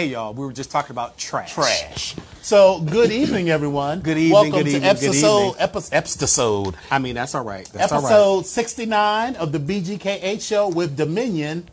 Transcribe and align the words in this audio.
Hey 0.00 0.06
y'all, 0.06 0.32
we 0.32 0.46
were 0.46 0.52
just 0.54 0.70
talking 0.70 0.92
about 0.92 1.18
trash. 1.18 1.52
Trash. 1.52 2.16
So, 2.40 2.80
good 2.80 3.12
evening, 3.12 3.50
everyone. 3.50 4.00
Good 4.00 4.16
evening, 4.16 4.32
Welcome 4.32 4.52
good 4.52 4.62
to 4.62 4.68
evening, 4.68 4.80
good 4.80 4.88
episode, 4.96 5.48
evening. 5.48 5.62
episode, 5.90 6.74
I 6.90 6.98
mean, 6.98 7.16
that's 7.16 7.34
all 7.34 7.44
right. 7.44 7.68
That's 7.70 7.92
all 7.92 8.00
right. 8.00 8.10
episode 8.10 8.46
69 8.46 9.36
of 9.36 9.52
the 9.52 9.58
BGKH 9.58 10.40
show 10.40 10.70
with 10.70 10.96
Dominion 10.96 11.68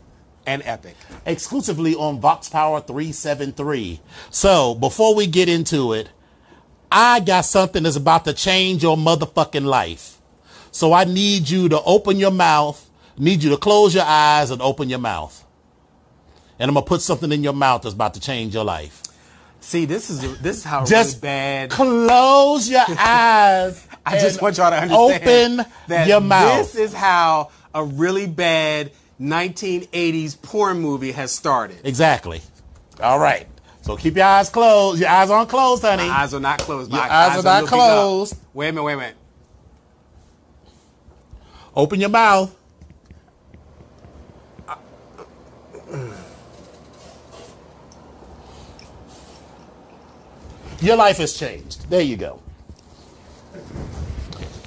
And 0.46 0.60
epic. 0.66 0.94
exclusively 1.24 1.94
on 1.94 2.20
Vox 2.20 2.50
Power 2.50 2.82
373. 2.82 3.98
So, 4.28 4.74
before 4.74 5.14
we 5.14 5.26
get 5.26 5.48
into 5.48 5.94
it, 5.94 6.10
I 6.92 7.20
got 7.20 7.46
something 7.46 7.84
that's 7.84 7.96
about 7.96 8.26
to 8.26 8.34
change 8.34 8.82
your 8.82 8.98
motherfucking 8.98 9.64
life. 9.64 10.20
So, 10.70 10.92
I 10.92 11.04
need 11.04 11.48
you 11.48 11.70
to 11.70 11.80
open 11.82 12.18
your 12.18 12.30
mouth, 12.30 12.90
need 13.16 13.42
you 13.42 13.48
to 13.48 13.56
close 13.56 13.94
your 13.94 14.04
eyes 14.04 14.50
and 14.50 14.60
open 14.60 14.90
your 14.90 14.98
mouth. 14.98 15.46
And 16.58 16.68
I'm 16.68 16.74
to 16.84 16.88
put 16.88 17.00
something 17.02 17.30
in 17.32 17.42
your 17.44 17.52
mouth 17.52 17.82
that's 17.82 17.94
about 17.94 18.14
to 18.14 18.20
change 18.20 18.54
your 18.54 18.64
life. 18.64 19.02
See, 19.60 19.84
this 19.84 20.10
is 20.10 20.40
this 20.40 20.58
is 20.58 20.64
how 20.64 20.84
Just 20.84 21.16
really 21.16 21.20
bad. 21.20 21.70
close 21.70 22.68
your 22.68 22.80
eyes. 22.88 23.86
I 24.06 24.18
just 24.18 24.40
want 24.40 24.56
y'all 24.56 24.70
to 24.70 24.76
understand 24.80 25.60
Open 25.60 25.72
that 25.88 26.08
your 26.08 26.20
mouth. 26.20 26.58
This 26.58 26.74
is 26.76 26.94
how 26.94 27.50
a 27.74 27.84
really 27.84 28.26
bad 28.26 28.92
1980s 29.20 30.40
porn 30.40 30.80
movie 30.80 31.12
has 31.12 31.30
started. 31.32 31.78
Exactly. 31.84 32.40
All 33.02 33.18
right. 33.18 33.46
So 33.82 33.96
keep 33.96 34.16
your 34.16 34.24
eyes 34.26 34.48
closed. 34.48 35.00
Your 35.00 35.08
eyes 35.08 35.30
aren't 35.30 35.48
closed, 35.48 35.82
honey. 35.82 36.08
My 36.08 36.20
eyes 36.20 36.34
are 36.34 36.40
not 36.40 36.58
closed. 36.60 36.90
My 36.90 36.98
Your 37.04 37.12
eyes 37.12 37.38
are 37.38 37.42
not 37.42 37.62
looking 37.64 37.78
up. 37.78 37.84
closed. 37.86 38.36
Wait 38.54 38.68
a 38.68 38.72
minute. 38.72 38.84
Wait 38.84 38.92
a 38.92 38.96
minute. 38.96 39.16
Open 41.74 42.00
your 42.00 42.08
mouth. 42.10 42.54
Your 50.80 50.96
life 50.96 51.18
has 51.18 51.34
changed. 51.34 51.88
There 51.90 52.00
you 52.00 52.16
go. 52.16 52.40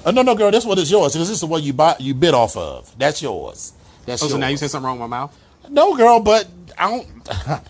Oh, 0.04 0.10
no, 0.10 0.22
no, 0.22 0.34
girl, 0.34 0.50
this 0.50 0.64
one 0.64 0.78
is 0.78 0.90
yours. 0.90 1.14
This 1.14 1.30
is 1.30 1.40
the 1.40 1.46
one 1.46 1.62
you 1.62 1.72
bought, 1.72 2.00
you 2.00 2.12
bit 2.12 2.34
off 2.34 2.56
of. 2.56 2.92
That's 2.98 3.22
yours. 3.22 3.72
That's 4.04 4.20
Oh, 4.22 4.26
yours. 4.26 4.32
so 4.32 4.38
now 4.38 4.48
you 4.48 4.56
said 4.56 4.70
something 4.70 4.86
wrong 4.86 4.98
with 4.98 5.08
my 5.08 5.16
mouth? 5.16 5.38
No, 5.68 5.96
girl, 5.96 6.18
but 6.20 6.48
I 6.76 6.90
don't. 6.90 7.06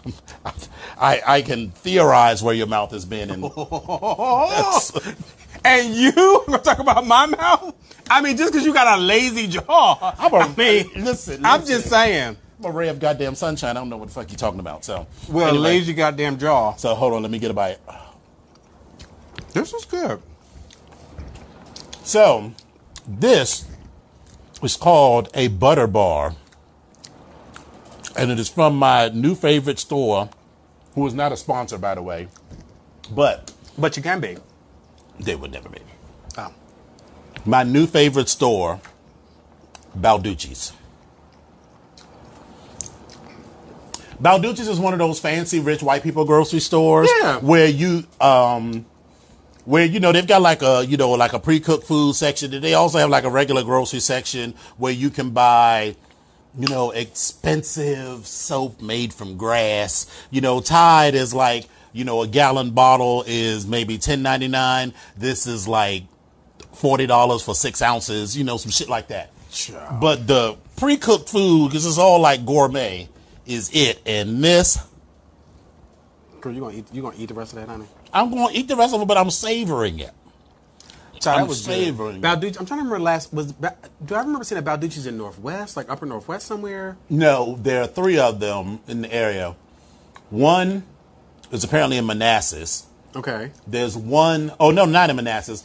I 0.98 1.20
I 1.26 1.42
can 1.42 1.70
theorize 1.72 2.42
where 2.42 2.54
your 2.54 2.66
mouth 2.66 2.90
has 2.92 3.04
been, 3.04 3.30
and 3.30 3.44
And 5.64 5.94
you 5.94 6.12
gonna 6.46 6.58
talk 6.58 6.78
about 6.78 7.06
my 7.06 7.26
mouth? 7.26 7.74
I 8.10 8.22
mean, 8.22 8.36
just 8.38 8.52
because 8.52 8.66
you 8.66 8.72
got 8.72 8.98
a 8.98 9.02
lazy 9.02 9.46
jaw. 9.46 10.14
I'm 10.18 10.32
a- 10.32 10.36
I 10.38 10.54
mean, 10.56 10.90
listen, 11.04 11.44
I'm 11.44 11.66
just 11.66 11.88
saying. 11.90 12.36
I'm 12.58 12.64
a 12.64 12.70
ray 12.70 12.88
of 12.88 12.98
goddamn 12.98 13.34
sunshine. 13.34 13.76
I 13.76 13.80
don't 13.80 13.90
know 13.90 13.98
what 13.98 14.08
the 14.08 14.14
fuck 14.14 14.30
you're 14.30 14.38
talking 14.38 14.60
about. 14.60 14.84
So, 14.84 15.06
Well, 15.28 15.48
anyway. 15.48 15.64
lazy 15.64 15.92
goddamn 15.92 16.38
jaw. 16.38 16.74
So 16.76 16.94
hold 16.94 17.12
on, 17.12 17.22
let 17.22 17.30
me 17.30 17.38
get 17.38 17.50
a 17.50 17.54
bite. 17.54 17.78
This 19.52 19.72
is 19.72 19.84
good. 19.84 20.20
So, 22.04 22.52
this 23.06 23.64
is 24.62 24.76
called 24.76 25.28
a 25.34 25.48
butter 25.48 25.86
bar, 25.86 26.34
and 28.16 28.30
it 28.30 28.38
is 28.38 28.48
from 28.48 28.76
my 28.76 29.08
new 29.08 29.34
favorite 29.34 29.78
store, 29.78 30.28
who 30.94 31.06
is 31.06 31.14
not 31.14 31.32
a 31.32 31.36
sponsor, 31.36 31.78
by 31.78 31.94
the 31.94 32.02
way, 32.02 32.28
but 33.10 33.52
But 33.78 33.96
you 33.96 34.02
can 34.02 34.20
be. 34.20 34.36
they 35.20 35.34
would 35.36 35.52
never 35.52 35.68
be. 35.68 35.80
Oh. 36.38 36.52
My 37.44 37.62
new 37.62 37.86
favorite 37.86 38.28
store, 38.28 38.80
Balducci's. 39.98 40.72
Balducci's 44.20 44.68
is 44.68 44.78
one 44.78 44.92
of 44.92 44.98
those 45.00 45.18
fancy 45.18 45.58
rich 45.60 45.82
white 45.82 46.02
people 46.02 46.24
grocery 46.24 46.60
stores 46.60 47.10
Yeah. 47.20 47.38
where 47.40 47.66
you 47.66 48.04
um 48.20 48.86
where 49.64 49.84
you 49.84 50.00
know 50.00 50.12
they've 50.12 50.26
got 50.26 50.42
like 50.42 50.62
a 50.62 50.84
you 50.86 50.96
know 50.96 51.10
like 51.10 51.32
a 51.32 51.38
pre-cooked 51.38 51.84
food 51.84 52.14
section. 52.14 52.50
They 52.60 52.74
also 52.74 52.98
have 52.98 53.10
like 53.10 53.24
a 53.24 53.30
regular 53.30 53.62
grocery 53.62 54.00
section 54.00 54.54
where 54.76 54.92
you 54.92 55.10
can 55.10 55.30
buy 55.30 55.96
you 56.58 56.68
know 56.68 56.90
expensive 56.90 58.26
soap 58.26 58.80
made 58.80 59.12
from 59.12 59.36
grass. 59.36 60.06
You 60.30 60.40
know 60.40 60.60
tide 60.60 61.14
is 61.14 61.32
like 61.32 61.68
you 61.92 62.04
know 62.04 62.22
a 62.22 62.26
gallon 62.26 62.70
bottle 62.70 63.24
is 63.26 63.66
maybe 63.66 63.98
10.99 63.98 64.94
this 65.16 65.46
is 65.46 65.68
like 65.68 66.04
$40 66.74 67.44
for 67.44 67.54
6 67.54 67.82
ounces 67.82 68.36
you 68.36 68.44
know 68.44 68.56
some 68.56 68.70
shit 68.70 68.88
like 68.88 69.08
that. 69.08 69.30
But 70.00 70.26
the 70.26 70.56
pre-cooked 70.76 71.28
food 71.28 71.68
because 71.68 71.86
it's 71.86 71.98
all 71.98 72.20
like 72.20 72.46
gourmet 72.46 73.08
is 73.46 73.70
it. 73.74 74.00
And 74.06 74.42
this 74.42 74.78
Girl, 76.40 76.52
you 76.52 76.60
gonna 76.60 76.76
eat? 76.76 76.86
You 76.92 77.02
gonna 77.02 77.16
eat 77.16 77.28
the 77.28 77.34
rest 77.34 77.52
of 77.52 77.60
that, 77.60 77.68
honey? 77.68 77.86
I'm 78.12 78.30
going 78.30 78.52
to 78.52 78.58
eat 78.58 78.68
the 78.68 78.76
rest 78.76 78.94
of 78.94 79.00
it 79.00 79.08
but 79.08 79.16
i'm 79.16 79.30
savoring 79.30 79.98
it 79.98 80.12
Child, 81.22 81.40
I'm 81.42 81.46
was 81.46 81.62
savoring. 81.62 82.20
Good. 82.20 82.40
Balducci. 82.40 82.58
I'm 82.58 82.66
trying 82.66 82.80
to 82.80 82.84
remember 82.84 82.98
last 82.98 83.32
was. 83.32 83.52
Do 83.52 84.14
I 84.14 84.20
remember 84.20 84.42
seeing 84.42 84.58
a 84.58 84.62
Balducci's 84.64 85.06
in 85.06 85.16
Northwest, 85.16 85.76
like 85.76 85.88
Upper 85.88 86.04
Northwest 86.04 86.46
somewhere? 86.46 86.96
No, 87.08 87.56
there 87.60 87.82
are 87.82 87.86
three 87.86 88.18
of 88.18 88.40
them 88.40 88.80
in 88.88 89.02
the 89.02 89.12
area. 89.12 89.54
One 90.30 90.84
is 91.52 91.62
apparently 91.62 91.96
in 91.96 92.06
Manassas. 92.06 92.86
Okay. 93.14 93.52
There's 93.66 93.96
one 93.96 94.52
oh 94.58 94.72
no, 94.72 94.84
not 94.84 95.10
in 95.10 95.16
Manassas. 95.16 95.62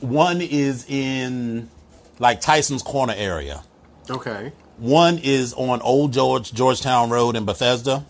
One 0.00 0.42
is 0.42 0.84
in 0.90 1.70
like 2.18 2.42
Tyson's 2.42 2.82
Corner 2.82 3.14
area. 3.16 3.62
Okay. 4.10 4.52
One 4.76 5.18
is 5.22 5.54
on 5.54 5.80
Old 5.80 6.12
George 6.12 6.52
Georgetown 6.52 7.08
Road 7.08 7.34
in 7.34 7.46
Bethesda. 7.46 8.04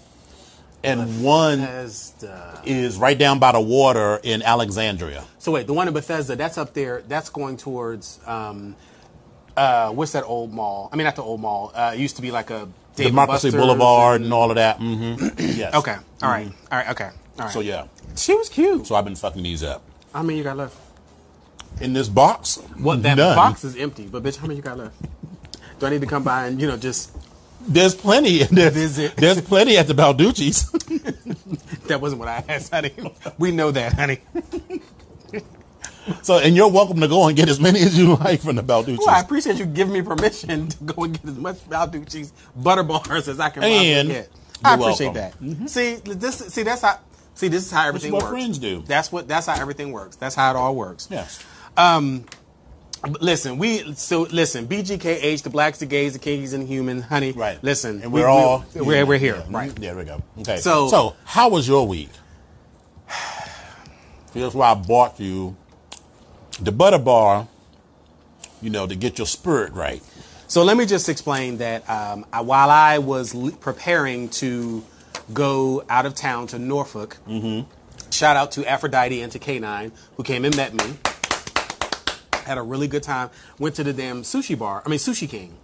And 0.89 1.23
one 1.23 1.61
Bethesda. 1.61 2.63
is 2.65 2.97
right 2.99 3.17
down 3.19 3.39
by 3.39 3.53
the 3.53 3.61
water 3.61 4.21
in 4.23 4.43
Alexandria. 4.43 5.25
So 5.39 5.53
wait, 5.53 5.67
the 5.67 5.73
one 5.75 5.89
in 5.89 5.95
Bethesda, 5.95 6.37
that's 6.37 6.59
up 6.59 6.75
there. 6.75 7.03
That's 7.09 7.31
going 7.31 7.57
towards. 7.57 8.21
Um, 8.27 8.77
uh, 9.57 9.91
what's 9.91 10.13
that 10.13 10.25
old 10.25 10.53
mall? 10.53 10.89
I 10.93 10.97
mean, 10.97 11.05
not 11.05 11.17
the 11.17 11.23
old 11.23 11.41
mall. 11.41 11.73
Uh, 11.75 11.93
it 11.95 11.99
used 12.01 12.17
to 12.17 12.23
be 12.23 12.31
like 12.31 12.51
a 12.51 12.69
Dave 12.95 13.07
and 13.07 13.13
Democracy 13.15 13.49
Buster's 13.49 13.55
Boulevard 13.55 14.21
and 14.21 14.33
all 14.33 14.51
of 14.51 14.57
that. 14.57 14.77
hmm 14.79 15.15
yes. 15.39 15.75
Okay. 15.75 15.97
All 16.23 16.31
right. 16.31 16.49
All 16.71 16.79
right. 16.79 16.89
Okay. 16.91 17.11
All 17.39 17.45
right. 17.45 17.51
So 17.51 17.61
yeah. 17.61 17.87
She 18.17 18.35
was 18.35 18.49
cute. 18.49 18.87
So 18.87 18.95
I've 18.95 19.05
been 19.05 19.17
fucking 19.17 19.43
these 19.43 19.63
up. 19.63 19.83
How 20.13 20.23
many 20.23 20.39
you 20.39 20.45
got 20.45 20.57
left? 20.57 20.77
In 21.81 21.93
this 21.93 22.09
box? 22.09 22.57
What 22.77 23.03
that 23.05 23.17
None. 23.17 23.37
box 23.37 23.63
is 23.63 23.77
empty, 23.77 24.07
but 24.07 24.23
bitch, 24.23 24.37
how 24.37 24.47
many 24.47 24.57
you 24.57 24.63
got 24.63 24.79
left? 24.79 24.97
Do 25.79 25.87
I 25.87 25.91
need 25.91 26.01
to 26.01 26.07
come 26.09 26.25
by 26.25 26.47
and 26.47 26.61
you 26.61 26.67
know 26.67 26.77
just 26.77 27.15
There's 27.69 27.95
plenty. 27.95 28.43
There's, 28.45 28.73
Visit. 28.75 29.17
there's 29.17 29.41
plenty 29.43 29.77
at 29.77 29.87
the 29.87 29.95
Balducci's. 29.95 30.71
that 31.89 32.01
wasn't 32.01 32.21
what 32.21 32.29
I 32.29 32.43
asked, 32.49 32.73
honey. 32.73 32.93
We 33.39 33.51
know 33.53 33.71
that, 33.71 33.93
honey. 33.93 34.19
so, 36.23 36.39
and 36.39 36.57
you're 36.57 36.69
welcome 36.71 37.01
to 37.01 37.09
go 37.09 37.29
and 37.29 37.37
get 37.37 37.49
as 37.49 37.61
many 37.61 37.81
as 37.81 37.99
you 37.99 38.17
like 38.17 38.41
from 38.41 38.57
the 38.57 38.63
Balducci's. 38.63 38.99
Well, 39.01 39.11
I 39.11 39.21
appreciate 39.21 39.57
you 39.59 39.67
giving 39.67 39.93
me 39.93 40.03
permission 40.03 40.69
to 40.69 40.85
go 40.85 41.05
and 41.05 41.15
get 41.15 41.31
as 41.31 41.37
much 41.39 41.57
Balducci's 41.69 42.33
butter 42.57 42.83
bars 42.83 43.29
as 43.29 43.39
I 43.39 43.51
can 43.51 43.63
possibly 43.63 43.93
And 43.93 44.09
get. 44.09 44.31
I 44.65 44.75
appreciate 44.75 45.13
welcome. 45.15 45.15
that. 45.15 45.41
Mm-hmm. 45.41 45.67
See, 45.67 45.95
this 45.97 46.37
see 46.39 46.63
that's 46.65 46.83
how 46.83 46.99
see 47.35 47.47
this 47.49 47.65
is 47.67 47.71
how 47.71 47.87
everything 47.87 48.13
what 48.13 48.23
works. 48.25 48.33
friends 48.33 48.59
do. 48.59 48.83
That's 48.87 49.13
what 49.13 49.29
that's 49.29 49.47
how 49.47 49.61
everything 49.61 49.93
works. 49.93 50.17
That's 50.17 50.35
how 50.35 50.51
it 50.51 50.57
all 50.57 50.75
works. 50.75 51.07
Yes. 51.11 51.45
But 51.77 52.38
Listen, 53.21 53.59
we 53.59 53.95
so 53.95 54.23
listen. 54.23 54.67
BGKH, 54.67 55.43
the 55.43 55.51
blacks, 55.51 55.79
the 55.79 55.87
gays, 55.87 56.15
the 56.15 56.19
kinkies, 56.19 56.53
and 56.53 56.65
the 56.65 56.67
humans, 56.67 57.05
honey. 57.05 57.33
Right. 57.33 57.63
Listen, 57.63 58.03
And 58.03 58.13
we- 58.13 58.21
we're 58.21 58.27
we- 58.27 58.33
all. 58.33 58.65
we're, 58.75 59.07
we're 59.07 59.19
here. 59.19 59.37
Yeah. 59.37 59.57
Right. 59.57 59.75
There 59.75 59.95
we 59.97 60.05
go. 60.05 60.23
Okay. 60.41 60.59
So- 60.59 60.89
so 60.89 61.15
how 61.25 61.49
was 61.49 61.69
your 61.69 61.87
week? 61.87 62.11
That's 64.35 64.55
why 64.55 64.71
I 64.71 64.75
bought 64.75 65.19
you 65.19 65.57
the 66.61 66.71
butter 66.73 66.99
bar, 66.99 67.49
you 68.61 68.71
know, 68.71 68.87
to 68.87 68.95
get 68.95 69.19
your 69.19 69.27
spirit 69.27 69.73
right. 69.73 70.03
So 70.49 70.63
let 70.65 70.77
me 70.77 70.87
just 70.87 71.09
explain 71.09 71.59
that 71.59 71.89
um, 71.91 72.25
I, 72.33 72.41
while 72.43 72.71
I 72.71 72.99
was 72.99 73.35
l- 73.35 73.51
preparing 73.61 74.29
to 74.31 74.85
go 75.33 75.85
out 75.89 76.07
of 76.07 76.15
town 76.15 76.47
to 76.49 76.59
Norfolk, 76.59 77.17
shout 78.11 78.37
out 78.37 78.53
to 78.53 78.67
Aphrodite 78.69 79.21
and 79.23 79.31
to 79.33 79.39
K9 79.39 79.93
who 80.17 80.23
came 80.23 80.45
and 80.45 80.57
met 80.57 80.75
me. 80.75 80.95
Had 82.49 82.59
a 82.59 82.63
really 82.63 82.89
good 82.89 83.03
time. 83.03 83.31
Went 83.59 83.75
to 83.77 83.85
the 83.85 83.93
damn 83.93 84.23
sushi 84.23 84.59
bar. 84.59 84.83
I 84.85 84.89
mean 84.89 84.99
Sushi 84.99 85.29
King, 85.29 85.55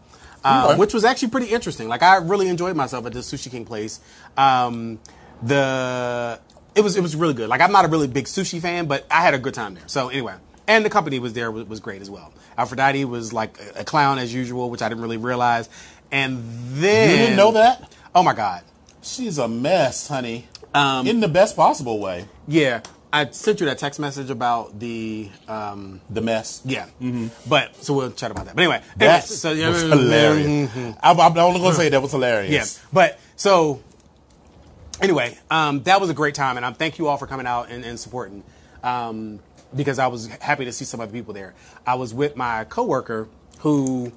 uh, 0.45 0.69
Okay. 0.69 0.79
which 0.79 0.93
was 0.95 1.05
actually 1.05 1.29
pretty 1.31 1.47
interesting. 1.49 1.89
Like 1.89 2.03
I 2.03 2.17
really 2.19 2.49
enjoyed 2.49 2.77
myself 2.77 3.07
at 3.07 3.13
this 3.13 3.33
Sushi 3.33 3.51
King 3.51 3.65
place. 3.65 4.01
Um, 4.37 5.01
the 5.43 6.41
it 6.75 6.81
was 6.83 6.97
it 6.97 7.03
was 7.03 7.15
really 7.17 7.35
good. 7.35 7.49
Like 7.49 7.61
I'm 7.61 7.73
not 7.73 7.85
a 7.85 7.89
really 7.89 8.07
big 8.09 8.27
sushi 8.27 8.61
fan, 8.61 8.87
but 8.87 9.07
I 9.11 9.21
had 9.23 9.35
a 9.35 9.39
good 9.39 9.55
time 9.55 9.75
there. 9.75 9.85
So 9.87 10.09
anyway, 10.09 10.35
and 10.67 10.85
the 10.85 10.91
company 10.91 11.19
was 11.19 11.33
there 11.33 11.51
was, 11.51 11.65
was 11.67 11.81
great 11.81 12.03
as 12.03 12.11
well. 12.11 12.33
Aphrodite 12.59 13.05
was 13.05 13.33
like 13.33 13.59
a, 13.77 13.81
a 13.81 13.85
clown 13.85 14.19
as 14.19 14.33
usual, 14.35 14.71
which 14.71 14.83
I 14.83 14.89
didn't 14.89 15.03
really 15.03 15.17
realize. 15.17 15.69
And 16.13 16.43
then 16.75 17.11
You 17.11 17.17
didn't 17.17 17.37
know 17.37 17.53
that? 17.53 17.93
Oh 18.15 18.23
my 18.23 18.35
god. 18.35 18.63
She's 19.03 19.39
a 19.39 19.49
mess, 19.49 20.09
honey. 20.09 20.49
Um, 20.73 21.07
In 21.07 21.21
the 21.21 21.29
best 21.29 21.57
possible 21.57 21.99
way. 22.01 22.27
Yeah, 22.49 22.81
I 23.15 23.31
sent 23.31 23.61
you 23.61 23.67
that 23.67 23.79
text 23.79 24.01
message 24.01 24.29
about 24.29 24.81
the 24.81 25.31
um, 25.47 26.01
The 26.11 26.21
mess. 26.21 26.63
yeah. 26.65 26.87
But 27.49 27.77
so 27.77 27.95
we'll 27.95 28.11
chat 28.11 28.33
about 28.33 28.47
that. 28.47 28.57
But 28.57 28.63
anyway, 28.63 28.83
That 28.97 29.25
so 29.25 29.51
was 29.55 29.83
hilarious. 29.83 30.71
I'm, 31.01 31.21
I'm 31.21 31.39
only 31.39 31.61
going 31.61 31.73
to 31.73 31.77
say 31.79 31.89
that 31.91 32.03
was 32.03 32.11
hilarious. 32.11 32.51
Yeah, 32.83 32.89
but 32.93 33.21
so 33.37 33.81
anyway, 35.01 35.39
um, 35.49 35.85
that 35.85 36.01
was 36.01 36.11
a 36.11 36.15
great 36.15 36.35
time, 36.35 36.57
and 36.57 36.67
I'm 36.67 36.75
thank 36.75 36.99
you 36.99 37.07
all 37.07 37.17
for 37.17 37.29
coming 37.29 37.47
out 37.47 37.71
and, 37.71 37.85
and 37.85 38.01
supporting. 38.01 38.43
Um, 38.83 39.39
because 39.77 40.01
I 40.01 40.09
was 40.09 40.27
happy 40.27 40.65
to 40.65 40.73
see 40.73 40.85
some 40.85 41.01
other 41.01 41.13
people 41.13 41.35
there. 41.35 41.55
I 41.87 41.95
was 41.95 42.13
with 42.13 42.37
my 42.37 42.65
coworker 42.65 43.29
who 43.61 44.13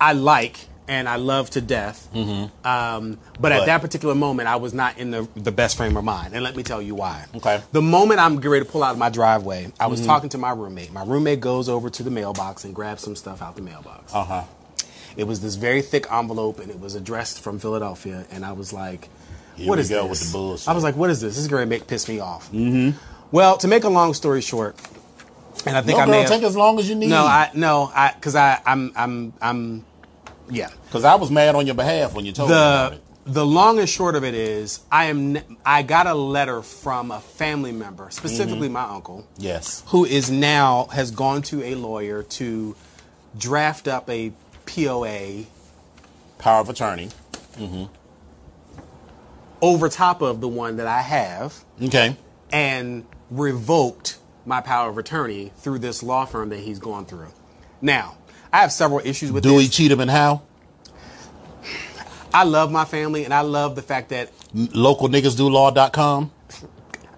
I 0.00 0.12
like 0.12 0.68
and 0.92 1.08
I 1.08 1.16
love 1.16 1.48
to 1.50 1.60
death. 1.62 2.08
Um, 2.14 2.48
but, 2.64 3.40
But- 3.40 3.52
at 3.52 3.66
that 3.66 3.80
particular 3.80 4.14
moment, 4.14 4.48
I 4.48 4.56
was 4.56 4.74
not 4.74 4.98
in 4.98 5.10
the, 5.10 5.26
the 5.34 5.50
best 5.52 5.76
frame 5.78 5.96
of 5.96 6.04
mind. 6.04 6.34
And 6.34 6.44
let 6.44 6.54
me 6.54 6.62
tell 6.62 6.82
you 6.82 6.94
why. 6.94 7.24
Okay. 7.34 7.60
The 7.72 7.80
moment 7.82 8.20
I'm 8.20 8.36
getting 8.36 8.50
ready 8.50 8.64
to 8.66 8.70
pull 8.70 8.84
out 8.84 8.92
of 8.92 8.98
my 8.98 9.08
driveway, 9.08 9.72
I 9.80 9.86
was 9.86 10.04
talking 10.04 10.28
to 10.30 10.38
my 10.38 10.52
roommate. 10.52 10.92
My 10.92 11.04
roommate 11.04 11.40
goes 11.40 11.68
over 11.68 11.88
to 11.90 12.02
the 12.02 12.10
mailbox 12.10 12.64
and 12.64 12.74
grabs 12.74 13.02
some 13.02 13.16
stuff 13.16 13.40
out 13.42 13.56
the 13.56 13.62
mailbox. 13.62 14.14
Uh 14.14 14.24
huh. 14.24 14.42
It 15.16 15.24
was 15.24 15.40
this 15.40 15.54
very 15.56 15.82
thick 15.82 16.06
envelope, 16.10 16.58
and 16.58 16.70
it 16.70 16.80
was 16.80 16.94
addressed 16.94 17.40
from 17.40 17.58
Philadelphia. 17.58 18.24
And 18.30 18.44
I 18.44 18.52
was 18.52 18.72
like, 18.72 19.08
Here 19.56 19.68
"What 19.68 19.78
is 19.78 19.88
this?" 19.90 20.08
with 20.10 20.20
the 20.26 20.32
bullshit. 20.32 20.68
I 20.68 20.72
was 20.72 20.82
like, 20.82 20.96
"What 20.96 21.10
is 21.10 21.20
this? 21.20 21.34
This 21.34 21.42
is 21.44 21.48
going 21.48 21.62
to 21.62 21.68
make 21.68 21.86
piss 21.86 22.08
me 22.08 22.18
off." 22.20 22.50
Mm-hmm. 22.52 22.96
Well, 23.30 23.56
to 23.58 23.68
make 23.68 23.84
a 23.84 23.90
long 23.90 24.14
story 24.14 24.40
short, 24.40 24.74
and 25.66 25.76
I 25.76 25.82
think 25.82 25.98
No, 25.98 26.04
I 26.04 26.06
may 26.06 26.12
girl, 26.12 26.20
have, 26.22 26.30
take 26.30 26.42
as 26.44 26.56
long 26.56 26.78
as 26.78 26.88
you 26.88 26.94
need. 26.94 27.10
no, 27.10 27.24
I 27.26 27.50
no, 27.54 27.90
I 27.94 28.12
because 28.14 28.34
I 28.36 28.60
I'm 28.64 28.92
I'm 28.96 29.32
I'm 29.42 29.84
yeah. 30.52 30.68
because 30.86 31.04
I 31.04 31.14
was 31.16 31.30
mad 31.30 31.54
on 31.56 31.66
your 31.66 31.74
behalf 31.74 32.14
when 32.14 32.24
you 32.26 32.32
told 32.32 32.50
me 32.50 32.54
about 32.54 32.90
The 32.90 32.96
it. 32.96 33.02
the 33.34 33.46
long 33.46 33.78
and 33.78 33.88
short 33.88 34.14
of 34.14 34.22
it 34.24 34.34
is, 34.34 34.80
I 34.90 35.06
am 35.06 35.38
I 35.66 35.82
got 35.82 36.06
a 36.06 36.14
letter 36.14 36.62
from 36.62 37.10
a 37.10 37.20
family 37.20 37.72
member, 37.72 38.08
specifically 38.10 38.68
Mm-hmm. 38.68 38.72
my 38.74 38.84
uncle, 38.84 39.26
Yes. 39.38 39.82
who 39.88 40.04
is 40.04 40.30
now 40.30 40.86
has 40.92 41.10
gone 41.10 41.42
to 41.42 41.62
a 41.64 41.74
lawyer 41.74 42.22
to 42.24 42.76
draft 43.38 43.88
up 43.88 44.08
a 44.10 44.32
POA 44.66 45.46
Power 46.38 46.60
of 46.60 46.68
attorney. 46.68 47.08
over 49.60 49.88
top 49.88 50.22
of 50.22 50.40
the 50.40 50.48
one 50.48 50.76
that 50.76 50.86
I 50.86 51.02
have 51.02 51.64
Okay. 51.82 52.16
and 52.52 53.04
revoked 53.30 54.18
my 54.44 54.60
power 54.60 54.90
of 54.90 54.98
attorney 54.98 55.52
through 55.58 55.78
this 55.78 56.02
law 56.02 56.24
firm 56.24 56.48
that 56.48 56.58
he's 56.60 56.78
gone 56.80 57.06
through. 57.06 57.28
Now, 57.80 58.16
I 58.52 58.58
have 58.58 58.72
several 58.72 59.00
issues 59.04 59.32
with 59.32 59.42
Dewey, 59.44 59.64
this. 59.66 59.74
Cheatham, 59.74 60.00
and 60.00 60.10
how? 60.10 60.42
I 62.34 62.44
love 62.44 62.70
my 62.72 62.84
family 62.84 63.24
and 63.24 63.34
I 63.34 63.42
love 63.42 63.76
the 63.76 63.82
fact 63.82 64.08
that 64.10 64.30
LocalNiggasDoLaw.com. 64.54 66.30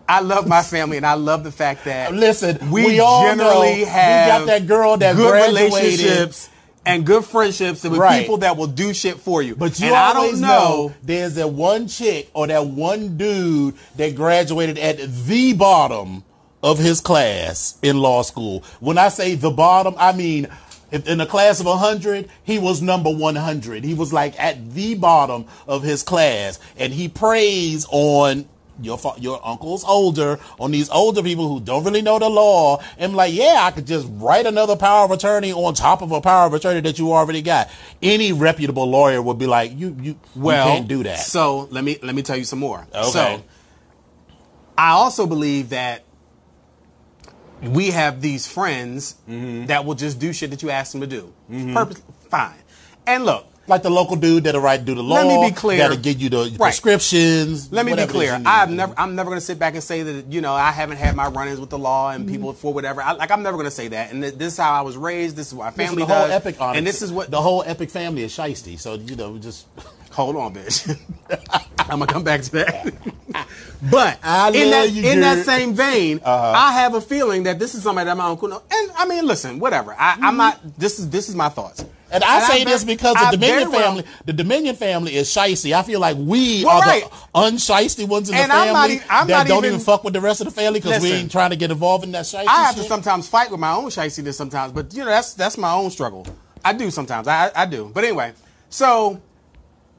I 0.08 0.20
love 0.20 0.46
my 0.46 0.62
family 0.62 0.96
and 0.98 1.06
I 1.06 1.14
love 1.14 1.44
the 1.44 1.52
fact 1.52 1.84
that 1.86 2.12
Listen, 2.12 2.70
we, 2.70 2.84
we 2.84 3.00
all 3.00 3.22
generally 3.24 3.80
know 3.82 3.86
have 3.86 4.42
we 4.42 4.46
got 4.46 4.46
that 4.46 4.66
girl 4.66 4.96
that 4.98 5.16
good 5.16 5.30
graduated. 5.30 5.70
relationships 5.72 6.50
and 6.84 7.06
good 7.06 7.24
friendships 7.24 7.84
and 7.84 7.92
with 7.92 8.00
Right. 8.00 8.20
people 8.20 8.38
that 8.38 8.56
will 8.56 8.66
do 8.66 8.92
shit 8.92 9.18
for 9.18 9.40
you. 9.40 9.54
But 9.56 9.80
you 9.80 9.86
and 9.86 9.94
I 9.94 10.12
always 10.14 10.32
don't 10.32 10.40
know, 10.42 10.48
know 10.88 10.94
there's 11.02 11.36
that 11.36 11.48
one 11.50 11.88
chick 11.88 12.28
or 12.34 12.46
that 12.48 12.66
one 12.66 13.16
dude 13.16 13.76
that 13.96 14.14
graduated 14.14 14.78
at 14.78 14.98
the 14.98 15.54
bottom 15.54 16.22
of 16.62 16.78
his 16.78 17.00
class 17.00 17.78
in 17.82 17.98
law 17.98 18.22
school. 18.22 18.62
When 18.80 18.98
I 18.98 19.08
say 19.08 19.36
the 19.36 19.50
bottom, 19.50 19.94
I 19.96 20.12
mean 20.12 20.48
in 21.02 21.20
a 21.20 21.26
class 21.26 21.60
of 21.60 21.66
100, 21.66 22.28
he 22.42 22.58
was 22.58 22.80
number 22.80 23.10
100. 23.10 23.84
He 23.84 23.94
was 23.94 24.12
like 24.12 24.38
at 24.40 24.72
the 24.74 24.94
bottom 24.94 25.46
of 25.66 25.82
his 25.82 26.02
class 26.02 26.58
and 26.76 26.92
he 26.92 27.08
preys 27.08 27.86
on 27.90 28.48
your 28.80 28.98
your 29.18 29.40
uncle's 29.46 29.84
older 29.84 30.38
on 30.58 30.72
these 30.72 30.90
older 30.90 31.22
people 31.22 31.48
who 31.48 31.60
don't 31.60 31.84
really 31.84 32.02
know 32.02 32.18
the 32.18 32.28
law 32.28 32.82
and 32.98 33.14
like 33.14 33.32
yeah 33.32 33.60
i 33.62 33.70
could 33.70 33.86
just 33.86 34.04
write 34.14 34.46
another 34.46 34.74
power 34.74 35.04
of 35.04 35.12
attorney 35.12 35.52
on 35.52 35.74
top 35.74 36.02
of 36.02 36.10
a 36.10 36.20
power 36.20 36.48
of 36.48 36.54
attorney 36.54 36.80
that 36.80 36.98
you 36.98 37.12
already 37.12 37.40
got 37.40 37.70
any 38.02 38.32
reputable 38.32 38.90
lawyer 38.90 39.22
would 39.22 39.38
be 39.38 39.46
like 39.46 39.70
you 39.78 39.96
you, 40.00 40.18
well, 40.34 40.66
you 40.66 40.74
can't 40.74 40.88
do 40.88 41.04
that 41.04 41.20
So 41.20 41.68
let 41.70 41.84
me 41.84 41.98
let 42.02 42.16
me 42.16 42.22
tell 42.22 42.36
you 42.36 42.44
some 42.44 42.58
more. 42.58 42.84
Okay. 42.92 43.10
So 43.10 43.44
I 44.76 44.90
also 44.90 45.26
believe 45.26 45.70
that 45.70 46.03
we 47.62 47.90
have 47.90 48.20
these 48.20 48.46
friends 48.46 49.16
Mm-hmm. 49.28 49.66
that 49.66 49.84
will 49.84 49.94
just 49.94 50.18
do 50.18 50.32
shit 50.32 50.50
that 50.50 50.62
you 50.62 50.70
ask 50.70 50.92
them 50.92 51.00
to 51.00 51.06
do. 51.06 51.32
Purpose 51.73 52.02
fine. 52.30 52.54
And 53.06 53.25
look, 53.25 53.46
like 53.66 53.82
the 53.82 53.90
local 53.90 54.16
dude 54.16 54.44
that'll 54.44 54.61
write 54.61 54.84
do 54.84 54.94
the 54.94 55.02
law 55.02 55.16
Let 55.23 55.26
me 55.40 55.49
be 55.49 55.54
clear. 55.54 55.78
that'll 55.78 55.96
give 55.96 56.20
you 56.20 56.28
the 56.28 56.37
Right. 56.58 56.58
prescriptions 56.58 57.73
Let 57.73 57.87
me 57.87 57.92
be 57.92 57.92
whatever 57.92 58.11
it 58.12 58.25
is 58.25 58.30
clear. 58.30 58.42
I've 58.44 58.70
never. 58.70 58.92
I'm 58.99 59.14
never 59.14 59.30
going 59.30 59.40
to 59.40 59.44
sit 59.44 59.58
back 59.58 59.73
and 59.75 59.82
say 59.82 60.02
that 60.02 60.30
you 60.32 60.40
know 60.42 60.52
I 60.52 60.70
haven't 60.70 60.99
had 60.99 61.16
my 61.16 61.28
run-ins 61.28 61.58
with 61.61 61.70
the 61.70 61.78
law 61.78 62.11
and 62.11 62.28
people 62.28 62.50
Mm-hmm. 62.52 62.61
for 62.61 62.75
whatever. 62.75 63.00
I, 63.02 63.12
like 63.12 63.30
I'm 63.30 63.42
never 63.42 63.56
going 63.56 63.64
to 63.66 63.70
say 63.70 63.88
that. 63.88 64.12
And 64.12 64.23
th- 64.23 64.34
this 64.34 64.52
is 64.54 64.58
how 64.58 64.73
I 64.73 64.82
was 64.82 64.96
raised. 64.99 65.37
This 65.37 65.49
is 65.49 65.54
what 65.54 65.64
my 65.64 65.70
family 65.70 66.02
the 66.02 66.06
whole 66.06 66.26
does. 66.26 66.32
epic 66.32 66.56
and 66.61 66.87
this 66.87 67.00
is 67.02 67.11
what. 67.12 67.30
the 67.30 67.40
whole 67.40 67.62
epic 67.64 67.88
family 67.90 68.23
is 68.23 68.32
shisty 68.37 68.78
so 68.78 68.94
you 68.94 69.16
know 69.16 69.38
just 69.38 69.66
hold 70.14 70.37
on, 70.37 70.54
bitch. 70.54 70.99
I'm 71.78 71.99
gonna 71.99 72.06
come 72.06 72.25
back 72.25 72.42
to 72.42 72.52
that. 72.52 72.94
but 73.90 74.18
I 74.23 74.49
in 74.49 74.71
that 74.71 74.90
you, 74.92 75.02
in 75.11 75.21
that 75.21 75.44
same 75.44 75.75
vein, 75.75 76.21
Uh-huh. 76.25 76.52
I 76.56 76.73
have 76.73 76.94
a 76.94 77.00
feeling 77.00 77.42
that 77.44 77.59
this 77.59 77.75
is 77.75 77.83
somebody 77.83 78.06
that 78.06 78.16
my 78.16 78.26
uncle 78.26 78.49
knows. 78.49 78.62
And 78.73 78.90
I 78.97 79.06
mean, 79.06 79.26
listen, 79.26 79.59
whatever. 79.59 79.94
I, 79.99 80.16
I'm 80.21 80.37
not. 80.37 80.61
This 80.78 80.99
is 80.99 81.11
this 81.11 81.28
is 81.28 81.35
my 81.35 81.49
thoughts. 81.49 81.83
Mm-hmm. 81.83 81.90
And 82.12 82.23
I 82.23 82.40
say 82.47 82.59
bet- 82.64 82.73
this 82.73 82.85
because 82.85 83.16
the 83.30 83.37
very 83.37 83.64
Dominion 83.64 83.71
well- 83.73 83.80
family, 83.83 84.04
the 84.25 84.33
Dominion 84.33 84.76
family 84.76 85.16
is 85.16 85.28
shisty. 85.28 85.73
I 85.73 85.83
feel 85.83 85.99
like 86.00 86.16
we 86.16 86.64
Well, 86.64 86.78
are 86.78 86.83
right. 86.83 87.02
the 87.04 87.38
unshisty 87.40 88.06
ones 88.06 88.28
in 88.30 88.37
And 88.37 88.50
the 88.50 88.54
I'm 88.54 88.73
not 88.73 88.88
family 88.88 89.02
I'm 89.11 89.26
that 89.26 89.33
not 89.38 89.47
don't 89.49 89.64
even- 89.64 89.75
even, 89.75 89.85
fuck 89.85 90.04
with 90.04 90.12
the 90.14 90.21
rest 90.21 90.40
of 90.40 90.44
the 90.47 90.52
family 90.52 90.78
because 90.80 91.02
we 91.02 91.11
ain't 91.11 91.33
trying 91.33 91.50
to 91.50 91.56
get 91.56 91.73
involved 91.73 92.04
in 92.04 92.12
that 92.12 92.25
shisty 92.25 92.44
I 92.47 92.64
have 92.66 92.76
to 92.76 92.85
sometimes 92.85 93.28
fight 93.28 93.50
with 93.50 93.59
my 93.59 93.73
own 93.75 93.87
shystiness 93.87 94.35
sometimes, 94.35 94.73
but 94.73 94.94
you 94.94 95.00
know 95.00 95.06
that's 95.06 95.35
that's 95.35 95.59
my 95.59 95.73
own 95.73 95.90
struggle. 95.90 96.25
I 96.64 96.73
do 96.73 96.90
sometimes. 96.90 97.26
I 97.26 97.50
I 97.54 97.66
do. 97.66 97.90
But 97.92 98.04
anyway, 98.04 98.33
so 98.71 99.21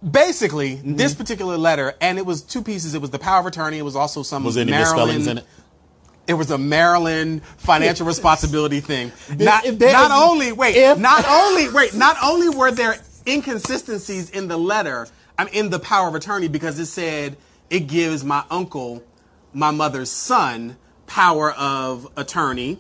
basically, 0.10 0.76
Mm-hmm. 0.78 0.96
this 0.96 1.14
particular 1.16 1.58
letter, 1.58 1.96
and 2.02 2.18
it 2.18 2.26
was 2.26 2.42
two 2.42 2.62
pieces. 2.62 2.94
It 2.96 3.02
was 3.02 3.10
the 3.12 3.20
power 3.20 3.40
of 3.40 3.46
attorney. 3.46 3.78
It 3.80 3.84
was 3.84 3.96
also 3.96 4.24
some 4.24 4.44
Was 4.44 4.58
any 4.58 4.72
Maryland. 4.72 4.98
misspellings 4.98 5.28
in 5.28 5.38
it? 5.40 5.46
It 6.28 6.34
was 6.34 6.50
a 6.50 6.58
Maryland 6.58 7.44
financial 7.58 8.08
responsibility 8.08 8.80
thing. 8.80 9.12
Not, 9.38 9.64
not 9.80 10.12
only 10.12 10.52
wait, 10.52 10.76
if- 10.76 10.98
not 10.98 11.24
only 11.28 11.70
wait, 11.70 11.94
not 11.94 12.18
only 12.24 12.50
were 12.50 12.72
there 12.72 12.98
inconsistencies 13.28 14.30
in 14.32 14.48
the 14.48 14.58
letter, 14.58 15.08
I'm 15.38 15.48
in 15.50 15.70
the 15.70 15.80
power 15.80 16.08
of 16.08 16.16
attorney 16.16 16.48
because 16.48 16.80
it 16.80 16.88
said 16.88 17.38
it 17.70 17.82
gives 17.82 18.24
my 18.24 18.44
uncle, 18.50 19.04
my 19.54 19.70
mother's 19.72 20.10
son, 20.10 20.78
power 21.06 21.52
of 21.52 22.08
attorney. 22.18 22.80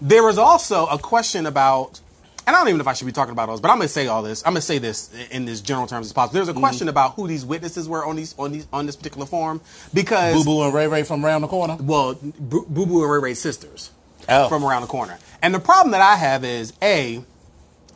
There 0.00 0.22
was 0.22 0.38
also 0.38 0.86
a 0.86 0.98
question 0.98 1.46
about, 1.46 2.00
and 2.46 2.54
I 2.54 2.58
don't 2.58 2.68
even 2.68 2.78
know 2.78 2.82
if 2.82 2.88
I 2.88 2.92
should 2.92 3.06
be 3.06 3.12
talking 3.12 3.32
about 3.32 3.48
all 3.48 3.54
those, 3.54 3.60
but 3.60 3.70
I'm 3.70 3.78
going 3.78 3.88
to 3.88 3.92
say 3.92 4.06
all 4.06 4.22
this. 4.22 4.42
I'm 4.44 4.52
going 4.52 4.60
to 4.60 4.66
say 4.66 4.78
this 4.78 5.10
in 5.30 5.44
this 5.44 5.60
general 5.60 5.86
terms 5.86 6.06
as 6.06 6.12
possible. 6.12 6.34
There's 6.34 6.48
a 6.48 6.52
mm-hmm. 6.52 6.60
question 6.60 6.88
about 6.88 7.14
who 7.14 7.26
these 7.26 7.44
witnesses 7.44 7.88
were 7.88 8.04
on 8.04 8.16
these 8.16 8.34
on 8.38 8.52
these 8.52 8.66
on 8.72 8.86
this 8.86 8.96
particular 8.96 9.26
form 9.26 9.60
because 9.92 10.34
Boo 10.34 10.44
Boo 10.44 10.62
and 10.62 10.74
Ray 10.74 10.86
Ray 10.88 11.02
from 11.02 11.24
around 11.24 11.42
the 11.42 11.48
corner. 11.48 11.76
well, 11.80 12.14
Boo 12.14 12.66
Boo 12.68 13.02
and 13.02 13.10
Ray 13.12 13.20
Ray's 13.20 13.40
sisters 13.40 13.90
Oh. 14.28 14.48
from 14.48 14.64
around 14.64 14.82
the 14.82 14.88
corner. 14.88 15.18
And 15.42 15.54
the 15.54 15.60
problem 15.60 15.92
that 15.92 16.00
I 16.00 16.16
have 16.16 16.44
is 16.44 16.72
A, 16.82 17.22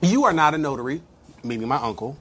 you 0.02 0.24
are 0.24 0.32
not 0.32 0.54
a 0.54 0.58
notary, 0.58 1.00
meaning 1.42 1.68
my 1.68 1.76
uncle. 1.76 2.18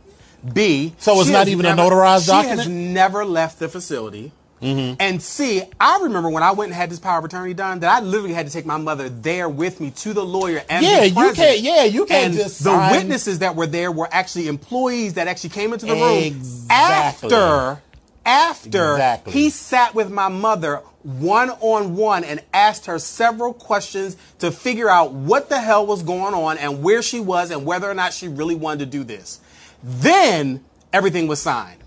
B, 0.54 0.94
So 0.98 1.20
it's 1.20 1.30
not 1.30 1.48
even 1.48 1.66
a 1.66 1.76
never- 1.76 1.90
notarized 1.90 2.26
she 2.26 2.48
has 2.48 2.68
never 2.68 3.26
left 3.26 3.60
the 3.60 3.68
facility. 3.68 4.32
Mm-hmm. 4.62 4.96
And 5.00 5.22
C, 5.22 5.62
I 5.80 6.00
remember 6.02 6.30
when 6.30 6.42
I 6.44 6.52
went 6.52 6.72
and 6.72 6.76
had 6.76 6.90
this 6.90 7.00
power 7.00 7.20
of 7.20 7.26
attorney 7.26 7.54
done 7.54 7.80
that 7.82 7.90
I 7.96 8.04
literally 8.04 8.34
had 8.34 8.48
to 8.48 8.52
take 8.52 8.66
my 8.66 8.78
mother 8.78 9.08
there 9.08 9.48
with 9.50 9.80
me 9.80 9.92
to 9.92 10.14
the 10.14 10.26
lawyer 10.26 10.64
and 10.70 10.84
Yeah, 10.84 11.04
you 11.04 11.34
can't- 11.34 11.60
yeah, 11.60 11.84
you 11.84 12.06
can't 12.06 12.26
and 12.28 12.34
just 12.34 12.64
the 12.64 12.72
sign- 12.72 12.92
witnesses 12.96 13.40
that 13.40 13.56
were 13.56 13.68
there 13.68 13.92
were 13.92 14.10
actually 14.12 14.48
employees 14.48 15.14
that 15.14 15.28
actually 15.28 15.52
came 15.52 15.74
into 15.74 15.86
the 15.86 15.94
room 15.94 16.24
Exactly. 16.24 17.32
after 17.32 17.82
after 18.26 18.92
Exactly. 18.94 19.32
he 19.34 19.50
sat 19.50 19.96
with 19.96 20.10
my 20.10 20.28
mother 20.28 20.82
one 21.04 21.50
on 21.62 21.96
one 21.96 22.26
and 22.26 22.42
asked 22.54 22.88
her 22.88 23.00
several 23.00 23.54
questions 23.54 24.18
to 24.40 24.52
figure 24.52 24.90
out 24.90 25.14
what 25.14 25.48
the 25.50 25.62
hell 25.62 25.86
was 25.86 26.04
going 26.04 26.34
on 26.34 26.58
and 26.58 26.84
where 26.84 27.02
she 27.02 27.20
was 27.22 27.52
and 27.52 27.66
whether 27.66 27.90
or 27.90 27.94
not 27.94 28.12
she 28.12 28.28
really 28.28 28.56
wanted 28.56 28.80
to 28.80 28.86
do 28.88 29.04
this. 29.06 29.40
Then 29.82 30.66
everything 30.92 31.28
was 31.28 31.42
signed. 31.42 31.80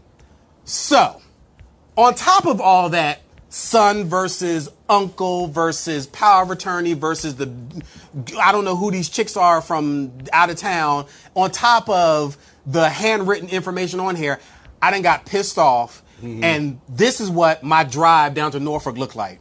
So, 0.65 1.21
on 2.01 2.15
top 2.15 2.47
of 2.47 2.61
all 2.61 2.91
that, 2.91 3.21
son 3.49 4.05
versus 4.05 4.69
uncle 4.89 5.49
versus 5.49 6.07
power 6.07 6.43
of 6.43 6.51
attorney 6.51 6.95
versus 6.95 7.35
the 7.35 7.53
I 8.41 8.53
don't 8.53 8.65
know 8.65 8.77
who 8.77 8.91
these 8.93 9.09
chicks 9.09 9.37
are 9.37 9.61
from 9.61 10.13
out 10.33 10.51
of 10.51 10.57
town, 10.57 11.07
on 11.35 11.51
top 11.51 11.89
of 11.89 12.37
the 12.67 12.89
handwritten 12.89 13.49
information 13.49 14.01
on 14.01 14.15
here, 14.17 14.41
I 14.81 14.91
done 14.91 15.03
got 15.03 15.27
pissed 15.27 15.59
off. 15.59 16.03
And 16.23 16.81
this 16.87 17.21
is 17.21 17.31
what 17.31 17.63
my 17.63 17.83
drive 17.83 18.35
down 18.35 18.53
to 18.53 18.61
Norfolk 18.61 18.99
looked 18.99 19.17
like. 19.17 19.41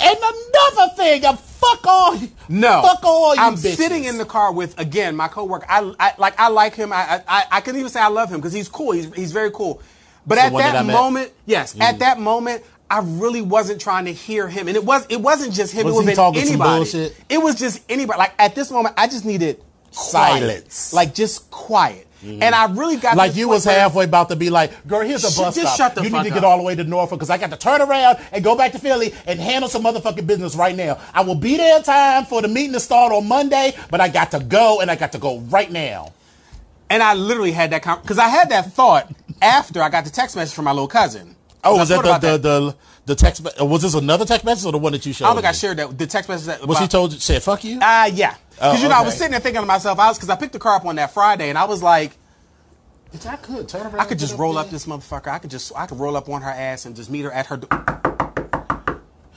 And 0.00 0.18
another 0.18 0.94
thing, 0.96 1.24
uh, 1.24 1.36
fuck 1.60 1.86
all, 1.86 2.16
you- 2.16 2.28
No, 2.48 2.82
fuck 2.82 3.00
all 3.04 3.34
you 3.34 3.40
I'm 3.40 3.54
bitches. 3.54 3.76
sitting 3.76 4.04
in 4.04 4.18
the 4.18 4.24
car 4.24 4.52
with 4.52 4.78
again 4.78 5.14
my 5.16 5.28
coworker. 5.28 5.66
I, 5.68 5.92
I 6.00 6.14
like 6.18 6.38
I 6.40 6.48
like 6.48 6.74
him. 6.74 6.92
I, 6.92 7.22
I 7.28 7.44
I 7.52 7.60
can 7.60 7.76
even 7.76 7.88
say 7.90 8.00
I 8.00 8.08
love 8.08 8.30
him 8.30 8.38
because 8.40 8.52
he's 8.52 8.68
cool. 8.68 8.92
He's 8.92 9.12
he's 9.14 9.32
very 9.32 9.50
cool. 9.50 9.80
But 10.26 10.34
The 10.36 10.42
at 10.42 10.52
that 10.52 10.58
that 10.72 10.76
I 10.76 10.82
met? 10.82 10.92
moment, 10.92 11.32
yes, 11.46 11.74
Mm. 11.74 11.80
at 11.82 11.98
that 12.00 12.18
moment, 12.20 12.62
I 12.90 13.00
really 13.02 13.40
wasn't 13.42 13.80
trying 13.80 14.04
to 14.06 14.12
hear 14.12 14.48
him, 14.48 14.68
and 14.68 14.76
it 14.76 14.84
was 14.84 15.06
it 15.08 15.20
wasn't 15.20 15.54
just 15.54 15.72
him. 15.72 15.84
Was 15.86 15.94
it 15.94 15.96
would 15.96 16.02
he 16.02 16.06
been 16.08 16.16
talking 16.16 16.40
some 16.42 16.48
anybody. 16.54 16.76
bullshit? 16.78 17.16
It 17.28 17.38
was 17.38 17.54
just 17.56 17.82
anybody. 17.88 18.18
Like 18.18 18.34
at 18.38 18.54
this 18.54 18.70
moment, 18.70 18.94
I 18.98 19.06
just 19.06 19.24
needed 19.24 19.62
quiet. 19.94 20.40
Silence. 20.72 20.92
like 20.92 21.14
just 21.14 21.50
quiet. 21.50 22.06
Mm-hmm. 22.24 22.42
And 22.42 22.54
I 22.54 22.70
really 22.72 22.96
got 22.96 23.16
Like 23.16 23.34
you 23.34 23.48
was 23.48 23.64
halfway 23.64 24.04
about 24.04 24.28
to 24.28 24.36
be 24.36 24.50
like, 24.50 24.86
girl, 24.86 25.00
here's 25.00 25.24
a 25.24 25.28
bus 25.40 25.54
just 25.54 25.74
stop. 25.74 25.76
shut 25.76 25.94
the 25.94 26.02
you 26.02 26.10
fuck 26.10 26.22
need 26.22 26.28
to 26.28 26.34
get 26.34 26.44
up." 26.44 26.50
all 26.50 26.56
the 26.58 26.62
way 26.62 26.74
to 26.74 26.84
Norfolk 26.84 27.18
because 27.18 27.30
I 27.30 27.38
got 27.38 27.50
to 27.50 27.56
turn 27.56 27.80
around 27.80 28.18
and 28.32 28.44
go 28.44 28.56
back 28.56 28.72
to 28.72 28.78
Philly 28.78 29.14
and 29.26 29.40
handle 29.40 29.70
some 29.70 29.82
motherfucking 29.82 30.26
business 30.26 30.54
right 30.54 30.76
now. 30.76 30.98
I 31.14 31.22
will 31.22 31.34
be 31.34 31.56
there 31.56 31.78
in 31.78 31.82
time 31.82 32.26
for 32.26 32.42
the 32.42 32.48
meeting 32.48 32.72
to 32.74 32.80
start 32.80 33.12
on 33.12 33.26
Monday, 33.26 33.72
but 33.90 34.00
I 34.02 34.08
got 34.08 34.32
to 34.32 34.40
go 34.40 34.80
and 34.80 34.90
I 34.90 34.96
got 34.96 35.12
to 35.12 35.18
go 35.18 35.38
right 35.40 35.70
now. 35.70 36.12
And 36.90 37.02
I 37.02 37.14
literally 37.14 37.52
had 37.52 37.70
that 37.70 37.84
because 38.02 38.18
I 38.18 38.28
had 38.28 38.50
that 38.50 38.72
thought 38.72 39.10
after 39.40 39.80
I 39.80 39.88
got 39.88 40.04
the 40.04 40.10
text 40.10 40.36
message 40.36 40.54
from 40.54 40.66
my 40.66 40.72
little 40.72 40.88
cousin. 40.88 41.36
Oh, 41.62 41.76
was 41.76 41.88
that 41.88 42.02
the, 42.02 42.12
the, 42.18 42.18
that. 42.18 42.42
the, 42.42 42.76
the 43.10 43.14
text? 43.16 43.46
Was 43.60 43.82
this 43.82 43.94
another 43.94 44.24
text 44.24 44.44
message 44.44 44.64
or 44.64 44.72
the 44.72 44.78
one 44.78 44.92
that 44.92 45.04
you 45.04 45.12
showed? 45.12 45.26
I 45.26 45.28
don't 45.28 45.36
think 45.36 45.46
I 45.48 45.52
shared 45.52 45.76
that. 45.78 45.98
The 45.98 46.06
text 46.06 46.28
message 46.28 46.46
that 46.46 46.66
was 46.66 46.78
she 46.78 46.84
about- 46.84 46.90
told 46.90 47.12
you? 47.12 47.18
Said 47.20 47.42
fuck 47.42 47.62
you. 47.64 47.78
Uh, 47.80 48.10
yeah. 48.12 48.34
Because, 48.50 48.78
Oh, 48.78 48.82
you 48.82 48.88
know, 48.88 48.94
I 48.94 49.02
was 49.02 49.14
sitting 49.14 49.30
there 49.32 49.40
thinking 49.40 49.60
to 49.62 49.66
myself, 49.66 49.98
I 49.98 50.08
was, 50.08 50.18
because 50.18 50.30
I 50.30 50.36
picked 50.36 50.52
the 50.52 50.58
car 50.58 50.76
up 50.76 50.84
on 50.84 50.96
that 50.96 51.12
Friday, 51.12 51.48
and 51.48 51.56
I 51.58 51.64
was 51.64 51.82
like, 51.82 52.12
Bitch, 53.12 53.26
I 53.26 53.36
could 53.36 53.68
turn 53.68 53.82
around. 53.86 53.98
I 53.98 54.04
could 54.04 54.18
just 54.20 54.38
roll 54.38 54.52
there. 54.54 54.62
up 54.62 54.70
this 54.70 54.86
motherfucker. 54.86 55.28
I 55.28 55.38
could 55.38 55.50
just, 55.50 55.72
I 55.76 55.86
could 55.86 55.98
roll 55.98 56.16
up 56.16 56.28
on 56.28 56.42
her 56.42 56.50
ass 56.50 56.84
and 56.86 56.94
just 56.94 57.10
meet 57.10 57.22
her 57.22 57.32
at 57.32 57.46
her 57.46 57.56
door. 57.56 58.00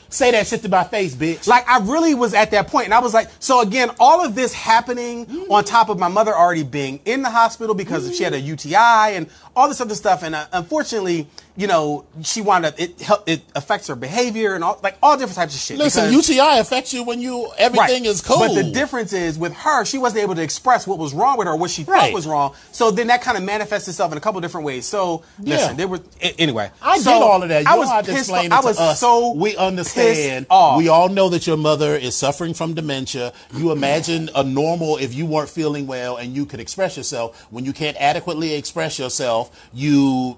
Say 0.10 0.30
that 0.30 0.46
shit 0.46 0.62
to 0.62 0.70
my 0.70 0.84
face, 0.84 1.16
bitch. 1.16 1.48
Like, 1.48 1.68
I 1.68 1.80
really 1.80 2.14
was 2.14 2.36
at 2.36 2.52
that 2.52 2.68
point, 2.68 2.86
and 2.86 2.94
I 2.94 3.00
was 3.00 3.16
like, 3.16 3.30
so 3.40 3.62
again, 3.62 3.90
all 4.00 4.24
of 4.24 4.36
this 4.36 4.54
happening 4.54 5.26
on 5.50 5.64
top 5.64 5.90
of 5.90 5.98
my 5.98 6.08
mother 6.08 6.36
already 6.36 6.62
being 6.62 7.00
in 7.06 7.24
the 7.24 7.32
hospital 7.32 7.74
because 7.74 8.16
she 8.16 8.24
had 8.24 8.34
a 8.34 8.40
UTI 8.40 9.16
and 9.16 9.28
all 9.56 9.68
this 9.68 9.82
other 9.82 9.96
stuff, 9.96 10.22
and 10.22 10.36
uh, 10.36 10.46
unfortunately, 10.54 11.28
you 11.56 11.68
know, 11.68 12.04
she 12.24 12.42
wound 12.42 12.66
up, 12.66 12.80
it 12.80 13.00
help, 13.00 13.30
it 13.30 13.42
affects 13.56 13.88
her 13.88 13.96
behavior 13.96 14.56
and 14.56 14.64
all, 14.64 14.80
like, 14.82 14.98
all 15.04 15.16
different 15.18 15.36
types 15.36 15.54
of 15.54 15.62
shit. 15.62 15.78
Listen, 15.78 16.10
because- 16.10 16.30
UTI 16.30 16.58
affects 16.60 16.94
you 16.94 17.04
when 17.04 17.22
you 17.22 17.52
everything 17.60 18.06
is 18.06 18.22
cool. 18.22 18.40
But 18.40 18.56
the 18.56 18.64
difference 18.64 19.14
is 19.14 19.38
with 19.38 19.54
her, 19.54 19.86
she 19.86 19.98
wasn't 20.00 20.24
able 20.24 20.34
to 20.36 20.42
express 20.42 20.88
what 20.88 20.98
was 20.98 21.14
wrong 21.14 21.38
with 21.38 21.48
her, 21.48 21.56
what 21.56 21.70
she 21.70 21.84
thought 21.84 22.12
was 22.12 22.26
wrong. 22.26 22.54
So 22.72 22.90
then 22.90 23.08
that 23.08 23.22
kind 23.22 23.38
of 23.38 23.44
manifests 23.44 23.88
itself 23.88 24.12
in 24.12 24.18
a 24.18 24.22
couple 24.22 24.42
different 24.42 24.66
ways. 24.66 24.86
So 24.88 25.22
Yeah. 25.44 25.56
listen, 25.58 25.78
they 25.78 25.86
were 25.86 26.00
anyway. 26.40 26.72
I 26.82 26.98
so 26.98 27.12
get 27.12 27.22
all 27.22 27.44
of 27.44 27.50
that. 27.50 27.64
You 27.66 27.70
I 27.72 27.76
was 27.76 27.90
have 27.90 28.06
to 28.06 28.12
pissed 28.12 28.30
explain 28.30 28.52
off. 28.52 28.64
I 28.64 28.68
was 28.68 28.78
to 28.78 28.84
us. 28.84 29.00
so 29.00 29.34
we 29.34 29.56
understand. 29.56 30.48
off. 30.50 30.78
We 30.78 30.88
all 30.90 31.10
know 31.10 31.30
that 31.30 31.46
your 31.46 31.58
mother 31.58 31.96
is 31.96 32.16
suffering 32.16 32.54
from 32.56 32.74
dementia. 32.74 33.32
You 33.56 33.72
imagine 33.72 34.30
a 34.34 34.44
normal 34.44 34.98
if 34.98 35.14
you 35.14 35.26
weren't 35.28 35.50
feeling 35.50 35.86
well 35.88 36.18
and 36.18 36.36
you 36.36 36.46
could 36.48 36.60
express 36.60 36.98
yourself. 36.98 37.46
When 37.52 37.64
you 37.64 37.74
can't 37.74 37.96
adequately 38.00 38.54
express 38.56 38.98
yourself, 38.98 39.52
you 39.74 40.38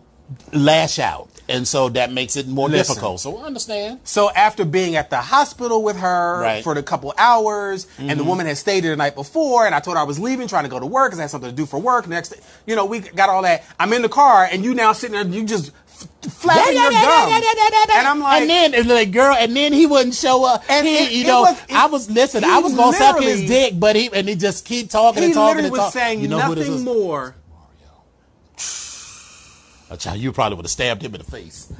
lash 0.53 0.97
out, 0.99 1.27
and 1.47 1.67
so 1.67 1.89
that 1.89 2.11
makes 2.11 2.35
it 2.35 2.47
more 2.47 2.67
Listen. 2.69 2.93
difficult. 2.95 3.19
So 3.19 3.37
I 3.37 3.43
understand. 3.45 3.99
So 4.03 4.31
after 4.31 4.65
being 4.65 4.95
at 4.95 5.09
the 5.09 5.17
hospital 5.17 5.83
with 5.83 5.97
her 5.97 6.41
Right. 6.41 6.63
for 6.63 6.73
a 6.77 6.83
couple 6.83 7.13
hours, 7.17 7.87
and 7.97 8.09
the 8.09 8.15
Mm-hmm. 8.15 8.27
woman 8.27 8.45
had 8.47 8.57
stayed 8.57 8.83
there 8.83 8.91
the 8.91 8.97
night 8.97 9.15
before, 9.15 9.65
and 9.65 9.75
I 9.75 9.79
told 9.79 9.97
her 9.97 10.01
I 10.01 10.05
was 10.05 10.19
leaving, 10.19 10.47
trying 10.47 10.63
to 10.63 10.69
go 10.69 10.79
to 10.79 10.85
work 10.85 11.09
because 11.11 11.19
I 11.19 11.23
had 11.23 11.31
something 11.31 11.49
to 11.49 11.55
do 11.55 11.65
for 11.65 11.79
work. 11.79 12.07
Next, 12.07 12.29
day, 12.29 12.39
you 12.65 12.75
know, 12.75 12.85
we 12.85 12.99
got 12.99 13.29
all 13.29 13.41
that. 13.43 13.63
I'm 13.79 13.93
in 13.93 14.01
the 14.01 14.09
car, 14.09 14.47
and 14.51 14.63
you 14.63 14.73
now 14.73 14.93
sitting 14.93 15.13
there, 15.13 15.25
you 15.25 15.45
just 15.45 15.71
flapping 16.21 16.73
your 16.75 16.91
gums, 16.91 17.43
and 17.95 18.07
I'm 18.07 18.19
like, 18.19 18.41
and 18.41 18.49
then 18.49 18.73
and 18.73 18.87
like, 18.89 19.11
girl, 19.11 19.33
and 19.35 19.55
then 19.55 19.71
he 19.71 19.85
wouldn't 19.85 20.15
show 20.15 20.43
up. 20.43 20.63
And 20.69 20.85
he, 20.85 20.95
it- 21.05 21.11
you 21.11 21.25
know, 21.27 21.41
was- 21.41 21.57
it- 21.69 21.71
I 21.75 21.85
was 21.85 22.09
listen. 22.11 22.43
I 22.43 22.59
was 22.59 22.73
gonna 22.73 22.97
suck 22.97 23.19
his 23.21 23.47
dick, 23.47 23.79
but 23.79 23.95
he 23.95 24.09
and 24.11 24.27
he 24.27 24.35
just 24.35 24.65
keep 24.65 24.89
talking 24.89 25.21
he 25.21 25.25
and 25.27 25.33
talking 25.35 25.63
literally 25.63 25.77
and 25.79 25.85
was 25.85 25.93
saying 25.93 26.19
you 26.21 26.27
know 26.27 26.37
nothing 26.39 26.83
more. 26.83 27.35
Oh, 29.91 29.95
child, 29.95 30.19
you 30.19 30.31
probably 30.31 30.55
would 30.55 30.65
have 30.65 30.71
stabbed 30.71 31.03
him 31.03 31.13
in 31.13 31.19
the 31.19 31.29
face. 31.31 31.71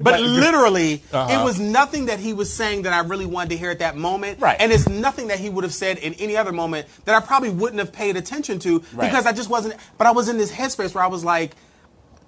But 0.00 0.20
literally, 0.20 1.02
Uh-huh. 1.12 1.40
it 1.40 1.44
was 1.44 1.60
nothing 1.60 2.06
that 2.06 2.18
he 2.18 2.32
was 2.32 2.52
saying 2.52 2.82
that 2.82 2.92
I 2.92 3.00
really 3.06 3.26
wanted 3.26 3.50
to 3.50 3.56
hear 3.56 3.70
at 3.70 3.78
that 3.78 3.96
moment. 3.96 4.40
Right. 4.40 4.56
And 4.58 4.72
it's 4.72 4.88
nothing 4.88 5.28
that 5.28 5.38
he 5.38 5.48
would 5.48 5.62
have 5.62 5.72
said 5.74 5.98
in 5.98 6.14
any 6.14 6.36
other 6.36 6.50
moment 6.50 6.88
that 7.04 7.14
I 7.14 7.24
probably 7.24 7.50
wouldn't 7.50 7.78
have 7.78 7.92
paid 7.92 8.16
attention 8.16 8.58
to 8.60 8.82
Right. 8.94 9.08
because 9.08 9.26
I 9.26 9.32
just 9.32 9.48
wasn't. 9.48 9.76
But 9.98 10.08
I 10.08 10.10
was 10.10 10.28
in 10.28 10.38
this 10.38 10.50
headspace 10.50 10.92
where 10.94 11.04
I 11.04 11.06
was 11.06 11.24
like, 11.24 11.52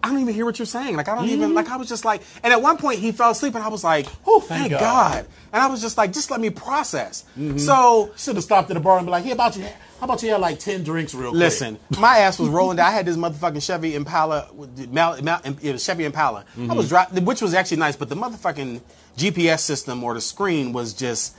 I 0.04 0.08
don't 0.10 0.20
even 0.20 0.34
hear 0.34 0.44
what 0.44 0.58
you're 0.58 0.66
saying. 0.66 0.94
Like 0.96 1.08
I 1.08 1.14
don't 1.16 1.28
even 1.30 1.54
like 1.54 1.68
I 1.70 1.76
was 1.76 1.88
just 1.88 2.04
like. 2.04 2.22
And 2.44 2.52
at 2.52 2.60
one 2.62 2.76
point 2.76 2.98
he 3.00 3.10
fell 3.10 3.30
asleep, 3.30 3.54
and 3.56 3.64
I 3.64 3.68
was 3.68 3.82
like, 3.82 4.06
Oh, 4.26 4.38
thank, 4.38 4.68
thank 4.68 4.72
God. 4.72 4.80
God. 4.80 5.26
And 5.52 5.62
I 5.62 5.66
was 5.66 5.80
just 5.80 5.96
like, 5.98 6.12
just 6.12 6.30
let 6.30 6.40
me 6.40 6.50
process. 6.50 7.24
So 7.56 8.12
Should 8.16 8.36
have 8.36 8.44
stopped 8.44 8.70
at 8.70 8.74
the 8.74 8.80
bar 8.80 8.98
and 8.98 9.06
be 9.06 9.10
like, 9.10 9.24
"Hey, 9.24 9.30
about 9.32 9.56
you? 9.56 9.64
How 10.00 10.04
about 10.06 10.22
you 10.22 10.30
have 10.30 10.40
like 10.40 10.58
ten 10.58 10.82
drinks 10.82 11.14
real 11.14 11.30
quick?" 11.30 11.40
Listen, 11.40 11.78
my 11.98 12.18
ass 12.18 12.38
was 12.38 12.48
rolling 12.48 12.76
down. 12.76 12.86
I 12.88 12.90
had 12.92 13.06
this 13.06 13.16
motherfucking 13.16 13.62
Chevy 13.64 13.94
Impala, 13.94 14.48
Mal, 14.90 15.22
Mal, 15.22 15.40
it 15.62 15.72
was 15.72 15.84
Chevy 15.84 16.04
Impala. 16.04 16.44
I 16.58 16.72
was 16.74 16.88
driving, 16.88 17.24
which 17.24 17.40
was 17.40 17.54
actually 17.54 17.78
nice, 17.78 17.96
but 17.96 18.08
the 18.08 18.16
motherfucking 18.16 18.80
GPS 19.16 19.60
system 19.60 20.02
or 20.04 20.14
the 20.14 20.20
screen 20.20 20.72
was 20.72 20.92
just 20.94 21.36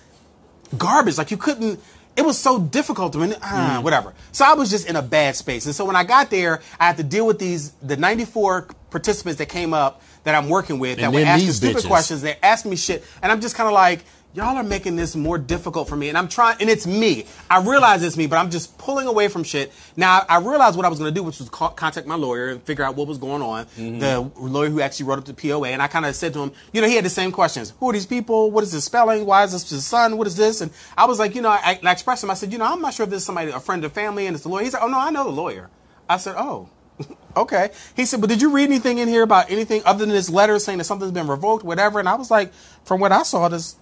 garbage. 0.77 1.17
Like 1.17 1.31
you 1.31 1.37
couldn't. 1.37 1.79
It 2.17 2.23
was 2.25 2.37
so 2.39 2.59
difficult 2.59 3.11
to 3.13 3.19
man- 3.19 3.35
ah, 3.43 3.79
whatever. 3.83 4.13
So 4.31 4.45
I 4.45 4.53
was 4.53 4.69
just 4.69 4.87
in 4.87 4.95
a 4.95 5.01
bad 5.01 5.35
space, 5.35 5.65
and 5.65 5.75
so 5.75 5.83
when 5.83 5.97
I 5.97 6.05
got 6.05 6.29
there, 6.29 6.61
I 6.79 6.85
had 6.87 6.97
to 6.97 7.03
deal 7.03 7.27
with 7.27 7.39
these 7.39 7.71
the 7.81 7.97
94 7.97 8.69
participants 8.89 9.37
that 9.39 9.47
came 9.49 9.73
up 9.73 10.01
that 10.23 10.33
I'm 10.33 10.47
working 10.47 10.79
with 10.79 10.97
that 10.99 11.11
were 11.11 11.19
asking 11.19 11.51
stupid 11.51 11.83
bitches. 11.83 11.87
questions. 11.87 12.21
They 12.21 12.37
asked 12.41 12.65
me 12.65 12.77
shit, 12.77 13.03
and 13.21 13.31
I'm 13.33 13.41
just 13.41 13.55
kind 13.55 13.67
of 13.67 13.73
like, 13.73 14.05
y'all 14.35 14.57
are 14.57 14.63
making 14.63 14.97
this 14.97 15.15
more 15.15 15.37
difficult 15.37 15.87
for 15.87 15.95
me. 15.95 16.09
And 16.09 16.17
I'm 16.17 16.27
trying, 16.27 16.57
and 16.59 16.69
it's 16.69 16.85
me. 16.85 17.25
I 17.49 17.61
realize 17.61 18.03
it's 18.03 18.17
me, 18.17 18.27
but 18.27 18.37
I'm 18.37 18.51
just 18.51 18.77
pulling 18.77 19.07
away 19.07 19.29
from 19.29 19.43
shit. 19.43 19.71
Now 19.95 20.25
I 20.27 20.39
realized 20.39 20.75
what 20.75 20.85
I 20.85 20.89
was 20.89 20.99
going 20.99 21.13
to 21.13 21.17
do, 21.17 21.23
which 21.23 21.39
was 21.39 21.49
call, 21.49 21.69
contact 21.69 22.05
my 22.05 22.15
lawyer 22.15 22.49
and 22.49 22.61
figure 22.61 22.83
out 22.83 22.95
what 22.95 23.07
was 23.07 23.17
going 23.17 23.41
on. 23.41 23.65
Mm-hmm. 23.65 23.99
The 23.99 24.19
lawyer 24.37 24.69
who 24.69 24.81
actually 24.81 25.05
wrote 25.05 25.19
up 25.19 25.25
the 25.25 25.33
POA, 25.33 25.69
and 25.69 25.81
I 25.81 25.87
kind 25.87 26.05
of 26.05 26.15
said 26.15 26.33
to 26.33 26.39
him, 26.39 26.51
you 26.73 26.81
know, 26.81 26.87
he 26.87 26.95
had 26.95 27.05
the 27.05 27.09
same 27.09 27.31
questions. 27.31 27.73
Who 27.79 27.89
are 27.89 27.93
these 27.93 28.05
people? 28.05 28.51
What 28.51 28.63
is 28.63 28.73
this 28.73 28.83
spelling? 28.83 29.25
Why 29.25 29.43
is 29.45 29.53
this 29.53 29.69
his 29.69 29.85
son? 29.85 30.17
What 30.17 30.27
is 30.27 30.35
this? 30.35 30.61
And 30.61 30.71
I 30.97 31.05
was 31.05 31.17
like, 31.17 31.33
you 31.33 31.41
know, 31.41 31.49
I, 31.49 31.79
I 31.81 31.91
expressed 31.91 32.23
him. 32.23 32.29
I 32.29 32.33
said, 32.33 32.51
you 32.51 32.59
know, 32.59 32.65
I'm 32.65 32.81
not 32.81 32.93
sure 32.93 33.05
if 33.05 33.09
this 33.09 33.19
is 33.21 33.25
somebody, 33.25 33.51
a 33.51 33.59
friend 33.59 33.83
or 33.85 33.89
family, 33.89 34.27
and 34.27 34.35
it's 34.35 34.43
the 34.43 34.49
lawyer. 34.49 34.63
He 34.63 34.69
said, 34.69 34.81
oh 34.81 34.87
no, 34.87 34.99
I 34.99 35.11
know 35.11 35.23
the 35.23 35.29
lawyer. 35.29 35.69
I 36.09 36.17
said, 36.17 36.35
oh. 36.37 36.69
Okay. 37.37 37.71
He 37.97 38.05
said, 38.05 38.21
but 38.21 38.29
did 38.29 38.41
you 38.41 38.49
read 38.49 38.69
anything 38.69 38.99
in 38.99 39.09
here 39.09 39.23
about 39.23 39.51
anything 39.51 39.81
other 39.85 40.05
than 40.05 40.15
this 40.15 40.29
letter 40.29 40.57
saying 40.57 40.77
that 40.77 40.85
something's 40.85 41.11
been 41.11 41.27
revoked, 41.27 41.65
whatever? 41.65 41.99
And 41.99 42.07
I 42.07 42.15
was 42.15 42.31
like, 42.31 42.53
from 42.85 43.01
what 43.01 43.11
I 43.11 43.23
saw, 43.23 43.49
this 43.49 43.75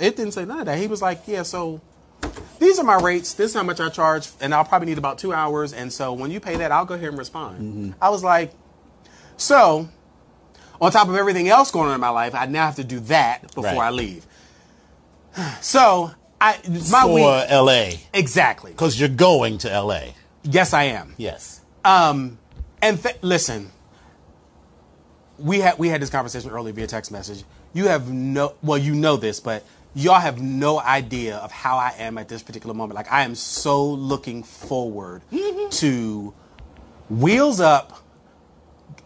it 0.00 0.16
didn't 0.16 0.32
say 0.32 0.44
none 0.44 0.60
of 0.60 0.66
that. 0.66 0.78
He 0.78 0.86
was 0.86 1.02
like, 1.02 1.22
yeah, 1.26 1.42
so 1.42 1.80
these 2.58 2.78
are 2.78 2.84
my 2.84 2.96
rates. 3.00 3.34
This 3.34 3.50
is 3.50 3.56
how 3.56 3.62
much 3.62 3.80
I 3.80 3.88
charge, 3.88 4.28
and 4.40 4.54
I'll 4.54 4.64
probably 4.64 4.86
need 4.86 4.98
about 4.98 5.18
two 5.18 5.32
hours. 5.32 5.72
And 5.72 5.92
so 5.92 6.12
when 6.12 6.30
you 6.30 6.40
pay 6.40 6.56
that, 6.56 6.70
I'll 6.72 6.84
go 6.84 6.94
ahead 6.94 7.08
and 7.08 7.18
respond. 7.18 7.94
I 8.00 8.08
was 8.10 8.22
like, 8.22 8.52
so 9.36 9.88
on 10.80 10.92
top 10.92 11.08
of 11.08 11.14
everything 11.16 11.48
else 11.48 11.70
going 11.70 11.88
on 11.88 11.94
in 11.94 12.00
my 12.00 12.08
life, 12.10 12.34
I 12.34 12.46
now 12.46 12.66
have 12.66 12.76
to 12.76 12.84
do 12.84 13.00
that 13.00 13.42
before 13.54 13.64
Right. 13.64 13.78
I 13.78 13.90
leave. 13.90 14.26
So 15.60 16.10
I 16.40 16.58
my 16.90 17.02
for 17.02 17.14
week 17.14 17.46
L.A. 17.48 18.00
exactly. 18.12 18.72
because 18.72 18.98
you're 19.00 19.08
going 19.08 19.58
to 19.58 19.72
L.A. 19.72 20.14
Yes, 20.42 20.74
I 20.74 20.84
am. 20.84 21.14
Yes. 21.16 21.60
Um, 21.84 22.38
and 22.82 23.00
th- 23.02 23.16
listen, 23.22 23.70
we 25.38 25.60
had 25.60 25.78
we 25.78 25.88
had 25.88 26.02
this 26.02 26.10
conversation 26.10 26.50
earlier 26.50 26.74
via 26.74 26.86
text 26.86 27.10
message. 27.12 27.44
You 27.72 27.86
have 27.88 28.10
no, 28.12 28.54
well, 28.62 28.76
you 28.78 28.94
know 28.94 29.16
this, 29.16 29.40
but 29.40 29.64
y'all 29.94 30.20
have 30.20 30.40
no 30.40 30.80
idea 30.80 31.36
of 31.36 31.52
how 31.52 31.76
I 31.76 31.94
am 31.98 32.18
at 32.18 32.28
this 32.28 32.42
particular 32.42 32.74
moment. 32.74 32.96
Like 32.96 33.10
I 33.12 33.22
am 33.22 33.34
so 33.34 33.86
looking 33.86 34.42
forward 34.42 35.22
to 35.70 36.34
wheels 37.08 37.60
up, 37.60 38.02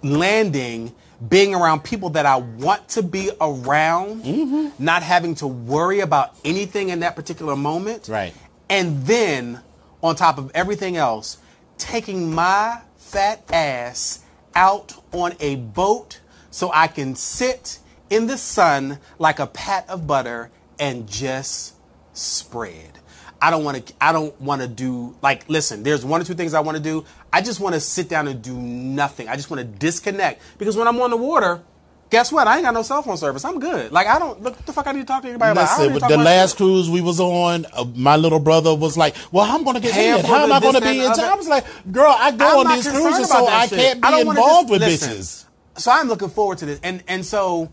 landing, 0.02 0.94
being 1.28 1.54
around 1.54 1.82
people 1.82 2.10
that 2.10 2.26
I 2.26 2.36
want 2.36 2.88
to 2.90 3.02
be 3.02 3.30
around, 3.40 4.22
mm-hmm. 4.22 4.82
not 4.82 5.02
having 5.02 5.34
to 5.36 5.46
worry 5.46 6.00
about 6.00 6.36
anything 6.44 6.90
in 6.90 7.00
that 7.00 7.16
particular 7.16 7.56
moment. 7.56 8.08
Right. 8.08 8.34
And 8.68 9.06
then, 9.06 9.60
on 10.02 10.16
top 10.16 10.38
of 10.38 10.50
everything 10.54 10.96
else, 10.96 11.38
taking 11.78 12.34
my 12.34 12.80
fat 12.96 13.44
ass 13.52 14.24
out 14.54 14.94
on 15.12 15.34
a 15.40 15.56
boat 15.56 16.20
so 16.50 16.70
I 16.72 16.88
can 16.88 17.14
sit 17.14 17.78
in 18.10 18.26
the 18.26 18.38
sun 18.38 18.98
like 19.18 19.38
a 19.38 19.46
pat 19.46 19.88
of 19.88 20.06
butter 20.06 20.50
and 20.78 21.08
just 21.08 21.74
spread. 22.12 22.98
I 23.40 23.50
don't 23.50 23.64
want 23.64 23.86
to. 23.86 23.94
I 24.00 24.12
don't 24.12 24.38
want 24.40 24.62
to 24.62 24.68
do 24.68 25.14
like. 25.22 25.48
Listen, 25.48 25.82
there's 25.82 26.04
one 26.04 26.20
or 26.20 26.24
two 26.24 26.34
things 26.34 26.54
I 26.54 26.60
want 26.60 26.76
to 26.78 26.82
do. 26.82 27.04
I 27.32 27.42
just 27.42 27.60
want 27.60 27.74
to 27.74 27.80
sit 27.80 28.08
down 28.08 28.28
and 28.28 28.40
do 28.40 28.54
nothing. 28.56 29.28
I 29.28 29.36
just 29.36 29.50
want 29.50 29.60
to 29.60 29.64
disconnect 29.64 30.42
because 30.58 30.76
when 30.76 30.88
I'm 30.88 30.98
on 31.02 31.10
the 31.10 31.18
water, 31.18 31.60
guess 32.08 32.32
what? 32.32 32.48
I 32.48 32.56
ain't 32.56 32.64
got 32.64 32.72
no 32.72 32.80
cell 32.80 33.02
phone 33.02 33.18
service. 33.18 33.44
I'm 33.44 33.60
good. 33.60 33.92
Like 33.92 34.06
I 34.06 34.18
don't. 34.18 34.40
Look, 34.40 34.64
the 34.64 34.72
fuck 34.72 34.86
I 34.86 34.92
need 34.92 35.00
to 35.00 35.04
talk 35.04 35.22
to 35.22 35.28
anybody 35.28 35.52
about. 35.52 35.78
Listen, 35.78 35.92
with 35.92 36.08
the 36.08 36.16
last 36.16 36.52
shit. 36.52 36.56
cruise 36.56 36.88
we 36.88 37.02
was 37.02 37.20
on, 37.20 37.66
uh, 37.74 37.84
my 37.94 38.16
little 38.16 38.40
brother 38.40 38.74
was 38.74 38.96
like, 38.96 39.14
"Well, 39.32 39.44
I'm 39.44 39.64
going 39.64 39.74
to 39.76 39.82
get 39.82 39.94
in. 39.96 40.24
How 40.24 40.44
am 40.44 40.52
I 40.52 40.58
going 40.58 40.74
to 40.74 40.80
be 40.80 40.98
in 41.00 41.04
and 41.04 41.14
time?" 41.14 41.32
I 41.32 41.36
was 41.36 41.48
like, 41.48 41.66
"Girl, 41.92 42.16
I 42.18 42.30
go 42.30 42.60
I'm 42.62 42.66
on 42.66 42.74
these 42.74 42.88
cruises, 42.88 43.28
so 43.28 43.46
I 43.46 43.66
shit. 43.66 43.78
can't 43.78 44.02
be 44.02 44.20
involved 44.30 44.68
just- 44.68 44.70
with 44.70 44.80
listen. 44.80 45.12
bitches." 45.12 45.44
So 45.76 45.90
I'm 45.90 46.08
looking 46.08 46.30
forward 46.30 46.56
to 46.58 46.66
this, 46.66 46.80
and 46.82 47.04
and 47.06 47.24
so 47.24 47.70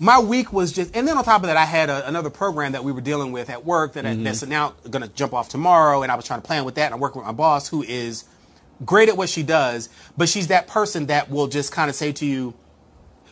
my 0.00 0.18
week 0.18 0.52
was 0.52 0.72
just, 0.72 0.96
and 0.96 1.06
then 1.06 1.16
on 1.18 1.24
top 1.24 1.42
of 1.42 1.46
that, 1.48 1.56
I 1.56 1.64
had 1.66 1.90
a, 1.90 2.06
another 2.08 2.30
program 2.30 2.72
that 2.72 2.82
we 2.82 2.90
were 2.90 3.00
dealing 3.02 3.32
with 3.32 3.50
at 3.50 3.64
work 3.64 3.92
that 3.92 4.04
Mm-hmm. 4.04 4.24
that's 4.24 4.44
now 4.46 4.74
going 4.90 5.02
to 5.02 5.08
jump 5.08 5.34
off 5.34 5.48
tomorrow, 5.48 6.02
and 6.02 6.10
I 6.10 6.14
was 6.16 6.24
trying 6.24 6.40
to 6.40 6.46
plan 6.46 6.64
with 6.64 6.74
that, 6.76 6.86
and 6.86 6.94
I'm 6.94 7.00
working 7.00 7.18
with 7.20 7.26
my 7.26 7.32
boss 7.32 7.68
who 7.68 7.82
is 7.82 8.24
great 8.84 9.08
at 9.10 9.16
what 9.16 9.28
she 9.28 9.42
does, 9.42 9.88
but 10.16 10.28
she's 10.28 10.48
that 10.48 10.66
person 10.66 11.06
that 11.06 11.30
will 11.30 11.46
just 11.48 11.70
kind 11.70 11.90
of 11.90 11.94
say 11.94 12.12
to 12.12 12.24
you, 12.26 12.54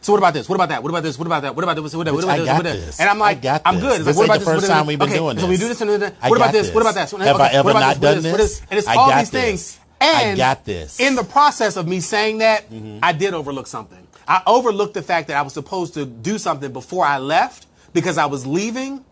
So 0.03 0.13
what 0.13 0.19
about 0.19 0.35
this? 0.35 0.47
What 0.49 0.57
about 0.57 0.69
that? 0.69 0.83
What 0.83 0.91
about 0.91 1.03
this? 1.03 1.19
What 1.19 1.27
about 1.27 1.43
that? 1.43 1.57
What 1.57 1.65
about 1.65 1.75
this? 1.83 1.95
What 1.97 2.07
about 2.07 2.17
this? 2.17 2.25
What 2.27 2.39
I 2.39 2.43
about 2.43 2.63
this? 2.65 2.85
this. 2.85 3.01
And 3.01 3.09
I'm 3.09 3.19
like, 3.19 3.45
I 3.45 3.61
I'm 3.65 3.77
this. 3.77 3.83
good. 3.85 3.97
It's 3.97 4.05
This 4.05 4.17
like, 4.17 4.17
what 4.17 4.25
about 4.27 4.33
the 4.35 4.39
this? 4.41 4.49
first 4.55 4.69
What- 4.69 4.75
time 4.75 4.87
we've 4.87 4.99
been 4.99 5.09
okay, 5.09 5.19
doing 5.19 5.39
So 5.39 5.47
we 5.49 5.57
do 5.57 5.69
this 5.69 5.81
and 5.81 5.91
then 5.91 6.15
I 6.23 6.29
what 6.29 6.37
about 6.37 6.53
this? 6.53 6.73
What 6.73 6.83
about 6.83 6.95
this. 6.95 7.11
that? 7.11 7.21
Have 7.23 7.41
I 7.41 7.49
ever 7.49 7.65
what 7.65 7.71
about 7.71 7.81
not 7.81 8.01
this? 8.01 8.23
Done 8.23 8.33
this? 8.37 8.41
is- 8.53 8.63
And 8.71 8.79
it's 8.79 8.87
I 8.89 8.95
all 8.95 9.09
these 9.17 9.31
this. 9.31 9.43
things. 9.43 9.81
I 10.01 10.23
And 10.23 10.37
got 10.37 10.65
this. 10.65 11.01
In 11.01 11.17
the 11.17 11.25
process 11.25 11.77
of 11.77 11.89
me 11.89 11.99
saying 12.01 12.39
that, 12.39 12.65
I 13.03 13.13
did 13.13 13.35
overlook 13.35 13.67
something. 13.67 14.07
I 14.29 14.43
overlooked 14.47 14.93
the 14.95 15.03
fact 15.03 15.29
that 15.29 15.37
I 15.37 15.43
was 15.43 15.55
supposed 15.55 15.95
to 15.95 16.05
do 16.05 16.37
something 16.39 16.73
before 16.73 17.05
I 17.05 17.19
left 17.19 17.67
because 17.95 18.19
I 18.19 18.27
was 18.27 18.47
leaving. 18.47 19.05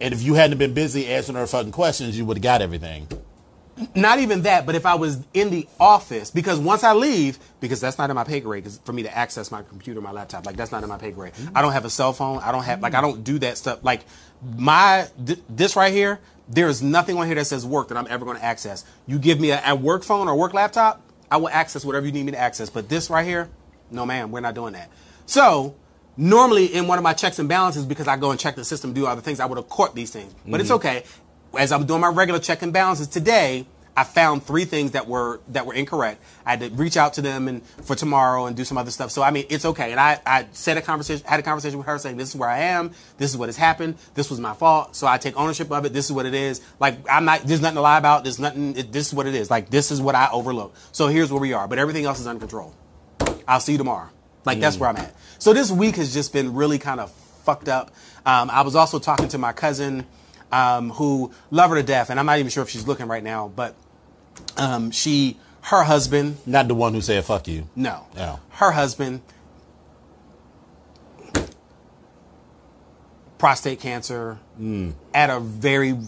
And 0.00 0.14
if 0.14 0.22
you 0.22 0.34
hadn't 0.34 0.58
been 0.58 0.74
busy 0.74 1.06
answering 1.08 1.36
her 1.36 1.46
fucking 1.46 1.72
questions, 1.72 2.16
you 2.16 2.24
would 2.24 2.36
have 2.36 2.42
got 2.42 2.62
everything. 2.62 3.08
Not 3.96 4.20
even 4.20 4.42
that, 4.42 4.66
but 4.66 4.76
if 4.76 4.86
I 4.86 4.94
was 4.94 5.24
in 5.34 5.50
the 5.50 5.66
office, 5.80 6.30
because 6.30 6.60
once 6.60 6.84
I 6.84 6.94
leave, 6.94 7.40
because 7.58 7.80
that's 7.80 7.98
not 7.98 8.08
in 8.08 8.14
my 8.14 8.22
pay 8.22 8.38
grade, 8.38 8.68
for 8.84 8.92
me 8.92 9.02
to 9.02 9.16
access 9.16 9.50
my 9.50 9.64
computer, 9.64 10.00
my 10.00 10.12
laptop, 10.12 10.46
like 10.46 10.54
that's 10.54 10.70
not 10.70 10.84
in 10.84 10.88
my 10.88 10.98
pay 10.98 11.10
grade. 11.10 11.32
I 11.56 11.60
don't 11.60 11.72
have 11.72 11.84
a 11.84 11.90
cell 11.90 12.12
phone. 12.12 12.38
I 12.38 12.52
don't 12.52 12.62
have 12.62 12.80
like 12.80 12.94
I 12.94 13.00
don't 13.00 13.24
do 13.24 13.40
that 13.40 13.58
stuff. 13.58 13.82
Like 13.82 14.02
my 14.56 15.08
th- 15.26 15.40
this 15.48 15.74
right 15.74 15.92
here, 15.92 16.20
there 16.48 16.68
is 16.68 16.82
nothing 16.82 17.16
on 17.18 17.26
here 17.26 17.34
that 17.34 17.46
says 17.46 17.66
work 17.66 17.88
that 17.88 17.96
I'm 17.96 18.06
ever 18.08 18.24
going 18.24 18.36
to 18.36 18.44
access. 18.44 18.84
You 19.08 19.18
give 19.18 19.40
me 19.40 19.50
a, 19.50 19.60
a 19.66 19.74
work 19.74 20.04
phone 20.04 20.28
or 20.28 20.36
work 20.36 20.54
laptop, 20.54 21.02
I 21.28 21.38
will 21.38 21.48
access 21.48 21.84
whatever 21.84 22.06
you 22.06 22.12
need 22.12 22.26
me 22.26 22.32
to 22.32 22.38
access. 22.38 22.70
But 22.70 22.88
this 22.88 23.10
right 23.10 23.26
here, 23.26 23.48
no, 23.90 24.06
ma'am, 24.06 24.30
we're 24.30 24.40
not 24.40 24.54
doing 24.54 24.72
that. 24.74 24.90
So 25.26 25.74
normally 26.16 26.66
in 26.66 26.86
one 26.86 26.98
of 26.98 27.04
my 27.04 27.12
checks 27.12 27.38
and 27.38 27.48
balances, 27.48 27.84
because 27.86 28.08
I 28.08 28.16
go 28.16 28.30
and 28.30 28.38
check 28.40 28.56
the 28.56 28.64
system, 28.64 28.92
do 28.92 29.06
other 29.06 29.20
things, 29.20 29.40
I 29.40 29.46
would 29.46 29.58
have 29.58 29.68
caught 29.68 29.94
these 29.94 30.10
things. 30.10 30.34
But 30.46 30.60
it's 30.60 30.70
mm-hmm. 30.70 30.76
okay. 30.76 31.04
As 31.58 31.72
I'm 31.72 31.86
doing 31.86 32.00
my 32.00 32.08
regular 32.08 32.40
check 32.40 32.62
and 32.62 32.72
balances 32.72 33.06
today, 33.06 33.66
I 33.96 34.02
found 34.02 34.42
three 34.42 34.64
things 34.64 34.92
that 34.92 35.06
were 35.06 35.40
that 35.48 35.66
were 35.66 35.74
incorrect. 35.74 36.20
I 36.44 36.50
had 36.50 36.60
to 36.60 36.68
reach 36.70 36.96
out 36.96 37.14
to 37.14 37.22
them 37.22 37.46
and 37.46 37.64
for 37.64 37.94
tomorrow 37.94 38.46
and 38.46 38.56
do 38.56 38.64
some 38.64 38.76
other 38.76 38.90
stuff. 38.90 39.12
So 39.12 39.22
I 39.22 39.30
mean, 39.30 39.46
it's 39.50 39.64
okay. 39.64 39.92
And 39.92 40.00
I 40.00 40.20
I 40.26 40.48
said 40.50 40.76
a 40.76 40.82
conversation, 40.82 41.24
had 41.26 41.38
a 41.38 41.44
conversation 41.44 41.78
with 41.78 41.86
her 41.86 41.98
saying, 41.98 42.16
"This 42.16 42.30
is 42.30 42.36
where 42.36 42.48
I 42.48 42.58
am. 42.58 42.90
This 43.18 43.30
is 43.30 43.36
what 43.36 43.48
has 43.48 43.56
happened. 43.56 43.96
This 44.14 44.30
was 44.30 44.40
my 44.40 44.52
fault. 44.52 44.96
So 44.96 45.06
I 45.06 45.18
take 45.18 45.36
ownership 45.36 45.70
of 45.70 45.84
it. 45.84 45.92
This 45.92 46.06
is 46.06 46.12
what 46.12 46.26
it 46.26 46.34
is. 46.34 46.60
Like 46.80 46.98
I'm 47.08 47.24
not. 47.24 47.42
There's 47.42 47.60
nothing 47.60 47.76
to 47.76 47.82
lie 47.82 47.98
about. 47.98 48.24
There's 48.24 48.40
nothing. 48.40 48.76
It, 48.76 48.90
this 48.90 49.06
is 49.06 49.14
what 49.14 49.26
it 49.28 49.34
is. 49.34 49.48
Like 49.48 49.70
this 49.70 49.92
is 49.92 50.00
what 50.00 50.16
I 50.16 50.28
overlooked. 50.32 50.76
So 50.90 51.06
here's 51.06 51.30
where 51.30 51.40
we 51.40 51.52
are. 51.52 51.68
But 51.68 51.78
everything 51.78 52.04
else 52.04 52.18
is 52.18 52.26
under 52.26 52.40
control. 52.40 52.74
I'll 53.46 53.60
see 53.60 53.72
you 53.72 53.78
tomorrow. 53.78 54.08
Like 54.44 54.60
that's 54.60 54.76
where 54.78 54.88
I'm 54.90 54.96
at. 54.96 55.14
So 55.38 55.52
this 55.52 55.70
week 55.70 55.96
has 55.96 56.12
just 56.12 56.32
been 56.32 56.54
really 56.54 56.78
kind 56.78 57.00
of 57.00 57.10
fucked 57.44 57.68
up. 57.68 57.90
Um, 58.26 58.50
I 58.50 58.62
was 58.62 58.74
also 58.76 58.98
talking 58.98 59.28
to 59.28 59.38
my 59.38 59.52
cousin, 59.52 60.06
um, 60.52 60.90
who 60.90 61.30
love 61.50 61.70
her 61.70 61.76
to 61.76 61.82
death, 61.82 62.10
and 62.10 62.18
I'm 62.20 62.26
not 62.26 62.38
even 62.38 62.50
sure 62.50 62.62
if 62.62 62.68
she's 62.70 62.86
looking 62.86 63.06
right 63.06 63.22
now, 63.24 63.48
but 63.54 63.74
um, 64.56 64.90
she, 64.90 65.38
her 65.62 65.82
husband, 65.82 66.36
Not 66.46 66.68
the 66.68 66.74
one 66.74 66.94
who 66.94 67.00
said 67.00 67.24
"fuck 67.24 67.48
you." 67.48 67.68
no, 67.74 68.06
Oh. 68.18 68.38
her 68.50 68.70
husband, 68.72 69.20
prostate 73.38 73.80
cancer 73.80 74.38
at 75.12 75.30
a 75.30 75.40
very 75.40 75.98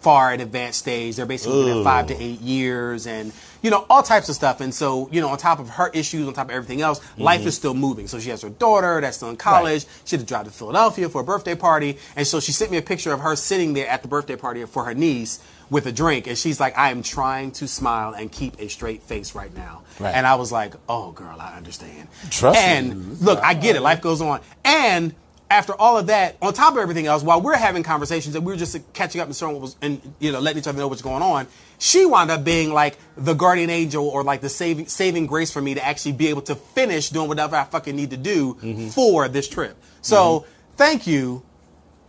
far 0.00 0.32
advanced 0.32 0.78
stage. 0.80 1.16
They're 1.16 1.26
basically 1.26 1.56
looking 1.64 1.78
at 1.80 1.84
five 1.84 2.06
to 2.08 2.22
eight 2.22 2.40
years 2.40 3.06
and, 3.06 3.32
you 3.62 3.70
know, 3.70 3.86
all 3.90 4.02
types 4.02 4.28
of 4.28 4.34
stuff. 4.34 4.60
And 4.60 4.72
so, 4.72 5.08
you 5.10 5.20
know, 5.20 5.28
on 5.28 5.38
top 5.38 5.58
of 5.58 5.68
her 5.70 5.88
issues, 5.90 6.26
on 6.26 6.34
top 6.34 6.48
of 6.48 6.54
everything 6.54 6.80
else, 6.80 7.00
mm-hmm. 7.00 7.22
life 7.22 7.44
is 7.46 7.54
still 7.54 7.74
moving. 7.74 8.06
So 8.06 8.18
she 8.18 8.30
has 8.30 8.42
her 8.42 8.50
daughter 8.50 9.00
that's 9.00 9.16
still 9.16 9.30
in 9.30 9.36
college. 9.36 9.86
She 10.04 10.16
had 10.16 10.20
to 10.20 10.26
drive 10.26 10.44
to 10.44 10.50
Philadelphia 10.50 11.08
for 11.08 11.20
a 11.20 11.24
birthday 11.24 11.54
party. 11.54 11.98
And 12.16 12.26
so 12.26 12.40
she 12.40 12.52
sent 12.52 12.70
me 12.70 12.76
a 12.76 12.82
picture 12.82 13.12
of 13.12 13.20
her 13.20 13.36
sitting 13.36 13.74
there 13.74 13.88
at 13.88 14.02
the 14.02 14.08
birthday 14.08 14.36
party 14.36 14.64
for 14.64 14.84
her 14.84 14.94
niece 14.94 15.40
with 15.70 15.86
a 15.86 15.92
drink. 15.92 16.26
And 16.26 16.38
she's 16.38 16.60
like, 16.60 16.76
I 16.78 16.90
am 16.90 17.02
trying 17.02 17.52
to 17.52 17.68
smile 17.68 18.14
and 18.14 18.30
keep 18.30 18.58
a 18.60 18.68
straight 18.68 19.02
face 19.02 19.34
right 19.34 19.54
now. 19.54 19.82
Right. 19.98 20.14
And 20.14 20.26
I 20.26 20.36
was 20.36 20.52
like, 20.52 20.74
oh, 20.88 21.12
girl, 21.12 21.36
I 21.40 21.56
understand. 21.56 22.08
Trust 22.30 22.58
me. 22.58 22.64
and 22.64 23.20
look, 23.20 23.38
I 23.40 23.54
get 23.54 23.76
it. 23.76 23.82
Life 23.82 24.00
goes 24.00 24.20
on. 24.20 24.40
And 24.64 25.14
after 25.50 25.74
all 25.74 25.98
of 25.98 26.08
that, 26.08 26.36
on 26.42 26.52
top 26.52 26.74
of 26.74 26.78
everything 26.78 27.06
else, 27.06 27.22
while 27.22 27.40
we're 27.40 27.56
having 27.56 27.82
conversations 27.82 28.34
and 28.34 28.44
we 28.44 28.52
were 28.52 28.58
just 28.58 28.76
catching 28.92 29.20
up 29.20 29.26
and 29.26 29.36
showing 29.36 29.54
what 29.54 29.62
was, 29.62 29.76
and 29.80 30.14
you 30.18 30.32
know, 30.32 30.40
letting 30.40 30.60
each 30.60 30.68
other 30.68 30.78
know 30.78 30.88
what's 30.88 31.02
going 31.02 31.22
on, 31.22 31.46
she 31.78 32.04
wound 32.04 32.30
up 32.30 32.44
being 32.44 32.72
like 32.72 32.98
the 33.16 33.34
guardian 33.34 33.70
angel 33.70 34.06
or 34.06 34.22
like 34.22 34.40
the 34.40 34.48
saving 34.48 34.86
saving 34.86 35.26
grace 35.26 35.50
for 35.50 35.62
me 35.62 35.74
to 35.74 35.84
actually 35.84 36.12
be 36.12 36.28
able 36.28 36.42
to 36.42 36.54
finish 36.54 37.10
doing 37.10 37.28
whatever 37.28 37.56
I 37.56 37.64
fucking 37.64 37.94
need 37.94 38.10
to 38.10 38.16
do 38.16 38.54
mm-hmm. 38.54 38.88
for 38.88 39.28
this 39.28 39.48
trip. 39.48 39.76
So 40.02 40.40
mm-hmm. 40.40 40.50
thank 40.76 41.06
you, 41.06 41.42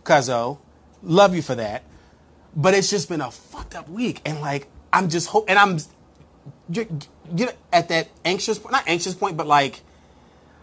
Cuzzo. 0.04 0.58
Love 1.02 1.34
you 1.34 1.42
for 1.42 1.54
that. 1.54 1.84
But 2.54 2.74
it's 2.74 2.90
just 2.90 3.08
been 3.08 3.20
a 3.20 3.30
fucked 3.30 3.76
up 3.76 3.88
week, 3.88 4.20
and 4.24 4.40
like 4.40 4.68
I'm 4.92 5.08
just 5.08 5.28
hope, 5.28 5.48
and 5.48 5.58
I'm 5.58 5.78
you 6.68 6.86
know, 7.32 7.52
at 7.72 7.88
that 7.88 8.08
anxious, 8.24 8.58
point, 8.58 8.72
not 8.72 8.84
anxious 8.88 9.14
point, 9.14 9.36
but 9.36 9.46
like 9.46 9.82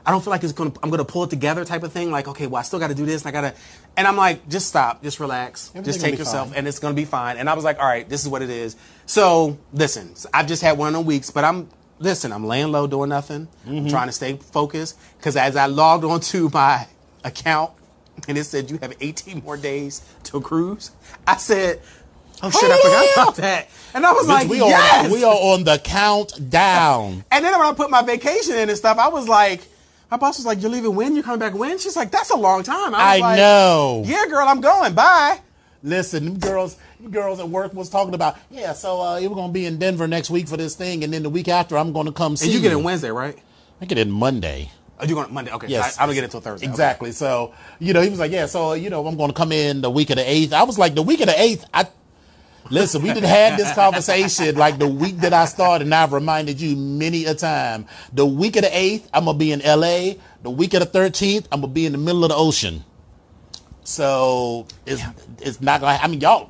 I 0.08 0.12
don't 0.12 0.24
feel 0.24 0.32
like 0.32 0.44
it's 0.44 0.54
gonna 0.54 0.72
I'm 0.82 0.90
gonna 0.90 1.04
pull 1.06 1.26
it 1.26 1.30
together 1.30 1.66
type 1.66 1.84
of 1.84 1.92
thing. 1.92 2.10
Like, 2.12 2.30
okay, 2.30 2.48
well, 2.48 2.60
I 2.60 2.64
still 2.64 2.80
got 2.80 2.88
to 2.88 2.96
do 2.96 3.06
this. 3.06 3.24
And 3.26 3.30
I 3.30 3.32
gotta, 3.42 3.56
and 3.98 4.08
I'm 4.08 4.16
like, 4.16 4.48
just 4.48 4.68
stop, 4.68 5.04
just 5.04 5.20
relax, 5.20 5.70
Everything 5.76 5.84
just 5.84 6.00
take 6.02 6.18
yourself, 6.18 6.48
fine. 6.50 6.58
and 6.60 6.68
it's 6.68 6.80
gonna 6.80 6.94
be 6.96 7.04
fine. 7.06 7.36
And 7.38 7.50
I 7.50 7.54
was 7.56 7.66
like, 7.66 7.78
all 7.78 7.86
right, 7.86 8.08
this 8.08 8.24
is 8.24 8.30
what 8.30 8.42
it 8.42 8.50
is. 8.50 8.78
So 9.06 9.58
listen, 9.74 10.14
I've 10.34 10.48
just 10.48 10.62
had 10.64 10.78
one 10.78 10.88
of 10.88 10.94
them 10.94 11.06
weeks, 11.06 11.30
but 11.30 11.44
I'm 11.44 11.68
listen, 12.00 12.32
I'm 12.32 12.46
laying 12.46 12.72
low, 12.72 12.88
doing 12.88 13.10
nothing, 13.10 13.48
Mm-hmm. 13.68 13.78
I'm 13.80 13.90
trying 13.90 14.08
to 14.08 14.14
stay 14.14 14.38
focused. 14.38 14.98
Because 15.18 15.36
as 15.36 15.56
I 15.58 15.66
logged 15.66 16.06
onto 16.06 16.50
my 16.54 16.88
account, 17.26 17.72
and 18.30 18.38
it 18.38 18.46
said 18.46 18.72
you 18.72 18.78
have 18.82 18.94
18 19.02 19.44
more 19.44 19.58
days 19.58 20.02
to 20.24 20.40
cruise, 20.42 20.92
I 21.28 21.36
said. 21.38 21.82
Oh 22.44 22.52
shit! 22.52 22.70
I 22.70 22.78
forgot 22.78 23.14
about 23.14 23.36
that, 23.38 23.68
and 23.96 24.06
I 24.06 24.12
was 24.14 24.26
Bitch, 24.28 24.30
like, 24.30 24.48
we 24.48 24.60
"Yes!" 24.60 25.08
are 25.10 25.12
we 25.12 25.24
are 25.24 25.34
on 25.34 25.64
the 25.64 25.80
countdown. 25.80 27.26
And 27.32 27.44
then 27.44 27.52
when 27.58 27.68
I 27.68 27.74
put 27.74 27.90
my 27.90 28.04
vacation 28.04 28.56
in 28.56 28.70
and 28.70 28.78
stuff, 28.78 28.98
I 29.00 29.08
was 29.08 29.28
like, 29.28 29.62
my 30.10 30.18
boss 30.18 30.38
was 30.38 30.46
like, 30.46 30.62
"You're 30.62 30.72
leaving 30.72 30.96
when? 30.96 31.16
You're 31.16 31.24
coming 31.24 31.40
back 31.40 31.54
when?" 31.54 31.78
She's 31.78 31.96
like, 31.96 32.12
"That's 32.12 32.30
a 32.32 32.38
long 32.38 32.64
time." 32.64 32.96
I, 32.96 32.98
was 32.98 33.02
I 33.02 33.20
like, 33.20 33.38
know. 33.38 34.04
Yeah, 34.06 34.26
girl, 34.28 34.48
I'm 34.48 34.62
going. 34.62 34.94
Bye. 34.94 35.42
Listen, 35.84 36.26
them 36.26 36.40
girls, 36.40 36.78
them 37.00 37.12
girls 37.12 37.40
at 37.40 37.50
work 37.50 37.74
was 37.74 37.90
talking 37.90 38.16
about, 38.16 38.36
yeah, 38.50 38.74
so 38.74 39.00
uh, 39.00 39.20
we're 39.22 39.30
gonna 39.30 39.54
be 39.54 39.66
in 39.66 39.78
Denver 39.78 40.08
next 40.08 40.30
week 40.30 40.48
for 40.48 40.58
this 40.58 40.76
thing, 40.76 41.04
and 41.04 41.14
then 41.14 41.24
the 41.24 41.30
week 41.30 41.48
after, 41.48 41.78
I'm 41.78 41.94
gonna 41.94 42.12
come 42.12 42.36
see 42.36 42.48
And 42.48 42.56
you 42.56 42.62
get 42.62 42.72
in 42.72 42.84
Wednesday, 42.84 43.12
right? 43.12 43.38
I 43.80 43.86
get 43.86 43.98
it 43.98 44.08
Monday. 44.08 44.72
Oh, 45.00 45.06
you 45.06 45.14
going 45.14 45.28
on 45.28 45.34
Monday? 45.34 45.52
Okay. 45.52 45.68
Yes, 45.68 46.00
I, 46.00 46.04
I 46.04 46.06
don't 46.08 46.16
get 46.16 46.24
it 46.24 46.28
until 46.28 46.42
Thursday. 46.42 46.66
Okay. 46.66 46.72
Exactly. 46.72 47.12
So, 47.12 47.54
you 47.78 47.94
know, 47.94 48.02
he 48.02 48.10
was 48.10 48.18
like, 48.18 48.32
yeah, 48.32 48.48
so, 48.48 48.74
you 48.74 48.90
know, 48.90 49.06
I'm 49.06 49.16
going 49.16 49.30
to 49.30 49.36
come 49.36 49.52
in 49.52 49.82
the 49.82 49.92
week 49.92 50.10
of 50.10 50.16
the 50.16 50.24
8th. 50.24 50.54
I 50.54 50.64
was 50.64 50.80
like, 50.80 50.96
the 50.96 51.04
week 51.04 51.20
of 51.20 51.28
the 51.28 51.34
8th, 51.34 51.66
I, 51.72 51.88
listen, 52.70 53.02
we 53.02 53.14
did 53.14 53.24
had 53.24 53.58
this 53.58 53.74
conversation 53.74 54.56
like 54.56 54.78
the 54.80 54.88
week 54.88 55.18
that 55.18 55.34
I 55.34 55.46
started, 55.46 55.86
and 55.86 55.96
I've 55.96 56.14
reminded 56.14 56.60
you 56.62 56.76
many 56.76 57.26
a 57.26 57.34
time. 57.36 57.86
The 58.14 58.26
week 58.26 58.56
of 58.56 58.64
the 58.64 58.70
8th, 58.70 59.08
I'm 59.14 59.26
going 59.26 59.36
to 59.36 59.40
be 59.40 59.52
in 59.52 59.60
LA. 59.60 60.14
The 60.44 60.50
week 60.52 60.74
of 60.74 60.80
the 60.92 61.00
13th, 61.00 61.48
I'm 61.52 61.62
going 61.62 61.72
to 61.72 61.76
be 61.76 61.86
in 61.86 61.92
the 61.92 61.98
middle 61.98 62.24
of 62.24 62.30
the 62.30 62.36
ocean. 62.36 62.84
So, 63.84 64.68
it's, 64.86 65.02
it's 65.40 65.62
not 65.62 65.82
going 65.82 65.98
to, 65.98 66.04
I 66.04 66.08
mean, 66.08 66.20
y'all, 66.22 66.50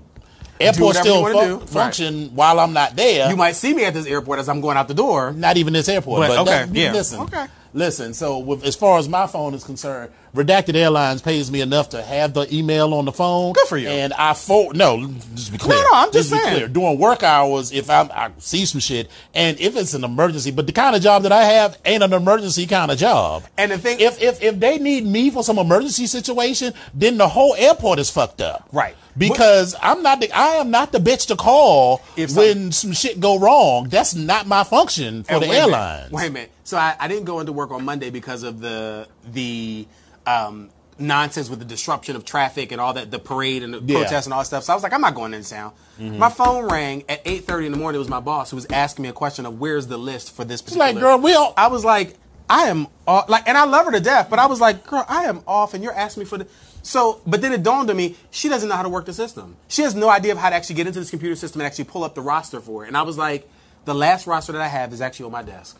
you 0.59 0.73
still 0.73 1.21
wanna 1.21 1.33
fun- 1.35 1.47
do. 1.47 1.57
Right. 1.57 1.69
function 1.69 2.35
while 2.35 2.59
I'm 2.59 2.73
not 2.73 2.95
there 2.95 3.29
You 3.29 3.35
might 3.35 3.51
see 3.55 3.75
me 3.75 3.85
at 3.85 3.93
this 3.93 4.07
airport 4.07 4.39
as 4.39 4.49
I'm 4.49 4.59
going 4.59 4.75
out 4.75 4.87
the 4.87 4.95
door. 4.95 5.31
not 5.33 5.55
even 5.57 5.73
this 5.73 5.87
airport. 5.87 6.21
But, 6.21 6.27
But, 6.29 6.39
okay, 6.39 6.65
that- 6.65 6.75
yeah. 6.75 6.91
listen, 6.93 7.21
Okay. 7.21 7.45
listen. 7.73 8.13
So 8.15 8.39
with, 8.39 8.63
as 8.63 8.75
far 8.75 8.97
as 8.97 9.07
my 9.07 9.27
phone 9.27 9.53
is 9.53 9.63
concerned, 9.63 10.11
Redacted 10.35 10.75
Airlines 10.75 11.21
pays 11.21 11.49
me 11.51 11.61
enough 11.61 11.89
to 11.89 12.01
have 12.03 12.33
the 12.33 12.53
email 12.53 12.93
on 12.93 13.05
the 13.05 13.11
phone. 13.11 13.53
Good 13.53 13.67
for 13.67 13.77
you. 13.77 13.87
And 13.87 14.13
I 14.13 14.33
for 14.33 14.73
no, 14.73 15.07
just 15.35 15.51
be 15.51 15.57
clear. 15.57 15.77
no, 15.77 15.81
no 15.83 15.89
I'm 15.93 16.11
just 16.11 16.31
be 16.31 16.37
saying. 16.37 16.55
clear. 16.55 16.67
During 16.67 16.99
work 16.99 17.23
hours, 17.23 17.71
if 17.71 17.89
I'm, 17.89 18.11
I 18.11 18.31
see 18.37 18.65
some 18.65 18.79
shit, 18.81 19.09
and 19.33 19.59
if 19.59 19.75
it's 19.75 19.93
an 19.93 20.03
emergency, 20.03 20.51
but 20.51 20.67
the 20.67 20.73
kind 20.73 20.95
of 20.95 21.01
job 21.01 21.23
that 21.23 21.31
I 21.31 21.43
have 21.43 21.77
ain't 21.85 22.03
an 22.03 22.13
emergency 22.13 22.67
kind 22.67 22.91
of 22.91 22.97
job. 22.97 23.43
And 23.57 23.71
the 23.71 23.77
thing- 23.77 23.99
if 23.99 24.21
if 24.21 24.41
if 24.43 24.59
they 24.59 24.77
need 24.77 25.05
me 25.05 25.31
for 25.31 25.43
some 25.43 25.57
emergency 25.57 26.07
situation, 26.07 26.73
then 26.93 27.17
the 27.17 27.27
whole 27.27 27.55
airport 27.55 27.99
is 27.99 28.09
fucked 28.09 28.41
up. 28.41 28.67
Right. 28.71 28.95
Because 29.17 29.75
I'm 29.81 30.03
not 30.03 30.19
the 30.19 30.31
I 30.31 30.57
am 30.57 30.69
not 30.69 30.91
the 30.91 30.99
bitch 30.99 31.27
to 31.27 31.35
call 31.35 32.01
If 32.15 32.35
when 32.35 32.71
some 32.71 32.91
shit 32.93 33.19
go 33.19 33.39
wrong. 33.39 33.89
That's 33.89 34.13
not 34.13 34.45
my 34.45 34.63
function 34.63 35.23
for 35.23 35.33
And 35.33 35.43
the 35.43 35.47
wait 35.47 35.57
a 35.57 35.61
airlines. 35.61 36.11
Wait 36.11 36.27
a 36.27 36.31
minute. 36.31 36.51
So 36.63 36.77
I, 36.77 36.95
I 36.99 37.07
didn't 37.07 37.23
go 37.25 37.39
into 37.39 37.51
work 37.51 37.71
on 37.71 37.83
Monday 37.83 38.11
because 38.11 38.43
of 38.43 38.59
the 38.59 39.07
the 39.33 39.87
um, 40.27 40.69
nonsense 40.99 41.49
with 41.49 41.59
the 41.59 41.65
disruption 41.65 42.15
of 42.15 42.25
traffic 42.25 42.71
and 42.71 42.81
all 42.81 42.93
that, 42.93 43.11
the 43.11 43.19
parade 43.19 43.63
and 43.63 43.73
the 43.73 43.79
Yeah. 43.81 43.99
protests 43.99 44.25
and 44.25 44.33
all 44.33 44.39
that 44.41 44.45
stuff. 44.45 44.63
So 44.63 44.73
I 44.73 44.75
was 44.75 44.83
like, 44.83 44.93
I'm 44.93 45.01
not 45.01 45.15
going 45.15 45.33
into 45.33 45.49
town. 45.49 45.71
Mm-hmm. 45.99 46.17
My 46.17 46.29
phone 46.29 46.65
rang 46.65 47.03
at 47.07 47.23
8:30 47.25 47.67
in 47.67 47.71
the 47.71 47.77
morning. 47.77 47.97
It 47.97 47.99
was 47.99 48.09
my 48.09 48.19
boss 48.19 48.49
who 48.51 48.55
was 48.57 48.67
asking 48.71 49.03
me 49.03 49.09
a 49.09 49.13
question 49.13 49.45
of 49.45 49.59
where's 49.59 49.87
the 49.87 49.97
list 49.97 50.35
for 50.35 50.43
this 50.43 50.61
particular. 50.61 50.85
like, 50.87 50.99
girl, 50.99 51.17
we 51.19 51.33
all- 51.33 51.53
I 51.57 51.67
was 51.67 51.85
like, 51.85 52.15
I 52.49 52.63
am 52.69 52.87
off, 53.05 53.27
like, 53.29 53.47
and 53.47 53.57
I 53.57 53.65
love 53.65 53.85
her 53.87 53.91
to 53.91 53.99
death, 53.99 54.29
but 54.29 54.39
I 54.39 54.45
was 54.45 54.61
like, 54.61 54.85
girl, 54.87 55.03
I 55.09 55.23
am 55.25 55.41
off, 55.47 55.73
and 55.73 55.83
you're 55.83 55.93
asking 55.93 56.21
me 56.21 56.25
for 56.29 56.37
the. 56.37 56.47
So, 56.81 57.19
but 57.27 57.41
then 57.41 57.51
it 57.51 57.61
dawned 57.61 57.89
on 57.89 57.97
me, 57.97 58.15
she 58.31 58.47
doesn't 58.47 58.69
know 58.69 58.75
how 58.75 58.83
to 58.83 58.89
work 58.89 59.05
the 59.05 59.13
system. 59.13 59.57
She 59.67 59.81
has 59.81 59.93
no 59.93 60.07
idea 60.09 60.31
of 60.31 60.37
how 60.37 60.49
to 60.49 60.55
actually 60.55 60.75
get 60.75 60.87
into 60.87 60.99
this 60.99 61.09
computer 61.09 61.35
system 61.35 61.59
and 61.59 61.65
actually 61.67 61.83
pull 61.85 62.05
up 62.05 62.15
the 62.15 62.21
roster 62.21 62.61
for 62.61 62.85
it. 62.85 62.87
And 62.87 62.95
I 62.95 63.01
was 63.01 63.17
like, 63.17 63.49
the 63.83 63.93
last 63.93 64.25
roster 64.27 64.53
that 64.53 64.61
I 64.61 64.69
have 64.69 64.93
is 64.93 65.01
actually 65.01 65.25
on 65.25 65.33
my 65.33 65.41
desk. 65.43 65.77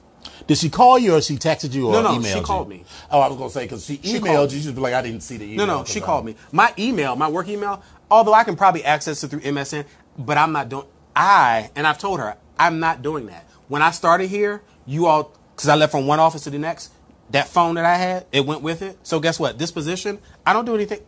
Did 0.48 0.58
she 0.58 0.70
call 0.70 0.98
you 1.00 1.16
or 1.16 1.22
she 1.22 1.36
texted 1.36 1.74
you 1.74 1.88
or 1.88 1.94
emailed? 1.96 2.04
No, 2.04 2.12
no, 2.13 2.20
emailed 2.20 2.32
she 2.32 2.38
you? 2.40 2.44
called 2.46 2.70
me. 2.70 2.86
Oh, 3.12 3.20
I 3.20 3.28
was 3.28 3.38
gonna 3.38 3.50
say 3.50 3.63
because 3.66 3.86
she 3.86 4.00
She 4.04 4.20
emailed 4.20 4.26
called 4.36 4.52
you. 4.52 4.60
She'd 4.62 4.76
be 4.76 4.82
like, 4.82 4.94
I 4.94 5.02
didn't 5.02 5.22
see 5.22 5.38
the 5.38 5.46
email. 5.46 5.66
No, 5.66 5.78
no, 5.80 5.84
she 5.86 6.00
called 6.02 6.26
me. 6.26 6.36
My 6.52 6.74
email, 6.78 7.16
my 7.16 7.28
work 7.28 7.48
email, 7.48 7.82
although 8.10 8.34
I 8.34 8.44
can 8.44 8.56
probably 8.56 8.84
access 8.84 9.24
it 9.24 9.28
through 9.30 9.42
MSN, 9.42 9.86
but 10.18 10.38
I'm 10.38 10.52
not 10.52 10.70
doing. 10.70 10.86
I 11.16 11.72
and 11.76 11.88
I've 11.88 11.98
told 11.98 12.20
her 12.20 12.38
I'm 12.60 12.80
not 12.80 13.02
doing 13.02 13.28
that. 13.28 13.46
When 13.68 13.82
I 13.82 13.92
started 13.92 14.30
here, 14.30 14.62
you 14.86 15.08
all, 15.08 15.34
because 15.56 15.70
I 15.70 15.76
left 15.76 15.92
from 15.92 16.08
one 16.08 16.20
office 16.20 16.44
to 16.44 16.50
the 16.50 16.60
next, 16.60 16.92
that 17.32 17.48
phone 17.48 17.76
that 17.76 17.86
I 17.86 17.96
had, 17.96 18.26
it 18.32 18.46
went 18.46 18.62
with 18.62 18.82
it. 18.82 18.98
So 19.04 19.20
guess 19.20 19.40
what? 19.40 19.58
This 19.58 19.72
position, 19.72 20.20
I 20.46 20.54
don't 20.54 20.66
do 20.66 20.76
anything. 20.76 21.02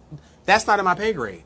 That's 0.45 0.67
not 0.67 0.79
in 0.79 0.85
my 0.85 0.95
pay 0.95 1.13
grade. 1.13 1.43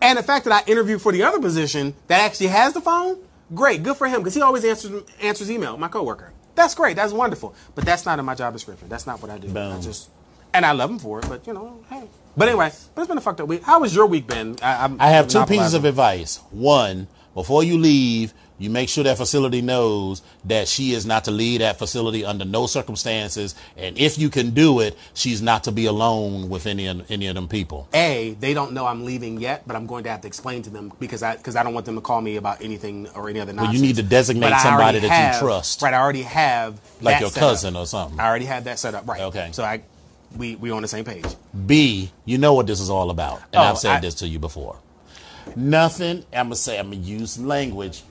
And 0.00 0.18
the 0.18 0.22
fact 0.22 0.44
that 0.44 0.52
I 0.52 0.70
interviewed 0.70 1.00
for 1.00 1.12
the 1.12 1.22
other 1.22 1.40
position 1.40 1.94
that 2.08 2.20
actually 2.20 2.48
has 2.48 2.72
the 2.72 2.80
phone, 2.80 3.18
great, 3.54 3.82
good 3.82 3.96
for 3.96 4.06
him 4.08 4.20
because 4.20 4.34
he 4.34 4.42
always 4.42 4.64
answers 4.64 5.02
answers 5.20 5.50
email. 5.50 5.76
My 5.76 5.88
coworker, 5.88 6.32
that's 6.54 6.74
great, 6.74 6.96
that's 6.96 7.12
wonderful. 7.12 7.54
But 7.74 7.84
that's 7.84 8.04
not 8.06 8.18
in 8.18 8.24
my 8.24 8.34
job 8.34 8.52
description. 8.52 8.88
That's 8.88 9.06
not 9.06 9.20
what 9.22 9.30
I 9.30 9.38
do. 9.38 9.48
I 9.58 9.80
just 9.80 10.10
and 10.54 10.66
I 10.66 10.72
love 10.72 10.90
him 10.90 10.98
for 10.98 11.18
it. 11.18 11.28
But 11.28 11.46
you 11.46 11.52
know, 11.52 11.80
hey. 11.88 12.04
But 12.36 12.48
anyway, 12.48 12.72
but 12.94 13.02
it's 13.02 13.08
been 13.08 13.18
a 13.18 13.22
fucked 13.22 13.40
up 13.40 13.48
week. 13.48 13.62
How 13.62 13.80
was 13.80 13.94
your 13.94 14.06
week 14.06 14.26
been? 14.26 14.56
I, 14.62 14.84
I'm 14.84 15.00
I 15.00 15.08
have 15.10 15.28
two 15.28 15.44
pieces 15.46 15.74
of 15.74 15.84
advice. 15.84 16.36
One, 16.50 17.08
before 17.34 17.62
you 17.62 17.78
leave, 17.78 18.32
you 18.62 18.70
make 18.70 18.88
sure 18.88 19.04
that 19.04 19.16
facility 19.16 19.60
knows 19.60 20.22
that 20.44 20.68
she 20.68 20.92
is 20.92 21.04
not 21.04 21.24
to 21.24 21.30
leave 21.30 21.60
that 21.60 21.78
facility 21.78 22.24
under 22.24 22.44
no 22.44 22.66
circumstances, 22.66 23.54
and 23.76 23.98
if 23.98 24.18
you 24.18 24.30
can 24.30 24.50
do 24.50 24.80
it, 24.80 24.96
she's 25.14 25.42
not 25.42 25.64
to 25.64 25.72
be 25.72 25.86
alone 25.86 26.48
with 26.48 26.66
any 26.66 26.86
of, 26.86 27.10
any 27.10 27.26
of 27.26 27.34
them 27.34 27.48
people. 27.48 27.88
A, 27.94 28.36
they 28.40 28.54
don't 28.54 28.72
know 28.72 28.86
I'm 28.86 29.04
leaving 29.04 29.40
yet, 29.40 29.62
but 29.66 29.76
I'm 29.76 29.86
going 29.86 30.04
to 30.04 30.10
have 30.10 30.20
to 30.22 30.26
explain 30.28 30.62
to 30.62 30.70
them 30.70 30.92
because 31.00 31.22
I 31.22 31.36
because 31.36 31.56
I 31.56 31.62
don't 31.62 31.74
want 31.74 31.86
them 31.86 31.96
to 31.96 32.00
call 32.00 32.20
me 32.20 32.36
about 32.36 32.62
anything 32.62 33.08
or 33.14 33.28
any 33.28 33.40
other 33.40 33.52
But 33.52 33.72
you 33.74 33.80
need 33.80 33.96
to 33.96 34.02
designate 34.02 34.54
somebody 34.60 34.98
that 35.00 35.34
you 35.34 35.40
trust. 35.40 35.82
Right, 35.82 35.92
I 35.94 35.98
already 35.98 36.22
have 36.22 36.80
Like 37.00 37.14
that 37.16 37.20
your 37.20 37.30
set 37.30 37.42
up. 37.42 37.48
cousin 37.48 37.76
or 37.76 37.86
something. 37.86 38.20
I 38.20 38.28
already 38.28 38.44
have 38.46 38.64
that 38.64 38.78
set 38.78 38.94
up. 38.94 39.08
Right. 39.08 39.20
Okay. 39.22 39.48
So 39.52 39.64
I 39.64 39.82
we 40.36 40.56
we 40.56 40.70
on 40.70 40.80
the 40.82 40.88
same 40.88 41.04
page. 41.04 41.24
B, 41.66 42.10
you 42.24 42.38
know 42.38 42.54
what 42.54 42.66
this 42.66 42.80
is 42.80 42.88
all 42.88 43.10
about, 43.10 43.38
and 43.52 43.56
Oh, 43.60 43.64
I've 43.64 43.78
said 43.78 43.96
I- 43.96 44.00
this 44.00 44.14
to 44.16 44.28
you 44.28 44.38
before. 44.38 44.76
Nothing. 45.56 46.24
I'm 46.32 46.46
gonna 46.46 46.56
say. 46.56 46.78
I'm 46.78 46.90
gonna 46.90 47.02
use 47.02 47.38
language. 47.38 48.02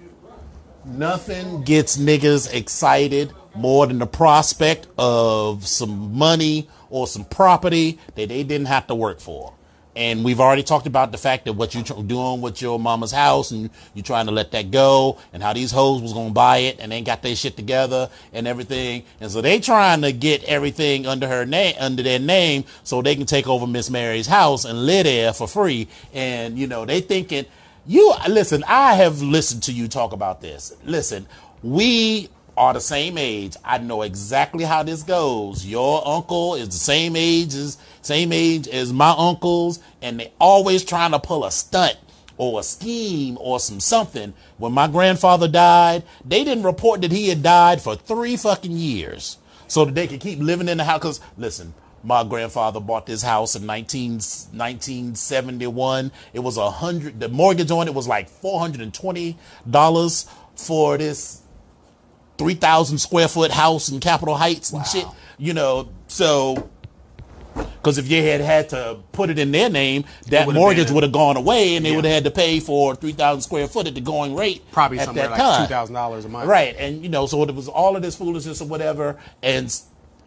Nothing 0.83 1.63
gets 1.63 1.97
niggas 1.97 2.51
excited 2.53 3.31
more 3.53 3.85
than 3.85 3.99
the 3.99 4.07
prospect 4.07 4.87
of 4.97 5.67
some 5.67 6.17
money 6.17 6.69
or 6.89 7.05
some 7.05 7.23
property 7.25 7.99
that 8.15 8.29
they 8.29 8.43
didn't 8.43 8.67
have 8.67 8.87
to 8.87 8.95
work 8.95 9.19
for. 9.19 9.53
And 9.95 10.23
we've 10.23 10.39
already 10.39 10.63
talked 10.63 10.87
about 10.87 11.11
the 11.11 11.17
fact 11.17 11.45
that 11.45 11.53
what 11.53 11.75
you're 11.75 11.83
doing 11.83 12.39
with 12.39 12.61
your 12.61 12.79
mama's 12.79 13.11
house 13.11 13.51
and 13.51 13.69
you're 13.93 14.03
trying 14.03 14.25
to 14.27 14.31
let 14.31 14.51
that 14.51 14.71
go 14.71 15.19
and 15.33 15.43
how 15.43 15.51
these 15.51 15.71
hoes 15.71 16.01
was 16.01 16.13
going 16.13 16.29
to 16.29 16.33
buy 16.33 16.59
it 16.59 16.77
and 16.79 16.91
they 16.91 17.01
got 17.01 17.21
their 17.21 17.35
shit 17.35 17.57
together 17.57 18.09
and 18.31 18.47
everything. 18.47 19.03
And 19.19 19.29
so 19.29 19.41
they 19.41 19.59
trying 19.59 20.01
to 20.01 20.13
get 20.13 20.43
everything 20.45 21.05
under 21.05 21.27
her 21.27 21.45
name, 21.45 21.75
under 21.77 22.03
their 22.03 22.19
name 22.19 22.63
so 22.83 23.01
they 23.01 23.15
can 23.15 23.25
take 23.25 23.47
over 23.47 23.67
Miss 23.67 23.89
Mary's 23.89 24.27
house 24.27 24.63
and 24.63 24.85
live 24.85 25.03
there 25.03 25.33
for 25.33 25.47
free. 25.47 25.89
And, 26.13 26.57
you 26.57 26.67
know, 26.67 26.85
they 26.85 27.01
thinking, 27.01 27.45
you, 27.87 28.13
listen, 28.29 28.63
I 28.67 28.93
have 28.95 29.21
listened 29.21 29.63
to 29.63 29.73
you 29.73 29.87
talk 29.87 30.13
about 30.13 30.41
this. 30.41 30.73
Listen, 30.85 31.25
we 31.63 32.29
are 32.55 32.73
the 32.73 32.81
same 32.81 33.17
age. 33.17 33.55
I 33.63 33.79
know 33.79 34.03
exactly 34.03 34.63
how 34.63 34.83
this 34.83 35.03
goes. 35.03 35.65
Your 35.65 36.07
uncle 36.07 36.55
is 36.55 36.67
the 36.69 36.75
same 36.75 37.15
age 37.15 37.55
as 37.55 37.77
same 38.01 38.31
age 38.31 38.67
as 38.67 38.93
my 38.93 39.13
uncles, 39.17 39.79
and 40.01 40.19
they 40.19 40.31
always 40.39 40.83
trying 40.83 41.11
to 41.11 41.19
pull 41.19 41.43
a 41.43 41.51
stunt 41.51 41.97
or 42.37 42.59
a 42.59 42.63
scheme 42.63 43.37
or 43.39 43.59
some 43.59 43.79
something. 43.79 44.33
When 44.57 44.73
my 44.73 44.87
grandfather 44.87 45.47
died, 45.47 46.03
they 46.23 46.43
didn't 46.43 46.63
report 46.63 47.01
that 47.01 47.11
he 47.11 47.29
had 47.29 47.41
died 47.41 47.81
for 47.81 47.95
three 47.95 48.37
fucking 48.37 48.77
years, 48.77 49.37
so 49.67 49.85
that 49.85 49.95
they 49.95 50.07
could 50.07 50.19
keep 50.21 50.39
living 50.39 50.69
in 50.69 50.77
the 50.77 50.83
house. 50.83 51.01
Cause 51.01 51.21
listen. 51.37 51.73
My 52.03 52.23
grandfather 52.23 52.79
bought 52.79 53.05
this 53.05 53.21
house 53.21 53.55
in 53.55 53.65
19, 53.65 54.13
1971. 54.13 56.11
It 56.33 56.39
was 56.39 56.57
a 56.57 56.69
hundred. 56.71 57.19
The 57.19 57.29
mortgage 57.29 57.71
on 57.71 57.87
it 57.87 57.93
was 57.93 58.07
like 58.07 58.29
four 58.29 58.59
hundred 58.59 58.81
and 58.81 58.93
twenty 58.93 59.37
dollars 59.69 60.27
for 60.55 60.97
this 60.97 61.41
3,000 62.37 62.97
square 62.97 63.27
foot 63.27 63.51
house 63.51 63.89
in 63.89 63.99
Capitol 63.99 64.35
Heights 64.35 64.71
and 64.73 64.85
shit. 64.85 65.05
You 65.37 65.53
know, 65.53 65.89
so 66.07 66.69
because 67.53 67.97
if 67.97 68.09
you 68.09 68.21
had 68.23 68.41
had 68.41 68.69
to 68.69 68.97
put 69.11 69.29
it 69.29 69.37
in 69.37 69.51
their 69.51 69.69
name, 69.69 70.05
that 70.27 70.47
mortgage 70.51 70.89
would 70.91 71.03
have 71.03 71.11
gone 71.11 71.35
away, 71.37 71.75
and 71.75 71.85
they 71.85 71.89
Yeah. 71.91 71.95
would 71.97 72.05
have 72.05 72.13
had 72.15 72.23
to 72.25 72.31
pay 72.31 72.59
for 72.59 72.95
3,000 72.95 73.41
square 73.41 73.67
foot 73.67 73.87
at 73.87 73.93
the 73.95 74.01
going 74.01 74.35
rate. 74.35 74.63
Probably 74.71 74.99
at 74.99 75.05
somewhere 75.05 75.25
that 75.25 75.31
like 75.31 75.39
time. 75.39 75.67
two 75.67 75.69
thousand 75.73 75.93
dollars 75.95 76.25
a 76.25 76.29
month. 76.29 76.47
Right, 76.47 76.75
and 76.79 77.03
you 77.03 77.09
know, 77.09 77.25
so 77.27 77.43
it 77.43 77.53
was 77.53 77.67
all 77.67 77.95
of 77.95 78.01
this 78.01 78.15
foolishness 78.15 78.61
or 78.61 78.65
whatever, 78.67 79.17
and 79.43 79.71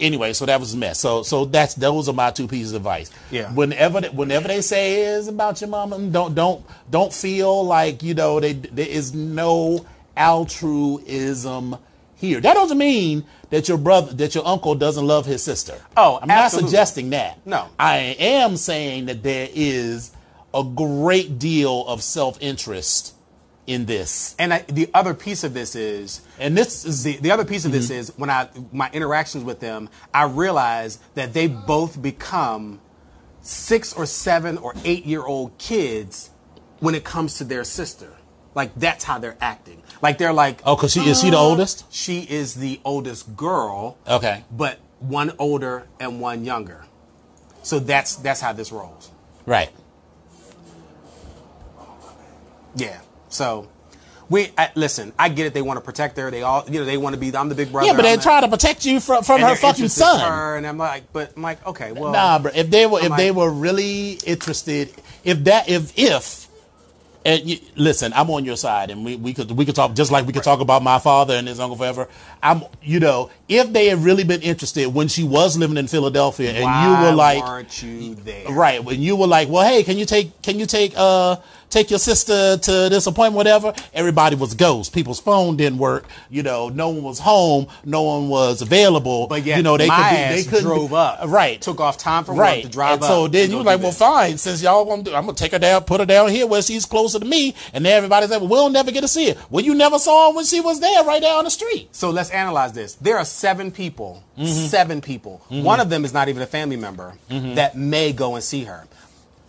anyway, 0.00 0.32
so 0.32 0.46
that 0.46 0.60
was 0.60 0.74
a 0.74 0.76
mess. 0.76 1.00
So, 1.00 1.22
so 1.22 1.44
that's 1.44 1.74
those 1.74 2.08
are 2.08 2.12
my 2.12 2.30
two 2.30 2.46
pieces 2.48 2.72
of 2.72 2.76
advice. 2.82 3.10
Yeah. 3.30 3.52
Whenever, 3.52 4.00
they- 4.02 4.08
whenever 4.10 4.48
they 4.48 4.60
say 4.60 5.02
is 5.02 5.28
about 5.28 5.60
your 5.60 5.70
mama, 5.70 5.98
don't 5.98 6.34
don't 6.34 6.64
don't 6.90 7.12
feel 7.12 7.64
like 7.64 8.02
you 8.02 8.14
know 8.14 8.40
they, 8.40 8.52
there 8.54 8.86
is 8.88 9.14
no 9.14 9.84
altruism 10.16 11.76
here. 12.16 12.40
That 12.40 12.54
doesn't 12.54 12.78
mean 12.78 13.24
that 13.50 13.68
your 13.68 13.78
brother, 13.78 14.12
that 14.14 14.34
your 14.34 14.46
uncle 14.46 14.74
doesn't 14.74 15.06
love 15.06 15.26
his 15.26 15.42
sister. 15.42 15.80
Oh, 15.96 16.18
I'm 16.20 16.28
not 16.28 16.50
suggesting 16.50 17.10
that. 17.10 17.44
No. 17.46 17.68
I 17.78 17.96
am 18.18 18.56
saying 18.56 19.06
that 19.06 19.22
there 19.22 19.48
is 19.52 20.12
a 20.52 20.62
great 20.64 21.38
deal 21.38 21.86
of 21.86 22.02
self 22.02 22.38
interest 22.40 23.13
in 23.66 23.86
this, 23.86 24.36
And 24.38 24.52
I, 24.52 24.58
the 24.60 24.90
other 24.92 25.14
piece 25.14 25.42
of 25.42 25.54
this 25.54 25.74
is 25.74 26.20
and 26.38 26.56
this 26.56 26.84
is 26.84 27.02
the, 27.02 27.16
the 27.16 27.30
other 27.30 27.44
piece 27.44 27.64
of 27.64 27.72
this 27.72 27.86
mm-hmm. 27.86 27.98
is 27.98 28.12
when 28.16 28.28
I 28.30 28.48
my 28.72 28.90
interactions 28.92 29.42
with 29.44 29.60
them, 29.60 29.88
I 30.12 30.24
realize 30.24 30.98
that 31.14 31.32
they 31.32 31.46
both 31.46 32.00
become 32.00 32.80
six 33.40 33.92
or 33.94 34.06
seven 34.06 34.58
or 34.58 34.74
eight 34.84 35.06
year 35.06 35.22
old 35.22 35.56
kids 35.58 36.30
when 36.80 36.94
it 36.94 37.04
comes 37.04 37.38
to 37.38 37.44
their 37.44 37.64
sister. 37.64 38.12
Like 38.54 38.74
that's 38.76 39.04
how 39.04 39.18
they're 39.18 39.36
acting. 39.40 39.82
Like 40.02 40.18
they're 40.18 40.32
like, 40.32 40.60
Oh, 40.64 40.76
because 40.76 40.92
she 40.92 41.00
is 41.00 41.20
she 41.20 41.30
the 41.30 41.36
oldest? 41.38 41.92
she 41.92 42.20
is 42.20 42.54
the 42.54 42.80
oldest 42.84 43.34
girl, 43.36 43.96
Okay. 44.06 44.44
but 44.50 44.78
one 45.00 45.32
older 45.38 45.86
and 45.98 46.20
one 46.20 46.44
younger. 46.44 46.84
So 47.62 47.78
that's 47.78 48.16
that's 48.16 48.40
how 48.40 48.52
this 48.52 48.70
rolls. 48.70 49.10
Right. 49.46 49.70
Yeah. 52.76 53.00
So 53.34 53.68
we 54.30 54.50
I, 54.56 54.70
listen. 54.74 55.12
I 55.18 55.28
get 55.28 55.46
it. 55.46 55.54
They 55.54 55.62
want 55.62 55.76
to 55.78 55.84
protect 55.84 56.16
her. 56.16 56.30
They 56.30 56.42
all, 56.42 56.64
you 56.66 56.78
know, 56.80 56.86
they 56.86 56.96
want 56.96 57.14
to 57.14 57.20
be. 57.20 57.34
I'm 57.36 57.48
the 57.48 57.54
big 57.54 57.72
brother. 57.72 57.86
Yeah, 57.88 57.94
but 57.94 58.02
they 58.02 58.16
the- 58.16 58.22
try 58.22 58.40
to 58.40 58.48
protect 58.48 58.84
you 58.86 59.00
from, 59.00 59.22
from 59.24 59.40
her 59.42 59.56
fucking 59.56 59.88
son. 59.88 60.20
Her, 60.20 60.56
and 60.56 60.66
I'm 60.66 60.78
like, 60.78 61.12
but 61.12 61.32
I'm 61.36 61.42
like, 61.42 61.64
okay, 61.66 61.92
well, 61.92 62.12
Nah, 62.12 62.38
bro. 62.38 62.52
If 62.54 62.70
they 62.70 62.86
were, 62.86 63.00
if 63.00 63.10
I'm 63.12 63.18
they 63.18 63.30
like- 63.30 63.36
were 63.38 63.50
really 63.50 64.12
interested, 64.24 64.90
if 65.24 65.44
that, 65.44 65.68
if 65.68 65.92
if, 65.98 66.48
and 67.26 67.42
you, 67.48 67.58
listen, 67.76 68.12
I'm 68.14 68.30
on 68.30 68.44
your 68.44 68.56
side, 68.56 68.90
and 68.90 69.04
we, 69.04 69.16
we 69.16 69.34
could 69.34 69.50
we 69.50 69.64
could 69.66 69.74
talk 69.74 69.94
just 69.94 70.10
like 70.10 70.26
we 70.26 70.32
could 70.32 70.42
talk 70.42 70.60
about 70.60 70.82
my 70.82 70.98
father 70.98 71.34
and 71.34 71.46
his 71.48 71.58
uncle 71.60 71.76
forever. 71.76 72.08
I'm, 72.42 72.62
you 72.82 73.00
know, 73.00 73.30
if 73.48 73.72
they 73.72 73.88
had 73.88 73.98
really 73.98 74.24
been 74.24 74.42
interested 74.42 74.86
when 74.88 75.08
she 75.08 75.22
was 75.24 75.58
living 75.58 75.76
in 75.76 75.86
Philadelphia, 75.86 76.52
and 76.52 76.64
why 76.64 76.84
you 76.86 77.04
were 77.06 77.12
like, 77.14 77.42
weren't 77.44 77.82
you 77.82 78.14
there? 78.14 78.48
Right. 78.50 78.82
When 78.82 79.02
you 79.02 79.16
were 79.16 79.26
like, 79.26 79.48
well, 79.48 79.66
hey, 79.68 79.82
can 79.82 79.98
you 79.98 80.06
take 80.06 80.40
can 80.42 80.58
you 80.58 80.66
take 80.66 80.92
uh 80.96 81.36
take 81.70 81.90
your 81.90 81.98
sister 81.98 82.56
to 82.56 82.72
this 82.88 83.06
appointment, 83.06 83.36
whatever? 83.36 83.74
Everybody 83.92 84.36
was 84.36 84.54
ghost. 84.54 84.92
People's 84.92 85.20
phone 85.20 85.56
didn't 85.56 85.78
work. 85.78 86.06
You 86.30 86.42
know, 86.42 86.68
no 86.68 86.88
one 86.90 87.02
was 87.02 87.18
home. 87.18 87.66
No 87.84 88.02
one 88.02 88.28
was 88.28 88.62
available. 88.62 89.26
But 89.26 89.44
yet, 89.44 89.56
you 89.56 89.62
know, 89.62 89.76
they 89.76 89.86
my 89.88 89.96
could 89.96 90.02
ass 90.18 90.34
they 90.36 90.44
couldn't 90.50 90.64
drove 90.64 90.92
up, 90.94 91.20
Right. 91.26 91.60
Took 91.60 91.80
off 91.80 91.98
time 91.98 92.24
from 92.24 92.36
Right. 92.36 92.58
work 92.64 92.64
to 92.64 92.68
drive 92.70 92.92
and 92.94 93.02
up. 93.04 93.08
So 93.08 93.28
then 93.28 93.50
you 93.50 93.58
were 93.58 93.62
like, 93.64 93.80
well, 93.82 93.92
fine. 93.92 94.38
Since 94.38 94.62
y'all 94.62 94.84
gonna 94.84 95.02
do, 95.02 95.14
I'm 95.14 95.24
gonna 95.26 95.34
take 95.36 95.52
her 95.52 95.58
down, 95.58 95.82
put 95.84 96.00
her 96.00 96.06
down 96.06 96.28
here 96.30 96.46
where 96.46 96.62
she's 96.62 96.86
closer 96.86 97.18
to 97.18 97.24
me. 97.24 97.54
And 97.72 97.84
then 97.84 97.96
everybody 97.96 98.26
said, 98.26 98.38
well, 98.38 98.48
we'll 98.50 98.70
never 98.70 98.90
get 98.90 99.00
to 99.02 99.08
see 99.08 99.30
her. 99.30 99.36
Well, 99.50 99.64
you 99.64 99.74
never 99.74 99.98
saw 99.98 100.30
her 100.30 100.36
when 100.36 100.44
she 100.44 100.60
was 100.60 100.80
there, 100.80 101.04
right 101.04 101.20
down 101.22 101.44
the 101.44 101.50
street. 101.50 101.88
So 101.92 102.10
let's 102.10 102.30
analyze 102.30 102.72
this. 102.72 102.94
There 102.94 103.18
are 103.18 103.24
seven 103.24 103.70
people, 103.70 104.22
Mm-hmm. 104.38 104.46
seven 104.66 105.00
people. 105.00 105.40
One 105.48 105.78
of 105.78 105.90
them 105.90 106.04
is 106.04 106.12
not 106.12 106.28
even 106.28 106.42
a 106.42 106.46
family 106.46 106.76
member 106.76 107.14
Mm-hmm. 107.30 107.54
that 107.54 107.76
may 107.76 108.12
go 108.12 108.34
and 108.34 108.42
see 108.42 108.64
her. 108.64 108.86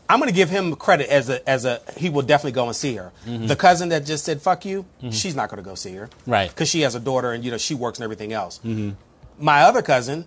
I'm 0.08 0.20
going 0.20 0.30
to 0.30 0.36
give 0.36 0.50
him 0.50 0.76
credit 0.76 1.10
as 1.10 1.30
a 1.30 1.48
as 1.50 1.66
a 1.66 1.82
he 1.98 2.10
will 2.10 2.22
definitely 2.22 2.52
go 2.52 2.68
and 2.68 2.76
see 2.76 2.96
her. 2.96 3.12
Mm-hmm. 3.26 3.48
The 3.48 3.56
cousin 3.56 3.90
that 3.90 4.06
just 4.06 4.24
said 4.24 4.42
fuck 4.42 4.66
you, 4.66 4.86
mm-hmm. 4.98 5.10
she's 5.10 5.36
not 5.36 5.50
going 5.50 5.64
to 5.64 5.68
go 5.68 5.76
see 5.76 5.94
her, 5.96 6.08
Mm-hmm. 6.08 6.32
Right. 6.32 6.50
Because 6.50 6.70
she 6.70 6.82
has 6.82 6.96
a 6.96 7.00
daughter 7.00 7.32
and 7.32 7.44
you 7.44 7.52
know 7.52 7.58
she 7.58 7.74
works 7.74 8.00
and 8.00 8.04
everything 8.04 8.34
else. 8.34 8.60
Mm-hmm. 8.60 8.92
My 9.38 9.62
other 9.64 9.82
cousin, 9.82 10.26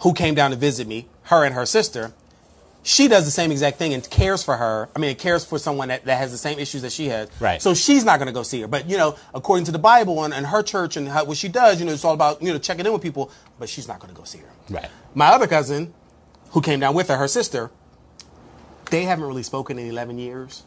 who 0.00 0.12
came 0.14 0.34
down 0.34 0.50
to 0.50 0.56
visit 0.56 0.86
me, 0.88 1.08
her 1.24 1.44
and 1.44 1.54
her 1.54 1.66
sister, 1.66 2.12
she 2.82 3.06
does 3.06 3.24
the 3.24 3.30
same 3.30 3.52
exact 3.52 3.78
thing 3.78 3.92
and 3.94 4.08
cares 4.08 4.42
for 4.42 4.56
her. 4.56 4.88
I 4.94 4.98
mean, 4.98 5.10
it 5.10 5.18
cares 5.18 5.44
for 5.44 5.58
someone 5.58 5.88
that, 5.88 6.04
that 6.06 6.16
has 6.18 6.30
the 6.30 6.38
same 6.38 6.58
issues 6.58 6.82
that 6.82 6.92
she 6.92 7.06
has. 7.06 7.28
Right. 7.38 7.60
So 7.60 7.74
she's 7.74 8.04
not 8.04 8.18
going 8.18 8.28
to 8.28 8.32
go 8.32 8.42
see 8.42 8.60
her. 8.62 8.66
But, 8.68 8.88
you 8.88 8.96
know, 8.96 9.16
according 9.34 9.66
to 9.66 9.72
the 9.72 9.78
Bible 9.78 10.24
and, 10.24 10.32
and 10.32 10.46
her 10.46 10.62
church 10.62 10.96
and 10.96 11.08
how, 11.08 11.24
what 11.24 11.36
she 11.36 11.48
does, 11.48 11.80
you 11.80 11.86
know, 11.86 11.92
it's 11.92 12.04
all 12.04 12.14
about, 12.14 12.42
you 12.42 12.52
know, 12.52 12.58
checking 12.58 12.86
in 12.86 12.92
with 12.92 13.02
people, 13.02 13.30
but 13.58 13.68
she's 13.68 13.86
not 13.86 13.98
going 14.00 14.12
to 14.12 14.18
go 14.18 14.24
see 14.24 14.38
her. 14.38 14.50
Right. 14.70 14.88
My 15.14 15.26
other 15.26 15.46
cousin, 15.46 15.92
who 16.50 16.62
came 16.62 16.80
down 16.80 16.94
with 16.94 17.08
her, 17.08 17.16
her 17.16 17.28
sister, 17.28 17.70
they 18.90 19.04
haven't 19.04 19.24
really 19.24 19.42
spoken 19.42 19.78
in 19.78 19.86
11 19.86 20.18
years. 20.18 20.64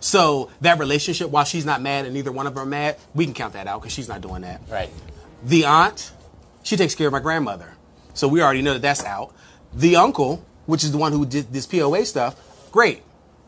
So 0.00 0.50
that 0.62 0.78
relationship, 0.78 1.30
while 1.30 1.44
she's 1.44 1.66
not 1.66 1.82
mad 1.82 2.06
and 2.06 2.14
neither 2.14 2.32
one 2.32 2.46
of 2.46 2.54
them 2.54 2.62
are 2.62 2.66
mad, 2.66 2.96
we 3.14 3.24
can 3.24 3.34
count 3.34 3.52
that 3.52 3.66
out 3.66 3.82
because 3.82 3.92
she's 3.92 4.08
not 4.08 4.22
doing 4.22 4.42
that. 4.42 4.62
Right. 4.68 4.90
The 5.44 5.66
aunt, 5.66 6.12
she 6.62 6.76
takes 6.76 6.94
care 6.94 7.06
of 7.06 7.12
my 7.12 7.20
grandmother. 7.20 7.74
So 8.14 8.26
we 8.26 8.42
already 8.42 8.62
know 8.62 8.72
that 8.72 8.82
that's 8.82 9.04
out. 9.04 9.34
The 9.74 9.96
uncle, 9.96 10.44
which 10.66 10.84
is 10.84 10.92
the 10.92 10.98
one 10.98 11.12
who 11.12 11.26
did 11.26 11.52
this 11.52 11.66
POA 11.66 12.04
stuff, 12.06 12.36
great. 12.72 13.02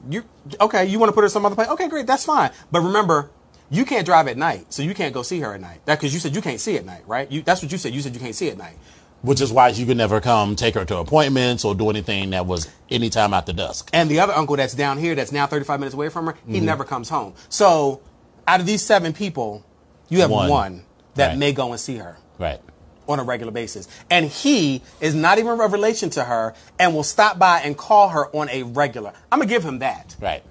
You 0.08 0.24
okay, 0.60 0.84
you 0.86 0.98
want 0.98 1.10
to 1.10 1.14
put 1.14 1.22
her 1.22 1.28
some 1.28 1.46
other 1.46 1.54
place? 1.54 1.68
Okay, 1.68 1.88
great, 1.88 2.06
that's 2.06 2.24
fine. 2.24 2.50
But 2.70 2.80
remember, 2.80 3.30
you 3.70 3.84
can't 3.84 4.04
drive 4.04 4.28
at 4.28 4.36
night, 4.36 4.72
so 4.72 4.82
you 4.82 4.94
can't 4.94 5.14
go 5.14 5.22
see 5.22 5.40
her 5.40 5.54
at 5.54 5.60
night. 5.60 5.80
That 5.86 5.98
because 5.98 6.12
you 6.12 6.20
said 6.20 6.34
you 6.34 6.42
can't 6.42 6.60
see 6.60 6.76
at 6.76 6.84
night, 6.84 7.02
right? 7.06 7.30
You, 7.30 7.42
that's 7.42 7.62
what 7.62 7.70
you 7.70 7.78
said. 7.78 7.94
You 7.94 8.00
said 8.02 8.14
you 8.14 8.20
can't 8.20 8.34
see 8.34 8.50
at 8.50 8.58
night. 8.58 8.76
Which 9.22 9.40
is 9.40 9.52
why 9.52 9.68
you 9.68 9.86
could 9.86 9.96
never 9.96 10.20
come 10.20 10.54
take 10.56 10.74
her 10.74 10.84
to 10.84 10.96
appointments 10.98 11.64
or 11.64 11.74
do 11.74 11.88
anything 11.90 12.30
that 12.30 12.46
was 12.46 12.68
anytime 12.90 13.32
after 13.32 13.52
dusk. 13.52 13.88
And 13.92 14.10
the 14.10 14.20
other 14.20 14.32
uncle 14.32 14.56
that's 14.56 14.74
down 14.74 14.98
here, 14.98 15.14
that's 15.14 15.32
now 15.32 15.46
35 15.46 15.80
minutes 15.80 15.94
away 15.94 16.08
from 16.08 16.26
her, 16.26 16.34
he 16.46 16.56
Mm-hmm. 16.56 16.66
never 16.66 16.84
comes 16.84 17.08
home. 17.08 17.34
So, 17.48 18.00
out 18.46 18.60
of 18.60 18.66
these 18.66 18.82
seven 18.82 19.12
people, 19.12 19.64
you 20.08 20.20
have 20.20 20.30
One. 20.30 20.48
one, 20.50 20.82
that 21.14 21.28
Right. 21.28 21.38
may 21.38 21.52
go 21.52 21.70
and 21.70 21.80
see 21.80 21.96
her 21.98 22.18
Right. 22.38 22.60
on 23.08 23.20
a 23.20 23.22
regular 23.22 23.52
basis. 23.52 23.86
And 24.10 24.26
he 24.26 24.82
is 25.00 25.14
not 25.14 25.38
even 25.38 25.52
a 25.60 25.66
relation 25.68 26.10
to 26.10 26.24
her 26.24 26.54
and 26.78 26.94
will 26.94 27.02
stop 27.04 27.38
by 27.38 27.60
and 27.60 27.76
call 27.78 28.08
her 28.10 28.26
on 28.36 28.48
a 28.50 28.64
regular. 28.64 29.12
I'm 29.30 29.38
going 29.38 29.48
to 29.48 29.54
give 29.54 29.64
him 29.64 29.78
that. 29.80 30.16
Right. 30.20 30.42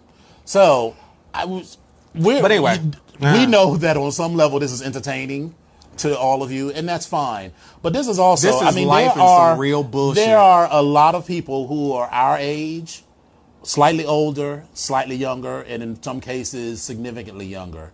So 0.45 0.95
I 1.34 1.45
was. 1.45 1.77
We're, 2.15 2.41
But 2.41 2.51
anyway. 2.51 2.77
we, 3.19 3.31
we 3.34 3.45
know 3.45 3.75
that 3.77 3.95
on 3.97 4.12
some 4.12 4.36
level 4.36 4.60
this 4.60 4.71
is 4.71 4.81
entertaining 4.81 5.55
to 5.97 6.17
all 6.17 6.43
of 6.43 6.51
you, 6.51 6.71
and 6.71 6.88
that's 6.88 7.06
fine. 7.06 7.51
But 7.82 7.93
this 7.93 8.08
is 8.08 8.19
also. 8.19 8.47
This 8.47 8.56
is 8.56 8.67
I 8.67 8.71
mean, 8.71 8.88
life 8.88 9.15
there 9.15 9.23
are 9.23 9.58
real 9.58 9.84
bullshit. 9.84 10.25
There 10.25 10.38
are 10.38 10.67
a 10.71 10.82
lot 10.82 11.15
of 11.15 11.27
people 11.27 11.67
who 11.67 11.93
are 11.93 12.08
our 12.08 12.38
age, 12.38 13.04
slightly 13.63 14.06
older, 14.06 14.65
slightly 14.73 15.15
younger, 15.15 15.62
and 15.62 15.84
in 15.84 16.01
some 16.01 16.21
cases 16.21 16.82
significantly 16.82 17.45
younger. 17.45 17.91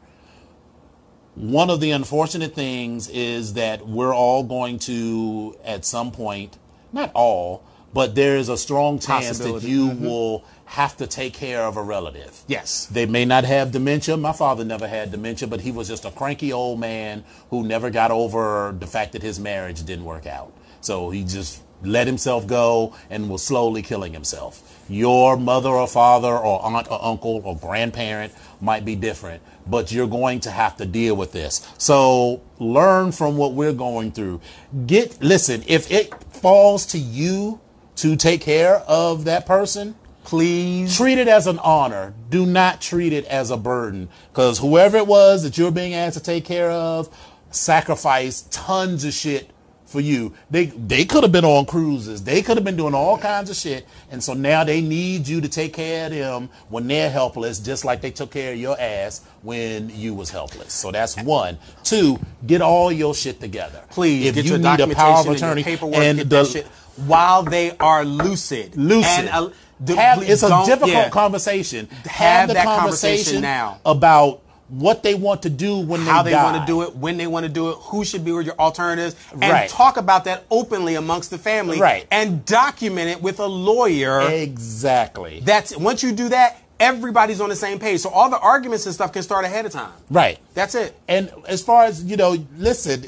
One 1.36 1.70
of 1.70 1.82
the 1.82 1.92
unfortunate 1.92 2.56
things 2.56 3.10
is 3.10 3.54
that 3.54 3.88
we're 3.88 4.14
all 4.14 4.44
going 4.44 4.80
to, 4.80 5.56
at 5.64 5.86
some 5.86 6.12
point, 6.12 6.58
not 6.92 7.12
all, 7.14 7.64
but 7.94 8.16
there 8.16 8.38
is 8.38 8.50
a 8.50 8.58
strong 8.58 9.00
chance 9.00 9.38
that 9.40 9.62
you 9.62 9.90
mm-hmm. 9.90 10.06
will 10.06 10.46
have 10.68 10.98
to 10.98 11.08
take 11.08 11.34
care 11.34 11.64
of 11.64 11.78
a 11.78 11.82
relative. 11.82 12.44
Yes. 12.46 12.86
They 12.88 13.06
may 13.06 13.24
not 13.24 13.46
have 13.46 13.72
dementia. 13.72 14.18
My 14.18 14.34
father 14.34 14.66
never 14.66 14.88
had 14.88 15.12
dementia, 15.12 15.48
but 15.48 15.62
he 15.62 15.72
was 15.72 15.88
just 15.88 16.04
a 16.04 16.12
cranky 16.12 16.52
old 16.52 16.80
man 16.80 17.24
who 17.50 17.66
never 17.66 17.90
got 17.90 18.12
over 18.12 18.76
the 18.78 18.86
fact 18.86 19.14
that 19.14 19.22
his 19.22 19.40
marriage 19.40 19.84
didn't 19.86 20.04
work 20.04 20.28
out. 20.28 20.52
So 20.82 21.10
he 21.10 21.24
just 21.24 21.64
let 21.84 22.06
himself 22.06 22.48
go 22.48 22.94
and 23.10 23.30
was 23.30 23.44
slowly 23.44 23.82
killing 23.82 24.12
himself. 24.12 24.62
Your 24.90 25.38
mother 25.38 25.70
or 25.70 25.88
father 25.88 26.36
or 26.36 26.62
aunt 26.64 26.92
or 26.92 27.04
uncle 27.04 27.42
or 27.46 27.56
grandparent 27.56 28.34
might 28.60 28.84
be 28.84 28.96
different, 28.96 29.42
but 29.66 29.92
you're 29.92 30.08
going 30.08 30.42
to 30.42 30.52
have 30.52 30.76
to 30.78 30.86
deal 30.86 31.16
with 31.16 31.32
this. 31.32 31.66
So 31.78 32.42
learn 32.60 33.14
from 33.14 33.38
what 33.38 33.54
we're 33.54 33.74
going 33.74 34.12
through. 34.12 34.42
Get, 34.86 35.22
listen, 35.22 35.64
if 35.66 35.90
it 35.92 36.14
falls 36.34 36.86
to 36.88 36.98
you 36.98 37.62
to 37.98 38.18
take 38.18 38.42
care 38.42 38.78
of 38.88 39.24
that 39.26 39.46
person, 39.46 39.96
Please. 40.28 40.98
treat 40.98 41.18
it 41.18 41.30
as 41.30 41.48
an 41.48 41.58
honor. 41.60 42.14
Do 42.30 42.46
not 42.46 42.82
treat 42.82 43.14
it 43.14 43.24
as 43.26 43.50
a 43.50 43.56
burden. 43.56 44.10
Because 44.30 44.60
whoever 44.60 44.98
it 44.98 45.08
was 45.08 45.44
that 45.44 45.58
you're 45.58 45.72
being 45.72 45.94
asked 45.94 46.18
to 46.18 46.24
take 46.24 46.44
care 46.44 46.70
of 46.70 47.08
sacrificed 47.50 48.52
tons 48.52 49.06
of 49.06 49.14
shit 49.14 49.52
for 49.86 50.02
you. 50.02 50.34
They 50.52 50.66
they 50.66 51.06
could 51.06 51.24
have 51.24 51.32
been 51.32 51.46
on 51.46 51.66
cruises. 51.66 52.26
They 52.26 52.42
could 52.42 52.58
have 52.58 52.66
been 52.66 52.76
doing 52.76 52.94
all 52.94 53.18
kinds 53.18 53.50
of 53.50 53.56
shit. 53.56 53.88
And 54.12 54.22
so 54.22 54.34
now 54.34 54.66
they 54.66 54.82
need 54.82 55.30
you 55.30 55.40
to 55.40 55.48
take 55.48 55.74
care 55.74 56.08
of 56.08 56.12
them 56.12 56.50
when 56.68 56.88
they're 56.88 57.10
helpless, 57.10 57.60
just 57.60 57.86
like 57.86 58.02
they 58.02 58.12
took 58.12 58.32
care 58.32 58.52
of 58.52 58.60
your 58.60 58.78
ass 58.78 59.26
when 59.44 59.90
you 59.90 60.14
was 60.14 60.30
helpless. 60.30 60.74
So 60.74 60.92
that's 60.92 61.16
one. 61.24 61.58
Two, 61.86 62.20
get 62.46 62.62
all 62.62 62.92
your 62.92 63.16
shit 63.16 63.40
together. 63.40 63.82
Please 63.92 64.28
if 64.28 64.36
get 64.36 64.44
you 64.44 64.52
your 64.52 64.60
need 64.60 64.82
a 64.82 64.94
power 64.94 65.20
of 65.20 65.28
and 65.28 65.36
attorney 65.38 65.62
your 65.62 65.70
paperwork 65.70 65.96
and 65.96 66.20
the, 66.20 66.44
shit 66.44 66.68
while 66.98 67.44
they 67.44 67.78
are 67.78 68.04
lucid. 68.04 68.76
lucid. 68.76 69.06
And, 69.06 69.30
uh, 69.30 69.50
have, 69.88 70.24
it's 70.24 70.44
a 70.44 70.64
difficult 70.66 70.92
yeah. 70.92 71.10
conversation. 71.10 71.88
Have 72.06 72.48
the 72.50 72.56
that 72.56 72.66
conversation 72.66 73.42
now. 73.42 73.80
about 73.86 74.42
what 74.70 75.02
they 75.02 75.16
want 75.16 75.44
to 75.44 75.50
do 75.50 75.78
when 75.78 76.04
they 76.04 76.12
how 76.12 76.24
they 76.24 76.34
want 76.34 76.60
to 76.60 76.66
do 76.66 76.82
it, 76.82 76.96
when 76.96 77.18
they 77.18 77.28
want 77.28 77.46
to 77.46 77.52
do 77.52 77.70
it, 77.70 77.76
who 77.76 78.04
should 78.04 78.26
be 78.26 78.32
your 78.32 78.44
alternatives, 78.60 79.16
and 79.32 79.42
Right. 79.44 79.70
talk 79.70 79.98
about 79.98 80.26
that 80.26 80.44
openly 80.52 80.96
amongst 80.96 81.30
the 81.30 81.38
family, 81.38 81.80
Right. 81.80 82.06
And 82.12 82.44
document 82.46 83.10
it 83.10 83.22
with 83.22 83.40
a 83.40 83.46
lawyer. 83.46 84.22
Exactly. 84.30 85.42
That's 85.44 85.76
once 85.78 86.04
you 86.04 86.12
do 86.12 86.30
that, 86.30 86.58
everybody's 86.80 87.42
on 87.42 87.50
the 87.50 87.56
same 87.56 87.80
page. 87.80 88.02
So 88.02 88.10
all 88.10 88.30
the 88.30 88.40
arguments 88.40 88.86
and 88.86 88.94
stuff 88.94 89.12
can 89.14 89.24
start 89.24 89.46
ahead 89.46 89.66
of 89.66 89.72
time. 89.72 89.92
right. 90.12 90.38
That's 90.54 90.76
it. 90.76 90.96
And 91.08 91.32
as 91.48 91.62
far 91.64 91.86
as 91.86 92.04
you 92.04 92.18
know, 92.18 92.36
listen, 92.58 93.06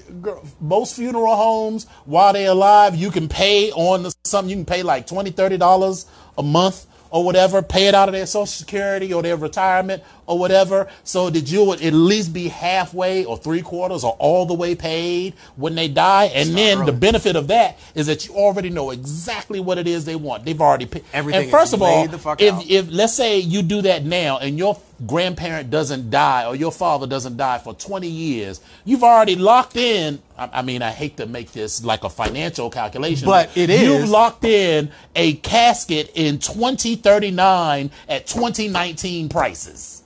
most 0.62 0.95
funeral 0.95 1.36
homes, 1.36 1.88
while 2.05 2.32
they're 2.34 2.51
alive, 2.51 2.95
you 2.95 3.12
can 3.12 3.27
pay 3.27 3.71
on 3.71 4.03
the, 4.03 4.15
something. 4.23 4.49
You 4.49 4.55
can 4.58 4.65
pay 4.65 4.84
like 4.84 5.08
20 5.08 5.58
dollars 5.58 6.05
a 6.39 6.43
month 6.43 6.88
or 7.12 7.23
whatever. 7.23 7.62
Pay 7.62 7.88
it 7.88 7.95
out 7.95 8.10
of 8.10 8.13
their 8.13 8.25
Social 8.25 8.47
Security 8.47 9.13
or 9.13 9.21
their 9.21 9.38
retirement 9.38 10.04
or 10.30 10.38
whatever, 10.38 10.88
so 11.04 11.30
that 11.32 11.52
you 11.52 11.63
would 11.65 11.82
at 11.82 11.92
least 11.94 12.32
be 12.32 12.48
halfway 12.48 13.26
or 13.26 13.36
three 13.36 13.62
quarters 13.62 14.04
or 14.04 14.15
all 14.20 14.46
the 14.46 14.54
way 14.54 14.76
paid 14.76 15.34
when 15.56 15.74
they 15.76 15.88
die. 15.88 16.26
And 16.26 16.56
then 16.56 16.86
the 16.86 16.94
benefit 16.94 17.36
of 17.36 17.48
that 17.48 17.80
is 17.96 18.08
that 18.08 18.28
you 18.28 18.36
already 18.36 18.70
know 18.70 18.92
exactly 18.92 19.60
what 19.60 19.78
it 19.80 19.88
is 19.88 20.06
they 20.06 20.15
want. 20.15 20.46
They've 20.46 20.62
already 20.62 20.86
paid. 20.86 21.04
Everything 21.13 21.44
And 21.44 21.52
first 21.52 21.74
of 21.74 21.82
all, 21.82 22.08
the 22.08 22.18
if 22.38 22.54
out. 22.54 22.70
if 22.70 22.92
let's 22.92 23.15
say 23.15 23.39
you 23.39 23.63
do 23.63 23.82
that 23.82 24.06
now 24.06 24.38
and 24.38 24.58
your 24.58 24.80
grandparent 25.08 25.70
doesn't 25.70 26.10
die 26.10 26.46
or 26.46 26.56
your 26.56 26.72
father 26.72 27.08
doesn't 27.08 27.38
die 27.38 27.58
for 27.58 27.74
20 27.74 28.08
years, 28.08 28.62
you've 28.86 29.04
already 29.04 29.36
locked 29.36 29.78
in. 29.78 30.22
I, 30.38 30.50
I 30.54 30.62
mean, 30.62 30.82
I 30.82 30.92
hate 30.92 31.18
to 31.18 31.26
make 31.26 31.52
this 31.52 31.84
like 31.84 32.04
a 32.04 32.10
financial 32.10 32.70
calculation, 32.70 33.26
But 33.26 33.56
it 33.58 33.70
is. 33.70 33.82
You've 33.82 34.10
locked 34.10 34.46
in 34.46 34.92
a 35.15 35.34
casket 35.36 36.12
in 36.15 36.39
2039 36.39 37.92
at 38.08 38.28
2019 38.28 39.30
prices. 39.30 40.04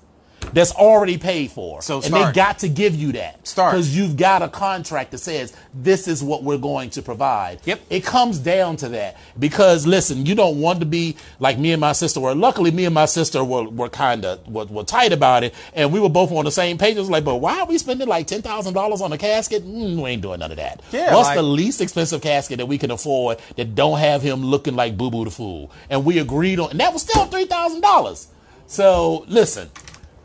That's 0.53 0.71
already 0.71 1.17
paid 1.17 1.51
for. 1.51 1.81
So 1.81 2.01
and 2.01 2.13
they 2.13 2.31
got 2.31 2.59
to 2.59 2.69
give 2.69 2.95
you 2.95 3.11
that. 3.13 3.45
Start. 3.47 3.73
Because 3.73 3.95
you've 3.95 4.17
got 4.17 4.41
a 4.41 4.47
contract 4.47 5.11
that 5.11 5.17
says 5.19 5.55
this 5.73 6.07
is 6.07 6.23
what 6.23 6.43
we're 6.43 6.57
going 6.57 6.89
to 6.91 7.01
provide. 7.01 7.59
Yep. 7.65 7.81
It 7.89 8.03
comes 8.03 8.39
down 8.39 8.77
to 8.77 8.89
that 8.89 9.17
because 9.39 9.85
listen, 9.87 10.25
you 10.25 10.35
don't 10.35 10.59
want 10.61 10.79
to 10.79 10.85
be 10.85 11.17
like 11.39 11.57
me 11.57 11.71
and 11.71 11.81
my 11.81 11.91
sister 11.93 12.19
were. 12.19 12.35
Luckily, 12.35 12.71
me 12.71 12.85
and 12.85 12.93
my 12.93 13.05
sister 13.05 13.43
were, 13.43 13.63
were 13.69 13.89
kind 13.89 14.25
of 14.25 14.47
were, 14.47 14.65
were 14.65 14.83
tight 14.83 15.11
about 15.11 15.43
it, 15.43 15.53
and 15.73 15.91
we 15.91 15.99
were 15.99 16.09
both 16.09 16.31
on 16.31 16.45
the 16.45 16.51
same 16.51 16.77
page. 16.77 16.95
It 16.95 16.99
was 16.99 17.09
like, 17.09 17.23
but 17.25 17.37
why 17.37 17.59
are 17.59 17.65
we 17.65 17.77
spending 17.77 18.07
like 18.07 18.27
ten 18.27 18.41
thousand 18.41 18.73
dollars 18.73 19.01
on 19.01 19.11
a 19.11 19.17
casket? 19.17 19.63
Mm, 19.63 20.01
we 20.01 20.09
ain't 20.11 20.21
doing 20.21 20.39
none 20.39 20.51
of 20.51 20.57
that. 20.57 20.81
Yeah, 20.91 21.13
What's 21.15 21.29
like- 21.29 21.37
the 21.37 21.43
least 21.43 21.81
expensive 21.81 22.21
casket 22.21 22.57
that 22.57 22.65
we 22.67 22.77
can 22.77 22.91
afford 22.91 23.39
that 23.55 23.75
don't 23.75 23.99
have 23.99 24.21
him 24.21 24.43
looking 24.43 24.75
like 24.75 24.97
Boo 24.97 25.09
Boo 25.11 25.25
the 25.25 25.31
Fool? 25.31 25.71
And 25.89 26.05
we 26.05 26.19
agreed 26.19 26.59
on, 26.59 26.71
and 26.71 26.79
that 26.79 26.93
was 26.93 27.01
still 27.01 27.25
three 27.25 27.45
thousand 27.45 27.81
dollars. 27.81 28.27
So 28.67 29.25
listen, 29.27 29.69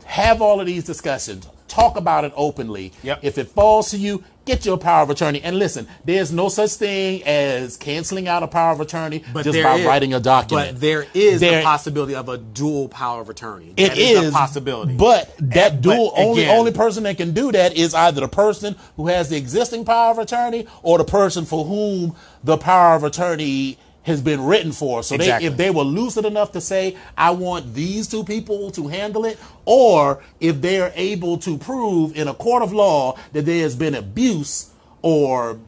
have 0.09 0.41
all 0.41 0.59
of 0.59 0.65
these 0.65 0.83
discussions. 0.83 1.47
Talk 1.67 1.97
about 1.97 2.23
it 2.25 2.33
openly. 2.35 2.91
Yep. 3.03 3.19
If 3.21 3.37
it 3.37 3.49
falls 3.49 3.91
to 3.91 3.97
you, 3.97 4.23
get 4.45 4.65
your 4.65 4.75
power 4.79 5.03
of 5.03 5.11
attorney. 5.11 5.39
And 5.43 5.59
listen, 5.59 5.87
there's 6.03 6.31
no 6.31 6.49
such 6.49 6.71
thing 6.71 7.21
as 7.25 7.77
canceling 7.77 8.27
out 8.27 8.41
a 8.41 8.47
power 8.47 8.71
of 8.71 8.81
attorney 8.81 9.23
but 9.31 9.43
just 9.43 9.61
by 9.61 9.75
is- 9.75 9.85
writing 9.85 10.15
a 10.15 10.19
document. 10.19 10.71
But 10.73 10.81
there 10.81 11.05
is 11.13 11.39
There- 11.41 11.59
the 11.59 11.63
possibility 11.63 12.15
of 12.15 12.27
a 12.27 12.39
dual 12.39 12.87
power 12.89 13.21
of 13.21 13.29
attorney. 13.29 13.73
It 13.77 13.89
That 13.89 13.97
is 13.99 14.29
a 14.29 14.31
possibility. 14.31 14.93
But 14.93 15.29
that 15.41 15.73
And- 15.73 15.81
dual 15.83 16.11
but 16.15 16.23
only 16.23 16.41
again- 16.41 16.57
only 16.57 16.71
person 16.71 17.03
that 17.03 17.17
can 17.17 17.33
do 17.33 17.51
that 17.51 17.77
is 17.77 17.93
either 17.93 18.21
the 18.21 18.27
person 18.27 18.75
who 18.97 19.05
has 19.05 19.29
the 19.29 19.37
existing 19.37 19.85
power 19.85 20.09
of 20.09 20.17
attorney 20.17 20.65
or 20.81 20.97
the 20.97 21.03
person 21.03 21.45
for 21.45 21.65
whom 21.65 22.15
the 22.43 22.57
power 22.57 22.95
of 22.95 23.03
attorney 23.03 23.77
has 24.03 24.21
been 24.21 24.43
written 24.45 24.71
for. 24.71 25.03
So 25.03 25.15
Exactly. 25.15 25.47
they, 25.47 25.51
if 25.51 25.57
they 25.57 25.69
were 25.69 25.83
lucid 25.83 26.25
enough 26.25 26.51
to 26.53 26.61
say, 26.61 26.95
I 27.17 27.31
want 27.31 27.73
these 27.73 28.07
two 28.07 28.23
people 28.23 28.71
to 28.71 28.87
handle 28.87 29.25
it, 29.25 29.37
or 29.65 30.23
if 30.39 30.61
they're 30.61 30.91
able 30.95 31.37
to 31.39 31.57
prove 31.57 32.15
in 32.15 32.27
a 32.27 32.33
court 32.33 32.63
of 32.63 32.73
law 32.73 33.17
that 33.33 33.45
there 33.45 33.61
has 33.61 33.75
been 33.75 33.95
abuse 33.95 34.71
or 35.01 35.59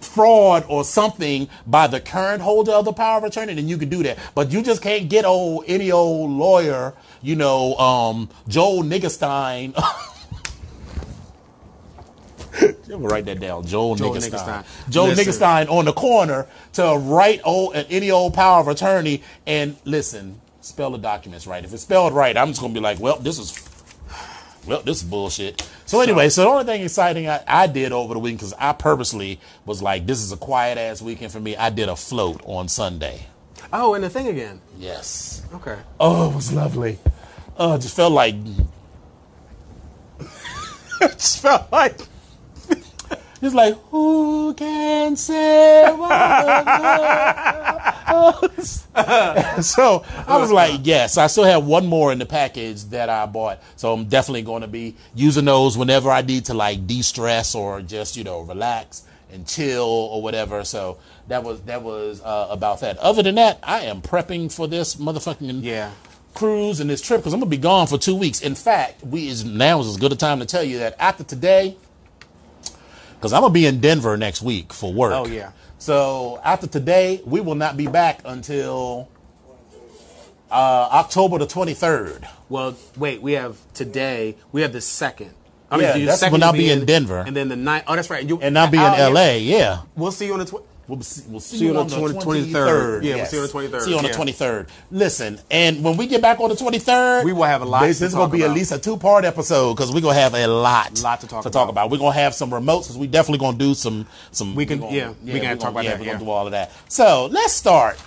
fraud 0.00 0.64
or 0.68 0.84
something 0.84 1.48
by 1.66 1.86
the 1.86 2.00
current 2.00 2.42
holder 2.42 2.72
of 2.72 2.84
the 2.84 2.92
power 2.92 3.18
of 3.18 3.24
attorney, 3.24 3.54
then 3.54 3.68
you 3.68 3.76
can 3.78 3.88
do 3.88 4.02
that. 4.04 4.18
But 4.34 4.52
you 4.52 4.62
just 4.62 4.82
can't 4.82 5.08
get 5.08 5.24
old 5.24 5.64
any 5.66 5.90
old 5.90 6.30
lawyer, 6.30 6.94
you 7.22 7.36
know, 7.36 7.74
um, 7.76 8.28
Joel 8.46 8.82
Niggerstein. 8.84 9.74
Write 12.88 13.26
that 13.26 13.40
down. 13.40 13.66
Joel, 13.66 13.96
Joel 13.96 14.14
Niggerstein. 14.14 14.30
Niggerstein. 14.30 14.90
Joel 14.90 15.08
Listen. 15.08 15.24
Niggerstein 15.24 15.70
on 15.70 15.84
the 15.84 15.92
corner 15.92 16.46
to 16.74 16.96
write 16.98 17.40
old 17.44 17.76
any 17.76 18.10
old 18.10 18.34
power 18.34 18.60
of 18.60 18.68
attorney 18.68 19.22
and 19.46 19.76
listen, 19.84 20.40
spell 20.60 20.90
the 20.90 20.98
documents 20.98 21.46
right. 21.46 21.64
If 21.64 21.72
it's 21.72 21.82
spelled 21.82 22.14
right, 22.14 22.36
I'm 22.36 22.48
just 22.48 22.60
gonna 22.60 22.74
be 22.74 22.80
like, 22.80 22.98
well, 22.98 23.18
this 23.18 23.38
is 23.38 23.68
well, 24.66 24.82
this 24.82 25.02
is 25.02 25.08
bullshit. 25.08 25.68
So 25.86 26.00
anyway, 26.00 26.28
so 26.28 26.42
the 26.42 26.48
only 26.48 26.64
thing 26.64 26.82
exciting 26.82 27.28
I, 27.28 27.42
I 27.46 27.66
did 27.66 27.92
over 27.92 28.12
the 28.12 28.20
weekend, 28.20 28.40
because 28.40 28.54
I 28.58 28.72
purposely 28.74 29.40
was 29.64 29.80
like, 29.80 30.06
this 30.06 30.18
is 30.18 30.30
a 30.32 30.36
quiet 30.36 30.76
ass 30.76 31.00
weekend 31.00 31.32
for 31.32 31.40
me. 31.40 31.56
I 31.56 31.70
did 31.70 31.88
a 31.88 31.96
float 31.96 32.42
on 32.44 32.68
Sunday. 32.68 33.26
oh, 33.72 33.94
and 33.94 34.04
the 34.04 34.10
thing 34.10 34.26
again. 34.26 34.60
Yes. 34.78 35.42
Okay. 35.54 35.78
Oh, 35.98 36.30
it 36.30 36.34
was 36.34 36.52
lovely. 36.52 36.98
Oh, 37.56 37.74
it 37.74 37.80
just 37.80 37.96
felt 37.96 38.12
like 38.12 38.34
just 41.00 41.40
felt 41.40 41.70
like 41.72 41.98
it's 43.40 43.54
like 43.54 43.74
who 43.90 44.54
can 44.54 45.16
say 45.16 45.92
what? 45.94 46.08
so 49.64 50.04
I 50.26 50.36
was 50.38 50.50
like, 50.50 50.80
yes. 50.84 51.16
I 51.18 51.26
still 51.28 51.44
have 51.44 51.64
one 51.66 51.86
more 51.86 52.10
in 52.12 52.18
the 52.18 52.26
package 52.26 52.84
that 52.86 53.08
I 53.08 53.26
bought, 53.26 53.62
so 53.76 53.92
I'm 53.92 54.06
definitely 54.06 54.42
going 54.42 54.62
to 54.62 54.68
be 54.68 54.96
using 55.14 55.44
those 55.44 55.76
whenever 55.78 56.10
I 56.10 56.22
need 56.22 56.46
to 56.46 56.54
like 56.54 56.86
de-stress 56.86 57.54
or 57.54 57.80
just 57.82 58.16
you 58.16 58.24
know 58.24 58.40
relax 58.40 59.04
and 59.30 59.46
chill 59.46 59.84
or 59.84 60.22
whatever. 60.22 60.64
So 60.64 60.98
that 61.28 61.44
was 61.44 61.60
that 61.62 61.82
was 61.82 62.20
uh, 62.22 62.48
about 62.50 62.80
that. 62.80 62.98
Other 62.98 63.22
than 63.22 63.36
that, 63.36 63.58
I 63.62 63.80
am 63.82 64.00
prepping 64.02 64.52
for 64.52 64.66
this 64.66 64.96
motherfucking 64.96 65.62
Yeah. 65.62 65.90
cruise 66.34 66.80
and 66.80 66.88
this 66.90 67.00
trip 67.02 67.20
because 67.20 67.32
I'm 67.34 67.40
gonna 67.40 67.50
be 67.50 67.56
gone 67.58 67.86
for 67.86 67.98
two 67.98 68.16
weeks. 68.16 68.40
In 68.40 68.54
fact, 68.54 69.04
we 69.04 69.28
is 69.28 69.44
now 69.44 69.80
is 69.80 69.86
as 69.88 69.96
good 69.96 70.12
a 70.12 70.16
time 70.16 70.40
to 70.40 70.46
tell 70.46 70.64
you 70.64 70.78
that 70.78 70.96
after 70.98 71.24
today, 71.24 71.76
because 73.18 73.32
I'm 73.32 73.42
gonna 73.42 73.52
be 73.52 73.66
in 73.66 73.80
Denver 73.80 74.16
next 74.16 74.42
week 74.42 74.72
for 74.72 74.92
work. 74.92 75.12
Oh, 75.12 75.26
yeah. 75.26 75.50
So 75.78 76.40
after 76.44 76.66
today, 76.66 77.20
we 77.24 77.40
will 77.40 77.54
not 77.54 77.76
be 77.76 77.86
back 77.86 78.20
until 78.24 79.08
uh, 80.50 80.88
October 80.92 81.38
the 81.38 81.46
23rd. 81.46 82.26
Well, 82.48 82.76
wait, 82.96 83.20
we 83.20 83.32
have 83.32 83.58
today. 83.74 84.36
We 84.52 84.62
have 84.62 84.72
the 84.72 84.80
second. 84.80 85.34
I 85.70 85.78
Yeah, 85.80 85.98
the 85.98 86.04
that's 86.06 86.20
second 86.20 86.32
when 86.32 86.42
I'll 86.42 86.52
be 86.52 86.70
in 86.70 86.86
Denver. 86.86 87.18
and 87.26 87.36
then 87.36 87.48
the 87.48 87.56
ninth. 87.56 87.84
Oh, 87.86 87.94
that's 87.96 88.08
right. 88.08 88.26
You, 88.26 88.40
And 88.40 88.58
I'll 88.58 88.70
be 88.70 88.78
in 88.78 88.82
LA. 89.14 89.32
Yeah. 89.34 89.82
We'll 89.96 90.12
see 90.12 90.26
you 90.26 90.32
on 90.32 90.38
the. 90.38 90.44
Tw- 90.46 90.64
We'll 90.88 91.02
see, 91.02 91.22
we'll 91.28 91.40
see, 91.40 91.58
See 91.58 91.64
you 91.66 91.70
on 91.72 91.76
on 91.76 91.88
the 91.88 91.96
the 91.96 92.14
23rd. 92.18 92.50
23rd. 92.50 93.02
Yeah, 93.04 93.16
we'll 93.16 93.26
see 93.26 93.36
you 93.36 93.42
on 93.42 93.48
the 93.48 93.52
23rd, 93.78 93.80
See 93.82 93.90
you 93.90 93.96
on 93.98 94.02
the 94.04 94.08
23rd. 94.08 94.68
Listen, 94.90 95.38
and 95.50 95.84
when 95.84 95.98
we 95.98 96.06
get 96.06 96.22
back 96.22 96.40
on 96.40 96.48
the 96.48 96.54
23rd, 96.54 97.24
We 97.24 97.34
will 97.34 97.42
have 97.44 97.60
a 97.60 97.66
lot 97.66 97.82
This, 97.82 98.00
is 98.00 98.14
going 98.14 98.30
to 98.30 98.36
be 98.36 98.42
at 98.42 98.52
least 98.52 98.72
a 98.72 98.78
two 98.78 98.96
part 98.96 99.26
episode 99.26 99.74
because 99.74 99.92
we're 99.92 100.00
going 100.00 100.14
to 100.14 100.20
have 100.20 100.34
a 100.34 100.46
lot, 100.46 100.98
Lot 101.02 101.20
to 101.20 101.26
talk 101.28 101.44
to 101.44 101.50
talk 101.50 101.68
about. 101.68 101.84
about. 101.84 101.90
We're 101.90 101.98
going 101.98 102.14
to 102.14 102.18
have 102.20 102.34
some 102.34 102.50
remotes 102.50 102.84
because 102.84 102.96
we 102.96 103.06
definitely 103.06 103.38
going 103.40 103.58
to 103.58 103.64
do 103.66 103.74
some. 103.74 104.06
some 104.32 104.54
We 104.54 104.64
can- 104.64 104.80
gonna- 104.80 104.96
yeah, 104.96 105.12
we 105.22 105.38
can 105.40 105.58
talk 105.58 105.58
gonna- 105.58 105.70
about 105.72 105.84
yeah, 105.84 105.90
that, 105.90 105.98
We're 106.00 106.06
yeah. 106.06 106.12
going 106.12 106.18
to 106.20 106.24
do 106.24 106.30
all 106.30 106.46
of 106.46 106.52
that. 106.52 106.72
So 106.88 107.26
let's 107.26 107.52
start. 107.52 107.98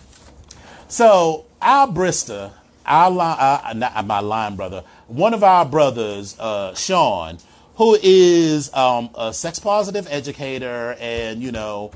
So 0.87 1.45
our 1.61 1.87
Brista, 1.87 2.51
our, 2.85 3.61
uh, 3.63 3.73
not 3.73 4.05
my 4.07 4.19
line 4.19 4.55
brother, 4.55 4.83
one 5.07 5.33
of 5.33 5.43
our 5.43 5.65
brothers, 5.65 6.35
uh, 6.39 6.73
Sean, 6.75 7.37
who 7.75 7.97
is 8.01 8.73
um, 8.73 9.09
a 9.15 9.33
sex 9.33 9.59
positive 9.59 10.07
educator, 10.09 10.95
and 10.99 11.41
you 11.41 11.51
know, 11.51 11.91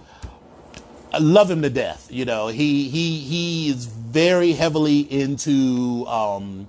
I 1.16 1.20
love 1.20 1.49
him 1.49 1.61
to 1.61 1.70
death. 1.70 2.07
You 2.11 2.26
know, 2.26 2.47
he 2.47 2.89
he 2.89 3.20
he 3.20 3.70
is 3.70 3.86
very 3.86 4.51
heavily 4.51 4.99
into 4.99 6.05
um, 6.07 6.68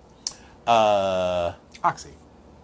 uh, 0.66 1.52
Oxy. 1.82 2.10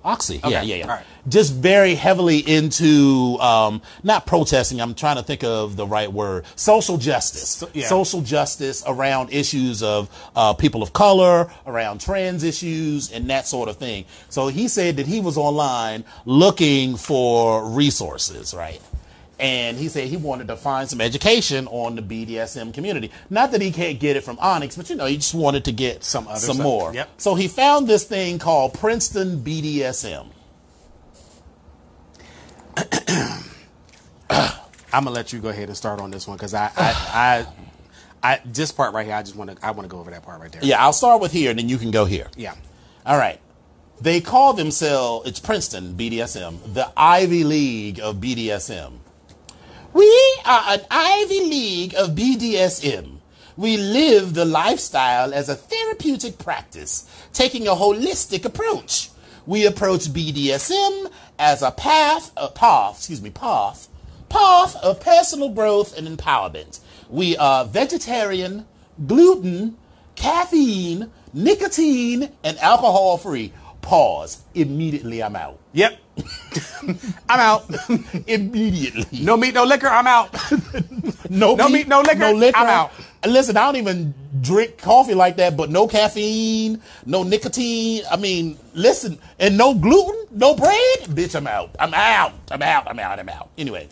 Oxy. 0.04 0.36
Yeah, 0.36 0.46
Okay, 0.46 0.64
yeah, 0.64 0.74
yeah. 0.76 0.86
right. 0.88 1.04
Just 1.28 1.52
very 1.54 1.94
heavily 1.94 2.38
into 2.38 3.36
um, 3.40 3.82
not 4.02 4.26
protesting. 4.26 4.80
I'm 4.80 4.94
trying 4.94 5.14
to 5.16 5.22
think 5.22 5.44
of 5.44 5.76
the 5.76 5.86
right 5.86 6.12
word. 6.12 6.44
Social 6.56 6.98
justice. 6.98 7.62
yeah. 7.72 7.86
Social 7.86 8.20
justice 8.20 8.82
around 8.84 9.32
issues 9.32 9.82
of 9.82 10.08
uh, 10.34 10.54
people 10.54 10.82
of 10.82 10.92
color, 10.92 11.52
around 11.66 12.00
trans 12.00 12.42
issues, 12.42 13.12
and 13.12 13.30
that 13.30 13.46
sort 13.46 13.68
of 13.68 13.76
thing. 13.76 14.04
So 14.28 14.48
he 14.48 14.66
said 14.66 14.96
that 14.96 15.06
he 15.06 15.20
was 15.20 15.36
online 15.38 16.04
looking 16.26 16.96
for 16.96 17.68
resources, 17.70 18.54
right? 18.54 18.80
And 19.42 19.76
he 19.76 19.88
said 19.88 20.06
he 20.06 20.16
wanted 20.16 20.46
to 20.48 20.56
find 20.56 20.88
some 20.88 21.00
education 21.00 21.66
on 21.66 21.96
the 21.96 22.02
BDSM 22.02 22.72
community. 22.72 23.10
Not 23.28 23.50
that 23.50 23.60
he 23.60 23.72
can't 23.72 23.98
get 23.98 24.14
it 24.14 24.22
from 24.22 24.38
Onyx, 24.38 24.76
but 24.76 24.88
you 24.88 24.94
know, 24.94 25.06
he 25.06 25.16
just 25.16 25.34
wanted 25.34 25.64
to 25.64 25.72
get 25.72 26.04
Some 26.04 26.28
other 26.28 26.38
some 26.38 26.54
stuff. 26.54 26.64
more. 26.64 26.94
Yep. 26.94 27.10
So 27.16 27.34
he 27.34 27.48
found 27.48 27.88
this 27.88 28.04
thing 28.04 28.38
called 28.38 28.74
Princeton 28.74 29.40
BDSM. 29.42 30.28
I'm 34.30 35.04
gonna 35.04 35.10
let 35.10 35.32
you 35.32 35.40
go 35.40 35.48
ahead 35.48 35.66
and 35.68 35.76
start 35.76 36.00
on 36.00 36.12
this 36.12 36.28
one 36.28 36.36
because 36.36 36.54
I, 36.54 36.70
I, 36.76 37.46
I, 38.22 38.32
I, 38.34 38.40
this 38.44 38.70
part 38.70 38.94
right 38.94 39.04
here, 39.04 39.16
I 39.16 39.22
just 39.24 39.34
want 39.34 39.50
to, 39.50 39.66
I 39.66 39.72
want 39.72 39.82
to 39.82 39.88
go 39.88 39.98
over 39.98 40.12
that 40.12 40.22
part 40.22 40.40
right 40.40 40.52
there. 40.52 40.64
Yeah, 40.64 40.80
I'll 40.80 40.92
start 40.92 41.20
with 41.20 41.32
here, 41.32 41.50
and 41.50 41.58
then 41.58 41.68
you 41.68 41.78
can 41.78 41.90
go 41.90 42.04
here. 42.04 42.28
Yeah. 42.36 42.54
All 43.04 43.18
right. 43.18 43.40
They 44.00 44.20
call 44.20 44.52
themselves, 44.52 45.28
it's 45.28 45.40
Princeton 45.40 45.94
BDSM, 45.94 46.74
the 46.74 46.92
Ivy 46.96 47.42
League 47.42 47.98
of 47.98 48.16
BDSM. 48.18 48.98
We 49.92 50.38
are 50.46 50.62
an 50.68 50.80
Ivy 50.90 51.40
League 51.40 51.94
of 51.94 52.10
BDSM. 52.10 53.18
We 53.58 53.76
live 53.76 54.32
the 54.32 54.46
lifestyle 54.46 55.34
as 55.34 55.50
a 55.50 55.54
therapeutic 55.54 56.38
practice, 56.38 57.06
taking 57.34 57.68
a 57.68 57.72
holistic 57.72 58.46
approach. 58.46 59.10
We 59.44 59.66
approach 59.66 60.08
BDSM 60.08 61.12
as 61.38 61.60
a 61.60 61.70
path, 61.70 62.32
a 62.38 62.48
path, 62.48 62.98
excuse 62.98 63.20
me, 63.20 63.28
path, 63.28 63.88
path 64.30 64.76
of 64.76 65.00
personal 65.00 65.50
growth 65.50 65.96
and 65.98 66.08
empowerment. 66.08 66.80
We 67.10 67.36
are 67.36 67.66
vegetarian, 67.66 68.64
gluten, 69.06 69.76
caffeine, 70.14 71.10
nicotine, 71.34 72.30
and 72.42 72.58
alcohol 72.60 73.18
free. 73.18 73.52
Pause. 73.82 74.42
Immediately 74.54 75.22
I'm 75.22 75.36
out. 75.36 75.58
Yep. 75.74 75.98
I'm 77.28 77.40
out. 77.40 77.64
Immediately. 78.26 79.20
no 79.24 79.36
meat, 79.36 79.54
no 79.54 79.64
liquor. 79.64 79.88
I'm 79.88 80.06
out. 80.06 80.34
No, 81.30 81.54
No 81.54 81.68
meat, 81.70 81.88
no 81.88 82.02
liquor, 82.02 82.24
I'm 82.24 82.66
out. 82.66 82.92
Listen, 83.26 83.56
I 83.56 83.64
don't 83.64 83.76
even 83.76 84.12
drink 84.42 84.76
coffee 84.76 85.14
like 85.14 85.36
that, 85.36 85.56
but 85.56 85.70
no 85.70 85.88
caffeine, 85.88 86.82
no 87.06 87.22
nicotine. 87.22 88.02
I 88.10 88.16
mean, 88.16 88.58
listen, 88.74 89.18
and 89.38 89.56
no 89.56 89.72
gluten, 89.74 90.26
no 90.30 90.54
bread. 90.54 90.98
Bitch, 91.04 91.34
I'm 91.34 91.46
out. 91.46 91.74
I'm 91.78 91.94
out. 91.94 92.34
I'm 92.50 92.60
out. 92.60 92.86
I'm 92.86 92.98
out. 92.98 93.18
I'm 93.18 93.28
out. 93.30 93.48
Anyway, 93.56 93.88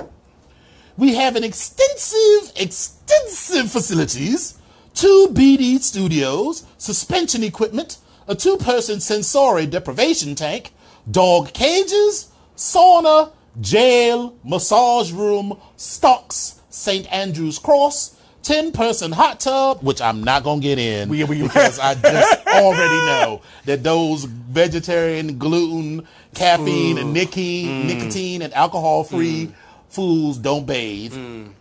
we 0.99 1.15
have 1.15 1.35
an 1.35 1.45
extensive, 1.45 2.53
extensive 2.57 3.71
facilities, 3.71 4.59
two 4.95 5.29
BD 5.33 5.81
studios, 5.81 6.67
suspension 6.77 7.43
equipment, 7.43 7.97
a 8.29 8.35
two-person 8.35 9.01
sensory 9.01 9.65
deprivation 9.67 10.35
tank, 10.35 10.73
dog 11.09 11.53
cages, 11.53 12.31
sauna, 12.57 13.33
jail, 13.61 14.35
massage 14.45 15.13
room, 15.13 15.59
stocks, 15.77 16.61
St. 16.71 17.11
Andrew's 17.13 17.59
Cross, 17.59 18.17
10 18.43 18.73
person 18.73 19.13
hot 19.13 19.41
tub, 19.41 19.83
which 19.83 20.01
I'm 20.01 20.25
not 20.25 20.43
going 20.43 20.61
to 20.61 20.67
get 20.67 20.79
in 20.79 21.09
We- 21.09 21.25
we- 21.25 21.43
because 21.43 21.79
I 21.79 21.95
just 21.95 22.47
already 22.47 22.97
know 23.07 23.43
that 23.67 23.83
those 23.83 24.25
vegetarian, 24.25 25.39
gluten, 25.39 26.07
caffeine, 26.35 26.99
and 26.99 27.13
nicotine, 27.13 27.85
mm. 27.85 27.87
nicotine 27.87 28.43
and 28.43 28.55
alcohol 28.55 29.05
free 29.05 29.47
mm. 29.49 29.53
fools 29.89 30.39
don't 30.39 30.67
bathe. 30.67 31.13
Mm. 31.13 31.53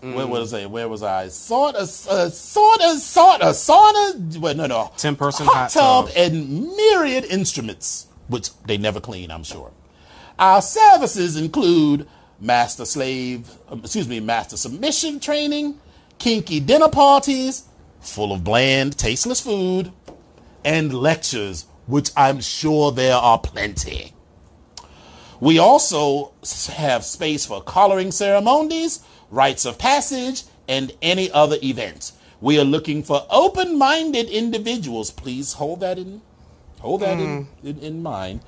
Where 0.00 0.26
was 0.26 0.54
I? 0.54 0.66
Where 0.66 0.88
was 0.88 1.02
I? 1.02 1.28
Sort 1.28 1.74
of, 1.74 1.82
uh, 2.08 2.30
sort 2.30 2.80
of, 2.82 2.98
sort 2.98 3.40
of, 3.42 3.54
sauna. 3.54 4.38
Well, 4.38 4.54
no, 4.54 4.66
no. 4.66 4.92
10-person 4.96 5.46
hot 5.46 5.54
hot 5.54 5.70
tub 5.70 6.06
tub. 6.08 6.16
and 6.16 6.68
myriad 6.76 7.24
instruments, 7.24 8.06
which 8.28 8.50
they 8.66 8.78
never 8.78 9.00
clean, 9.00 9.30
I'm 9.30 9.44
sure. 9.44 9.72
Our 10.38 10.62
services 10.62 11.36
include 11.36 12.06
master 12.40 12.84
slave, 12.84 13.50
um, 13.68 13.80
excuse 13.80 14.08
me, 14.08 14.20
master 14.20 14.56
submission 14.56 15.18
training, 15.18 15.80
kinky 16.18 16.60
dinner 16.60 16.88
parties, 16.88 17.64
full 18.00 18.32
of 18.32 18.44
bland, 18.44 18.96
tasteless 18.96 19.40
food, 19.40 19.90
and 20.64 20.94
lectures, 20.94 21.66
which 21.86 22.10
I'm 22.16 22.40
sure 22.40 22.92
there 22.92 23.16
are 23.16 23.38
plenty. 23.38 24.12
We 25.40 25.58
also 25.58 26.32
have 26.74 27.04
space 27.04 27.46
for 27.46 27.62
collaring 27.62 28.10
ceremonies, 28.10 29.04
rites 29.30 29.64
of 29.64 29.78
passage, 29.78 30.42
and 30.66 30.92
any 31.00 31.30
other 31.30 31.56
events. 31.62 32.12
We 32.40 32.58
are 32.60 32.64
looking 32.64 33.02
for 33.02 33.26
open-minded 33.30 34.28
individuals. 34.28 35.10
Please 35.10 35.54
hold 35.54 35.80
that 35.80 35.98
in 35.98 36.22
hold 36.80 37.02
that 37.02 37.18
in, 37.18 37.44
mm. 37.44 37.46
in, 37.64 37.78
in 37.80 38.02
mind. 38.02 38.40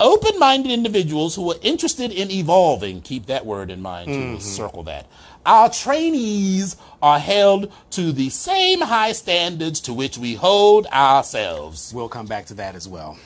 Open-minded 0.00 0.70
individuals 0.70 1.34
who 1.34 1.50
are 1.52 1.58
interested 1.62 2.12
in 2.12 2.30
evolving. 2.30 3.00
Keep 3.00 3.26
that 3.26 3.46
word 3.46 3.70
in 3.70 3.80
mind. 3.80 4.10
We'll 4.10 4.18
mm-hmm. 4.18 4.38
circle 4.38 4.82
that. 4.84 5.06
Our 5.46 5.70
trainees 5.70 6.76
are 7.00 7.18
held 7.18 7.72
to 7.92 8.12
the 8.12 8.28
same 8.30 8.80
high 8.80 9.12
standards 9.12 9.80
to 9.82 9.94
which 9.94 10.18
we 10.18 10.34
hold 10.34 10.86
ourselves. 10.88 11.92
We'll 11.94 12.08
come 12.08 12.26
back 12.26 12.46
to 12.46 12.54
that 12.54 12.74
as 12.74 12.86
well. 12.86 13.16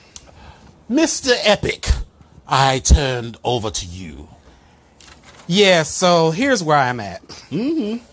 Mr. 0.90 1.32
Epic, 1.42 1.88
I 2.46 2.78
turned 2.80 3.38
over 3.42 3.70
to 3.70 3.86
you. 3.86 4.28
Yeah. 5.46 5.82
So 5.82 6.30
here's 6.30 6.62
where 6.62 6.78
I'm 6.78 7.00
at. 7.00 7.26
Mm-hmm. 7.50 8.04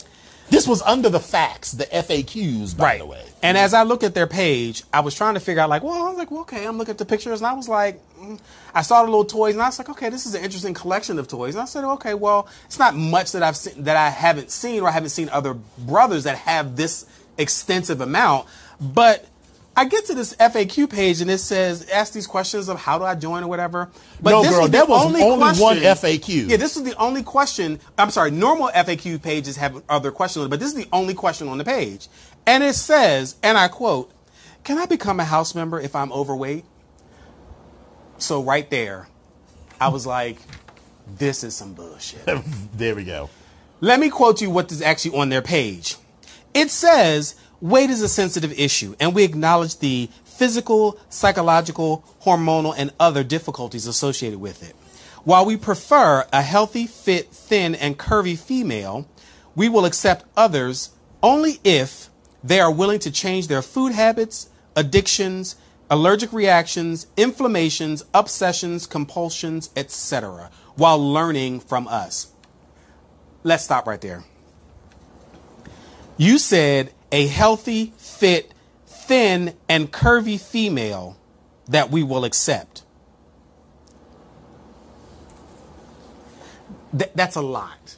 This 0.49 0.67
was 0.67 0.81
under 0.81 1.09
the 1.09 1.19
facts, 1.19 1.73
the 1.73 1.85
FAQs, 1.85 2.75
by 2.75 2.97
the 2.97 3.05
way. 3.05 3.23
And 3.41 3.57
as 3.57 3.73
I 3.73 3.83
looked 3.83 4.03
at 4.03 4.13
their 4.13 4.27
page, 4.27 4.83
I 4.91 4.99
was 4.99 5.15
trying 5.15 5.35
to 5.35 5.39
figure 5.39 5.61
out, 5.61 5.69
like, 5.69 5.81
well, 5.81 6.05
I 6.05 6.09
was 6.09 6.17
like, 6.17 6.29
well, 6.29 6.41
okay, 6.41 6.65
I'm 6.65 6.77
looking 6.77 6.91
at 6.91 6.97
the 6.97 7.05
pictures, 7.05 7.39
and 7.39 7.47
I 7.47 7.53
was 7.53 7.69
like, 7.69 8.01
mm. 8.17 8.39
I 8.73 8.81
saw 8.81 9.01
the 9.01 9.09
little 9.09 9.25
toys, 9.25 9.55
and 9.55 9.61
I 9.61 9.67
was 9.67 9.79
like, 9.79 9.89
okay, 9.89 10.09
this 10.09 10.25
is 10.25 10.35
an 10.35 10.43
interesting 10.43 10.73
collection 10.73 11.17
of 11.19 11.27
toys. 11.27 11.55
And 11.55 11.61
I 11.61 11.65
said, 11.65 11.85
okay, 11.85 12.13
well, 12.13 12.47
it's 12.65 12.79
not 12.79 12.95
much 12.95 13.31
that 13.31 13.43
I've 13.43 13.55
seen 13.55 13.83
that 13.83 13.95
I 13.95 14.09
haven't 14.09 14.51
seen, 14.51 14.81
or 14.81 14.89
I 14.89 14.91
haven't 14.91 15.09
seen 15.09 15.29
other 15.29 15.53
brothers 15.77 16.25
that 16.25 16.37
have 16.39 16.75
this 16.75 17.05
extensive 17.37 18.01
amount. 18.01 18.47
But 18.81 19.25
I 19.79 19.85
get 19.85 20.05
to 20.07 20.13
this 20.13 20.35
FAQ 20.35 20.89
page, 20.89 21.21
and 21.21 21.31
it 21.31 21.37
says, 21.37 21.89
ask 21.89 22.11
these 22.11 22.27
questions 22.27 22.67
of 22.67 22.77
how 22.77 22.97
do 22.97 23.05
I 23.05 23.15
join 23.15 23.43
or 23.43 23.47
whatever. 23.47 23.89
But 24.21 24.31
No, 24.31 24.41
this 24.41 24.51
girl, 24.51 24.61
was 24.63 24.71
the 24.71 24.85
was 24.85 25.05
only 25.05 25.21
only 25.21 25.57
one 25.57 25.77
FAQ. 25.77 26.49
Yeah, 26.49 26.57
this 26.57 26.75
is 26.75 26.83
the 26.83 26.95
only 26.97 27.23
question. 27.23 27.79
I'm 27.97 28.09
sorry, 28.09 28.31
normal 28.31 28.67
FAQ 28.75 29.21
pages 29.21 29.55
have 29.55 29.81
other 29.87 30.11
questions, 30.11 30.49
but 30.49 30.59
this 30.59 30.67
is 30.67 30.75
the 30.75 30.89
only 30.91 31.13
question 31.13 31.47
on 31.47 31.57
the 31.57 31.63
page. 31.63 32.09
And 32.49 32.63
it 32.63 32.73
says, 32.73 33.35
and 33.43 33.59
I 33.59 33.67
quote, 33.67 34.11
Can 34.63 34.79
I 34.79 34.87
become 34.87 35.19
a 35.19 35.23
house 35.23 35.53
member 35.53 35.79
if 35.79 35.95
I'm 35.95 36.11
overweight? 36.11 36.65
So 38.17 38.41
right 38.41 38.67
there, 38.71 39.07
I 39.79 39.89
was 39.89 40.07
like, 40.07 40.39
This 41.05 41.43
is 41.43 41.55
some 41.55 41.75
bullshit. 41.75 42.25
there 42.73 42.95
we 42.95 43.03
go. 43.03 43.29
Let 43.81 43.99
me 43.99 44.09
quote 44.09 44.41
you 44.41 44.49
what 44.49 44.71
is 44.71 44.81
actually 44.81 45.15
on 45.15 45.29
their 45.29 45.43
page. 45.43 45.97
It 46.55 46.71
says, 46.71 47.35
weight 47.61 47.91
is 47.91 48.01
a 48.01 48.09
sensitive 48.09 48.59
issue, 48.59 48.95
and 48.99 49.13
we 49.13 49.23
acknowledge 49.23 49.77
the 49.77 50.09
physical, 50.25 50.99
psychological, 51.07 52.03
hormonal, 52.23 52.73
and 52.75 52.91
other 52.99 53.23
difficulties 53.23 53.85
associated 53.85 54.39
with 54.39 54.67
it. 54.67 54.75
While 55.23 55.45
we 55.45 55.55
prefer 55.55 56.25
a 56.33 56.41
healthy, 56.41 56.87
fit, 56.87 57.29
thin, 57.29 57.75
and 57.75 57.99
curvy 57.99 58.35
female, 58.35 59.07
we 59.53 59.69
will 59.69 59.85
accept 59.85 60.25
others 60.35 60.89
only 61.21 61.59
if 61.63 62.09
they 62.43 62.59
are 62.59 62.71
willing 62.71 62.99
to 62.99 63.11
change 63.11 63.47
their 63.47 63.61
food 63.61 63.93
habits, 63.93 64.49
addictions, 64.75 65.55
allergic 65.89 66.31
reactions, 66.31 67.07
inflammations, 67.17 68.05
obsessions, 68.13 68.85
compulsions, 68.85 69.69
etc., 69.75 70.49
while 70.75 70.99
learning 70.99 71.59
from 71.59 71.87
us. 71.87 72.31
Let's 73.43 73.63
stop 73.63 73.87
right 73.87 73.99
there. 73.99 74.23
You 76.17 76.37
said 76.37 76.93
a 77.11 77.27
healthy, 77.27 77.93
fit, 77.97 78.53
thin, 78.85 79.55
and 79.67 79.91
curvy 79.91 80.39
female 80.39 81.17
that 81.67 81.89
we 81.89 82.03
will 82.03 82.25
accept. 82.25 82.83
Th- 86.97 87.11
that's 87.15 87.35
a 87.35 87.41
lot. 87.41 87.97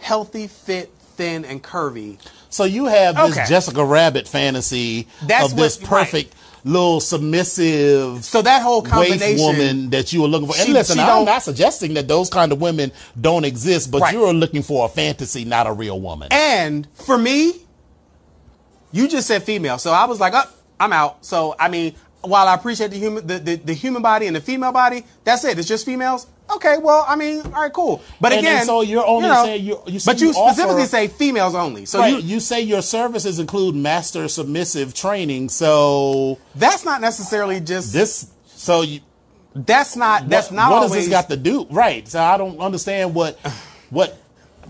Healthy, 0.00 0.48
fit, 0.48 0.92
thin, 0.98 1.44
and 1.44 1.62
curvy. 1.62 2.18
So 2.54 2.62
you 2.62 2.84
have 2.84 3.16
this 3.16 3.36
Okay. 3.36 3.46
Jessica 3.48 3.84
Rabbit 3.84 4.28
fantasy 4.28 5.08
That's 5.26 5.50
of 5.50 5.56
this 5.56 5.76
what- 5.80 5.90
right. 5.90 6.04
perfect 6.04 6.34
little 6.64 7.00
submissive 7.00 8.24
So 8.24 8.42
that 8.42 8.62
whole 8.62 8.80
combination. 8.80 9.44
woman 9.44 9.90
that 9.90 10.12
you 10.12 10.22
were 10.22 10.28
looking 10.28 10.46
for. 10.46 10.56
And 10.56 10.66
She- 10.66 10.72
listen, 10.72 10.96
she 10.98 11.02
I'm 11.02 11.24
not 11.24 11.42
suggesting 11.42 11.94
that 11.94 12.06
those 12.06 12.30
kind 12.30 12.52
of 12.52 12.60
women 12.60 12.92
don't 13.20 13.44
exist, 13.44 13.90
but 13.90 14.02
Right. 14.02 14.14
you're 14.14 14.32
looking 14.32 14.62
for 14.62 14.86
a 14.86 14.88
fantasy, 14.88 15.44
not 15.44 15.66
a 15.66 15.72
real 15.72 16.00
woman. 16.00 16.28
And 16.30 16.86
for 16.94 17.18
me, 17.18 17.54
you 18.92 19.08
just 19.08 19.26
said 19.26 19.42
female, 19.42 19.78
so 19.78 19.90
I 19.90 20.04
was 20.04 20.20
like, 20.20 20.32
"Up, 20.34 20.54
I'm 20.78 20.92
out." 20.92 21.16
So 21.26 21.56
I 21.58 21.68
mean, 21.68 21.96
while 22.22 22.46
I 22.46 22.54
appreciate 22.54 22.92
the 22.92 22.98
human, 22.98 23.26
the, 23.26 23.38
the, 23.40 23.56
the 23.56 23.74
human 23.74 24.00
body 24.00 24.28
and 24.28 24.36
the 24.36 24.40
female 24.40 24.70
body, 24.72 25.04
that's 25.24 25.44
it. 25.44 25.58
It's 25.58 25.66
just 25.66 25.84
females. 25.84 26.28
Okay, 26.56 26.76
well, 26.78 27.04
I 27.08 27.16
mean, 27.16 27.40
all 27.40 27.50
right, 27.62 27.72
cool. 27.72 28.02
But 28.20 28.32
And- 28.32 28.40
again, 28.40 28.56
and 28.58 28.66
so 28.66 28.82
you're 28.82 29.06
only 29.06 29.28
you 29.28 29.34
know, 29.34 29.44
saying 29.44 29.64
you- 29.64 29.80
you 29.86 30.00
but 30.04 30.18
say 30.18 30.26
you, 30.26 30.32
you 30.32 30.38
offer- 30.38 30.52
specifically 30.54 30.84
say 30.86 31.08
females 31.08 31.54
only. 31.54 31.86
So 31.86 32.00
right, 32.00 32.12
you, 32.12 32.18
you 32.18 32.40
say 32.40 32.60
your 32.60 32.82
services 32.82 33.38
include 33.38 33.74
master 33.74 34.28
submissive 34.28 34.92
training, 34.94 35.48
so 35.48 36.38
that's 36.54 36.84
not 36.84 37.00
necessarily 37.00 37.60
just. 37.60 37.92
this, 37.94 38.26
so 38.46 38.82
you, 38.82 39.00
that's 39.54 39.96
not. 39.96 40.28
That's 40.28 40.48
what, 40.50 40.56
not 40.56 40.70
what 40.70 40.76
always. 40.82 40.92
does 40.92 41.04
this 41.06 41.08
got 41.08 41.28
to 41.30 41.36
do? 41.36 41.66
Right. 41.70 42.06
So 42.06 42.20
I 42.22 42.36
don't 42.36 42.58
understand 42.60 43.14
what 43.14 43.38
what 43.90 44.16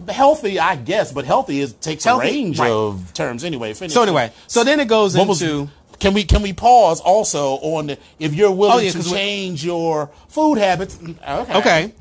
healthy, 0.09 0.59
I 0.61 0.77
guess, 0.77 1.13
but 1.13 1.25
healthy 1.25 1.61
is 1.61 1.73
takes 1.75 2.05
Healthy, 2.05 2.29
a 2.29 2.31
range 2.31 2.59
right. 2.59 2.71
of 2.71 3.13
terms 3.15 3.45
anyway. 3.45 3.75
Finish. 3.75 3.95
so 3.95 4.03
anyway, 4.03 4.33
so 4.47 4.63
then 4.65 4.79
it 4.81 4.87
goes 4.89 5.17
What 5.17 5.27
was- 5.29 5.43
into. 5.43 5.69
Can 6.01 6.15
we 6.15 6.25
can 6.25 6.43
we 6.43 6.53
pause 6.53 7.01
also 7.01 7.55
on 7.57 7.87
the, 7.89 7.99
if 8.19 8.35
you're 8.35 8.51
willing 8.51 8.77
Oh, 8.77 8.79
yeah, 8.79 8.91
to 8.91 8.97
'cause 8.99 9.07
we- 9.11 9.17
change 9.17 9.65
your 9.65 10.11
food 10.29 10.59
habits? 10.59 10.99
Okay. 11.03 11.55
Okay. 11.59 11.93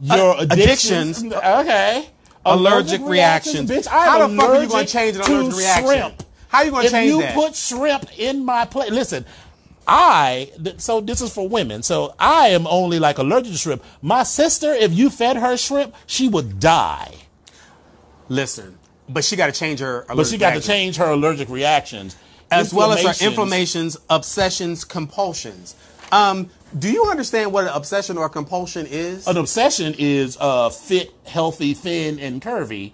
Your 0.00 0.36
Uh, 0.36 0.42
addictions. 0.42 1.18
addictions. 1.22 1.34
Okay. 1.34 2.06
Allergic 2.44 3.00
reactions. 3.04 3.70
Bitch, 3.70 3.86
How 3.86 4.26
the 4.26 4.36
fuck 4.36 4.48
are 4.50 4.62
you 4.62 4.68
gonna 4.68 4.84
change 4.86 5.16
an 5.16 5.22
allergic 5.22 5.56
reaction? 5.56 5.86
Shrimp. 5.86 6.22
How 6.48 6.58
are 6.58 6.64
you 6.64 6.70
gonna 6.72 6.90
change 6.90 7.10
you 7.10 7.20
that? 7.20 7.30
If 7.30 7.36
you 7.36 7.42
put 7.42 7.54
shrimp 7.54 8.18
in 8.18 8.44
my 8.44 8.64
plate, 8.64 8.92
listen. 8.92 9.24
I 9.86 10.50
th- 10.62 10.80
so 10.80 11.00
this 11.00 11.20
is 11.20 11.32
for 11.32 11.48
women. 11.48 11.82
So 11.82 12.14
I 12.18 12.48
am 12.48 12.66
only 12.66 12.98
like 12.98 13.18
allergic 13.18 13.52
to 13.52 13.58
shrimp. 13.58 13.82
My 14.00 14.22
sister, 14.22 14.72
if 14.74 14.92
you 14.92 15.08
fed 15.10 15.36
her 15.36 15.56
shrimp, 15.56 15.94
she 16.06 16.28
would 16.28 16.58
die. 16.60 17.12
Listen, 18.28 18.78
but 19.08 19.24
she 19.24 19.36
got 19.36 19.46
to 19.46 19.52
change 19.52 19.80
her. 19.80 20.04
But 20.14 20.26
she 20.26 20.38
got 20.38 20.54
to 20.54 20.60
change 20.60 20.96
her 20.96 21.10
allergic 21.10 21.48
reactions 21.48 22.16
as 22.52 22.74
well 22.74 22.92
as 22.92 23.04
our 23.04 23.28
Inflammations. 23.28 23.96
obsessions, 24.08 24.84
compulsions. 24.84 25.74
Um, 26.12 26.50
do 26.78 26.90
you 26.90 27.10
understand 27.10 27.52
what 27.52 27.64
an 27.64 27.70
obsession 27.74 28.18
or 28.18 28.26
a 28.26 28.28
compulsion 28.30 28.86
is? 28.86 29.26
An 29.26 29.36
obsession 29.36 29.94
is 29.98 30.36
uh, 30.40 30.70
fit, 30.70 31.12
healthy, 31.24 31.74
thin, 31.74 32.18
and 32.18 32.40
curvy 32.40 32.92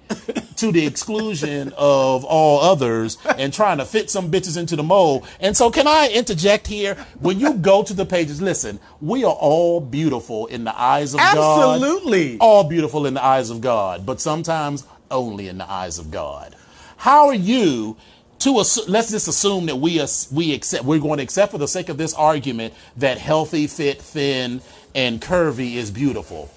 to 0.57 0.73
the 0.73 0.87
exclusion 0.87 1.73
of 1.77 2.25
all 2.25 2.61
others 2.61 3.19
and 3.37 3.53
trying 3.53 3.79
to 3.79 3.85
fit 3.85 4.11
some 4.11 4.31
bitches 4.31 4.57
into 4.57 4.77
the 4.77 4.83
mold. 4.83 5.27
And 5.41 5.57
so, 5.57 5.71
can 5.71 5.87
I 5.87 6.11
interject 6.13 6.67
here? 6.67 6.95
When 7.21 7.39
you 7.39 7.55
go 7.55 7.83
to 7.83 7.95
the 7.95 8.07
pages, 8.07 8.43
listen, 8.43 8.81
we 9.01 9.25
are 9.25 9.35
all 9.35 9.81
beautiful 9.81 10.47
in 10.47 10.65
the 10.65 10.77
eyes 10.81 11.15
of 11.15 11.19
God. 11.21 11.75
Absolutely. 11.77 12.39
All 12.39 12.65
beautiful 12.65 13.07
in 13.07 13.15
the 13.15 13.25
eyes 13.25 13.51
of 13.51 13.61
God, 13.61 14.07
but 14.07 14.21
sometimes 14.21 14.85
only 15.11 15.49
in 15.49 15.59
the 15.59 15.69
eyes 15.71 15.99
of 15.99 16.11
God. 16.11 16.55
How 16.97 17.29
are 17.29 17.35
you? 17.35 17.97
To 18.41 18.51
assu- 18.55 18.89
let's 18.89 19.11
just 19.11 19.27
assume 19.27 19.67
that 19.67 19.77
we 19.77 19.99
as- 20.01 20.29
we 20.31 20.53
accept 20.55 20.85
we're 20.85 21.01
going 21.01 21.17
to 21.17 21.23
accept 21.25 21.51
for 21.53 21.59
the 21.59 21.67
sake 21.69 21.89
of 21.89 21.99
this 21.99 22.15
argument 22.15 22.73
that 22.97 23.19
healthy, 23.19 23.67
fit, 23.67 24.01
thin, 24.01 24.61
and 24.95 25.21
curvy 25.21 25.75
is 25.75 25.91
beautiful. 25.91 26.51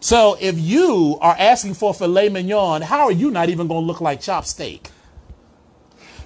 So 0.00 0.36
if 0.40 0.58
you 0.58 1.18
are 1.20 1.36
asking 1.38 1.74
for 1.74 1.94
filet 1.94 2.28
mignon, 2.28 2.82
how 2.82 3.04
are 3.04 3.12
you 3.12 3.30
not 3.30 3.48
even 3.48 3.68
going 3.68 3.82
to 3.82 3.86
look 3.86 4.00
like 4.00 4.20
chopped 4.20 4.48
steak? 4.48 4.90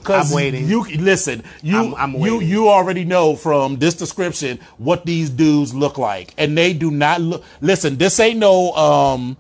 I'm 0.09 0.31
waiting. 0.37 0.69
You 0.69 0.85
listen. 0.85 1.43
You 1.63 1.77
I'm- 1.77 1.95
I'm 1.99 2.13
you 2.15 2.37
waiting. 2.37 2.49
you 2.49 2.69
already 2.69 3.05
know 3.05 3.35
from 3.37 3.77
this 3.79 3.95
description 3.95 4.61
what 4.79 5.05
these 5.05 5.29
dudes 5.31 5.75
look 5.75 5.99
like, 5.99 6.33
and 6.39 6.57
they 6.57 6.73
do 6.73 6.91
not 6.93 7.21
look. 7.21 7.43
Listen, 7.61 7.97
this 7.99 8.19
ain't 8.21 8.39
no 8.39 8.73
um 8.75 9.37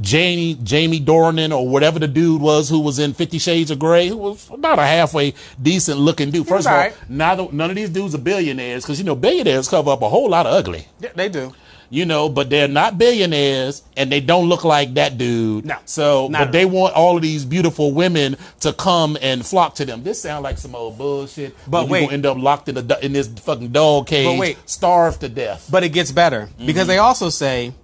Jamie 0.00 0.54
Jamie 0.62 1.00
Dornan 1.00 1.56
or 1.56 1.68
whatever 1.68 1.98
the 1.98 2.06
dude 2.08 2.40
was 2.40 2.68
who 2.68 2.80
was 2.80 2.98
in 2.98 3.14
Fifty 3.14 3.38
Shades 3.38 3.70
of 3.70 3.78
Grey, 3.78 4.08
who 4.08 4.16
was 4.16 4.48
about 4.50 4.78
a 4.78 4.82
halfway 4.86 5.34
decent 5.60 5.98
looking 5.98 6.30
dude. 6.30 6.46
First 6.46 6.66
of 6.66 6.72
all, 6.72 6.78
alright. 6.78 6.96
neither 7.08 7.48
none 7.52 7.70
of 7.70 7.76
these 7.76 7.90
dudes 7.90 8.14
are 8.14 8.18
billionaires 8.18 8.84
because 8.84 8.98
you 8.98 9.04
know 9.04 9.16
billionaires 9.16 9.68
cover 9.68 9.90
up 9.90 10.02
a 10.02 10.08
whole 10.08 10.28
lot 10.30 10.46
of 10.46 10.52
ugly 10.52 10.86
Yeah, 11.00 11.10
they 11.16 11.28
do. 11.28 11.52
you 11.90 12.06
know, 12.06 12.28
but 12.28 12.48
they're 12.48 12.68
not 12.68 12.96
billionaires 12.96 13.82
and 13.96 14.10
they 14.10 14.20
don't 14.20 14.48
look 14.48 14.64
like 14.64 14.94
that 14.94 15.18
dude. 15.18 15.66
No, 15.66 15.76
So, 15.84 16.28
but 16.30 16.52
they 16.52 16.64
want 16.64 16.94
all 16.94 17.16
of 17.16 17.22
these 17.22 17.44
beautiful 17.44 17.92
women 17.92 18.36
to 18.60 18.72
come 18.72 19.18
and 19.20 19.44
flock 19.44 19.74
to 19.74 19.84
them. 19.84 20.02
This 20.04 20.22
sounds 20.22 20.42
like 20.42 20.56
some 20.58 20.74
old 20.74 20.96
bullshit. 20.96 21.54
But 21.68 21.88
wait. 21.88 22.10
end 22.10 22.24
up 22.24 22.38
locked 22.38 22.68
in, 22.70 22.78
a, 22.78 22.98
in 23.02 23.12
this 23.12 23.26
fucking 23.26 23.72
dog 23.72 24.06
cage, 24.06 24.26
But 24.26 24.38
wait. 24.38 24.58
starved 24.64 25.20
to 25.20 25.28
death. 25.28 25.68
But 25.70 25.82
it 25.82 25.90
gets 25.90 26.12
better 26.12 26.48
because 26.56 26.82
mm-hmm. 26.82 26.88
they 26.88 26.98
also 26.98 27.28
say, 27.28 27.74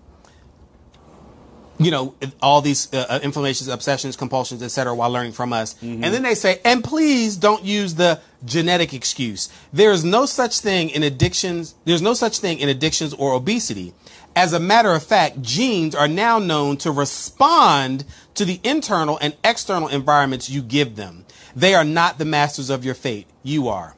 you 1.78 1.90
know, 1.90 2.14
all 2.42 2.60
these 2.60 2.92
uh, 2.92 3.06
uh, 3.08 3.20
inflammations, 3.22 3.68
obsessions, 3.68 4.16
compulsions, 4.16 4.62
etc., 4.62 4.94
while 4.94 5.10
learning 5.10 5.32
from 5.32 5.52
us. 5.52 5.80
And 5.80 6.02
then 6.02 6.22
they 6.22 6.34
say, 6.34 6.60
and 6.64 6.82
please 6.82 7.36
don't 7.36 7.64
use 7.64 7.94
the 7.94 8.20
genetic 8.44 8.92
excuse. 8.92 9.48
There 9.72 9.92
is 9.92 10.04
no 10.04 10.26
such 10.26 10.60
thing 10.60 10.90
in 10.90 11.02
addictions. 11.02 11.74
There's 11.84 12.02
no 12.02 12.14
such 12.14 12.38
thing 12.38 12.58
in 12.58 12.68
addictions 12.68 13.14
or 13.14 13.32
obesity. 13.32 13.94
As 14.34 14.52
a 14.52 14.60
matter 14.60 14.92
of 14.92 15.02
fact, 15.02 15.42
genes 15.42 15.94
are 15.94 16.08
now 16.08 16.38
known 16.38 16.76
to 16.78 16.90
respond 16.90 18.04
to 18.34 18.44
the 18.44 18.60
internal 18.62 19.18
and 19.20 19.36
external 19.42 19.88
environments 19.88 20.48
you 20.48 20.62
give 20.62 20.96
them. 20.96 21.24
They 21.56 21.74
are 21.74 21.84
not 21.84 22.18
the 22.18 22.24
masters 22.24 22.70
of 22.70 22.84
your 22.84 22.94
fate. 22.94 23.26
You 23.42 23.68
are. 23.68 23.96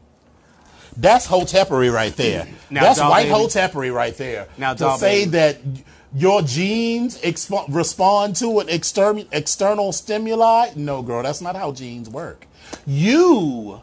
That's 0.97 1.27
hotepery 1.27 1.93
right 1.93 2.15
there. 2.17 2.49
Now, 2.69 2.83
That's 2.83 3.01
white 3.01 3.29
hotepery 3.29 3.93
right 3.93 4.17
there. 4.17 4.49
Now, 4.59 4.75
to 4.75 4.97
say 4.99 5.25
that 5.27 5.59
your 6.15 6.43
genes 6.43 7.21
expo- 7.21 7.67
respond 7.69 8.37
to 8.37 8.59
an 8.61 8.69
external 8.69 9.25
external 9.33 9.93
stimuli, 9.93 10.71
no, 10.77 11.03
girl, 11.03 11.23
that's 11.23 11.41
not 11.41 11.57
how 11.57 11.73
genes 11.73 12.09
work. 12.09 12.47
You 12.87 13.83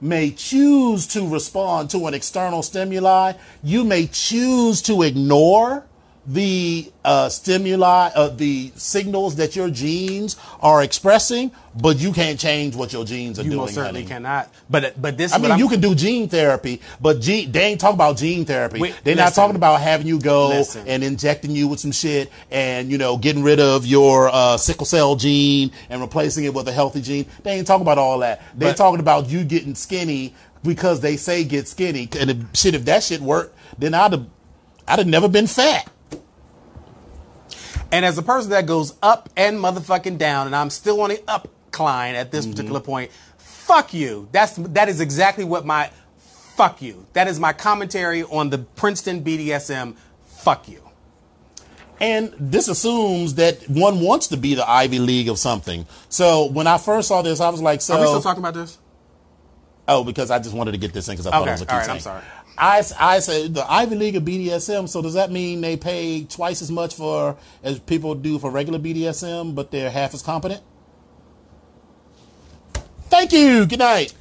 may 0.00 0.30
choose 0.30 1.06
to 1.08 1.26
respond 1.26 1.90
to 1.90 2.06
an 2.06 2.14
external 2.14 2.62
stimuli. 2.62 3.32
You 3.62 3.84
may 3.84 4.06
choose 4.06 4.82
to 4.82 5.02
ignore 5.02 5.84
the 6.30 6.92
uh, 7.06 7.30
stimuli, 7.30 8.10
uh, 8.14 8.28
the 8.28 8.70
signals 8.76 9.36
that 9.36 9.56
your 9.56 9.70
genes 9.70 10.36
are 10.60 10.82
expressing, 10.82 11.50
but 11.80 11.96
you 11.98 12.12
can't 12.12 12.38
change 12.38 12.76
what 12.76 12.92
your 12.92 13.06
genes 13.06 13.38
are 13.38 13.44
You 13.44 13.50
doing. 13.50 13.60
most 13.62 13.74
certainly 13.74 14.02
honey. 14.02 14.10
cannot. 14.12 14.52
But 14.68 15.00
but 15.00 15.16
this. 15.16 15.32
I 15.32 15.38
mean, 15.38 15.52
I'm- 15.52 15.58
you 15.58 15.70
can 15.70 15.80
do 15.80 15.94
gene 15.94 16.28
therapy, 16.28 16.82
but 17.00 17.20
gene, 17.22 17.50
they 17.50 17.62
ain't 17.64 17.80
talking 17.80 17.94
about 17.94 18.18
gene 18.18 18.44
therapy. 18.44 18.78
Wait, 18.78 18.94
They're 19.04 19.16
not 19.16 19.32
talking 19.32 19.56
about 19.56 19.80
having 19.80 20.06
you 20.06 20.20
go 20.20 20.48
Listen. 20.48 20.86
and 20.86 21.02
injecting 21.02 21.50
you 21.52 21.66
with 21.66 21.80
some 21.80 21.92
shit 21.92 22.30
and, 22.50 22.90
you 22.90 22.98
know, 22.98 23.16
getting 23.16 23.42
rid 23.42 23.58
of 23.58 23.86
your 23.86 24.28
uh, 24.30 24.58
sickle 24.58 24.84
cell 24.84 25.16
gene 25.16 25.70
and 25.88 26.02
replacing 26.02 26.44
it 26.44 26.52
with 26.52 26.68
a 26.68 26.72
healthy 26.72 27.00
gene. 27.00 27.24
They 27.42 27.52
ain't 27.52 27.66
talking 27.66 27.82
about 27.82 27.96
all 27.96 28.18
that. 28.18 28.42
They're 28.54 28.70
But- 28.72 28.76
talking 28.76 29.00
about 29.00 29.30
you 29.30 29.44
getting 29.44 29.74
skinny 29.74 30.34
because 30.62 31.00
they 31.00 31.16
say 31.16 31.42
get 31.44 31.68
skinny. 31.68 32.06
And 32.20 32.30
if, 32.30 32.36
shit, 32.52 32.74
if 32.74 32.84
that 32.84 33.02
shit 33.02 33.22
worked, 33.22 33.56
then 33.78 33.94
I'd 33.94 34.12
have, 34.12 34.26
I'd 34.86 34.98
have 34.98 35.08
never 35.08 35.28
been 35.28 35.46
fat. 35.46 35.88
And 37.90 38.04
as 38.04 38.18
a 38.18 38.22
person 38.22 38.50
that 38.50 38.66
goes 38.66 38.94
up 39.02 39.30
and 39.36 39.58
motherfucking 39.58 40.18
down, 40.18 40.46
and 40.46 40.54
I'm 40.54 40.70
still 40.70 41.00
on 41.00 41.10
the 41.10 41.16
upcline 41.16 42.14
at 42.14 42.30
this 42.30 42.44
mm-hmm. 42.44 42.52
particular 42.52 42.80
point, 42.80 43.10
fuck 43.38 43.94
you. 43.94 44.28
That's 44.32 44.56
that 44.56 44.88
is 44.88 45.00
exactly 45.00 45.44
what 45.44 45.64
my 45.64 45.90
fuck 46.18 46.82
you. 46.82 47.06
That 47.14 47.28
is 47.28 47.40
my 47.40 47.52
commentary 47.52 48.24
on 48.24 48.50
the 48.50 48.58
Princeton 48.58 49.22
BDSM. 49.24 49.96
Fuck 50.26 50.68
you. 50.68 50.82
And 52.00 52.32
this 52.38 52.68
assumes 52.68 53.34
that 53.34 53.68
one 53.68 54.00
wants 54.00 54.28
to 54.28 54.36
be 54.36 54.54
the 54.54 54.68
Ivy 54.68 54.98
League 54.98 55.28
of 55.28 55.38
something. 55.38 55.86
So 56.08 56.46
when 56.46 56.66
I 56.66 56.78
first 56.78 57.08
saw 57.08 57.22
this, 57.22 57.40
I 57.40 57.48
was 57.48 57.60
like, 57.60 57.80
so. 57.80 57.94
Are 57.94 58.00
we 58.00 58.06
still 58.06 58.22
talking 58.22 58.42
about 58.42 58.54
this? 58.54 58.78
Oh, 59.88 60.04
because 60.04 60.30
I 60.30 60.38
just 60.38 60.54
wanted 60.54 60.72
to 60.72 60.78
get 60.78 60.92
this 60.92 61.08
in 61.08 61.14
because 61.14 61.26
I 61.26 61.30
thought 61.30 61.48
it 61.48 61.52
was 61.52 61.62
a 61.62 61.66
key 61.66 61.72
all 61.72 61.78
right, 61.78 61.88
I'm 61.88 62.00
sorry. 62.00 62.22
I, 62.58 62.82
I 62.98 63.18
said 63.20 63.54
the 63.54 63.70
Ivy 63.70 63.96
League 63.96 64.16
of 64.16 64.24
BDSM. 64.24 64.88
So 64.88 65.00
does 65.02 65.14
that 65.14 65.30
mean 65.30 65.60
they 65.60 65.76
pay 65.76 66.24
twice 66.24 66.60
as 66.62 66.70
much 66.70 66.94
for 66.94 67.36
as 67.62 67.78
people 67.78 68.14
do 68.14 68.38
for 68.38 68.50
regular 68.50 68.78
BDSM, 68.78 69.54
but 69.54 69.70
they're 69.70 69.90
half 69.90 70.14
as 70.14 70.22
competent? 70.22 70.62
Thank 73.08 73.32
you. 73.32 73.66
Good 73.66 73.78
night. 73.78 74.14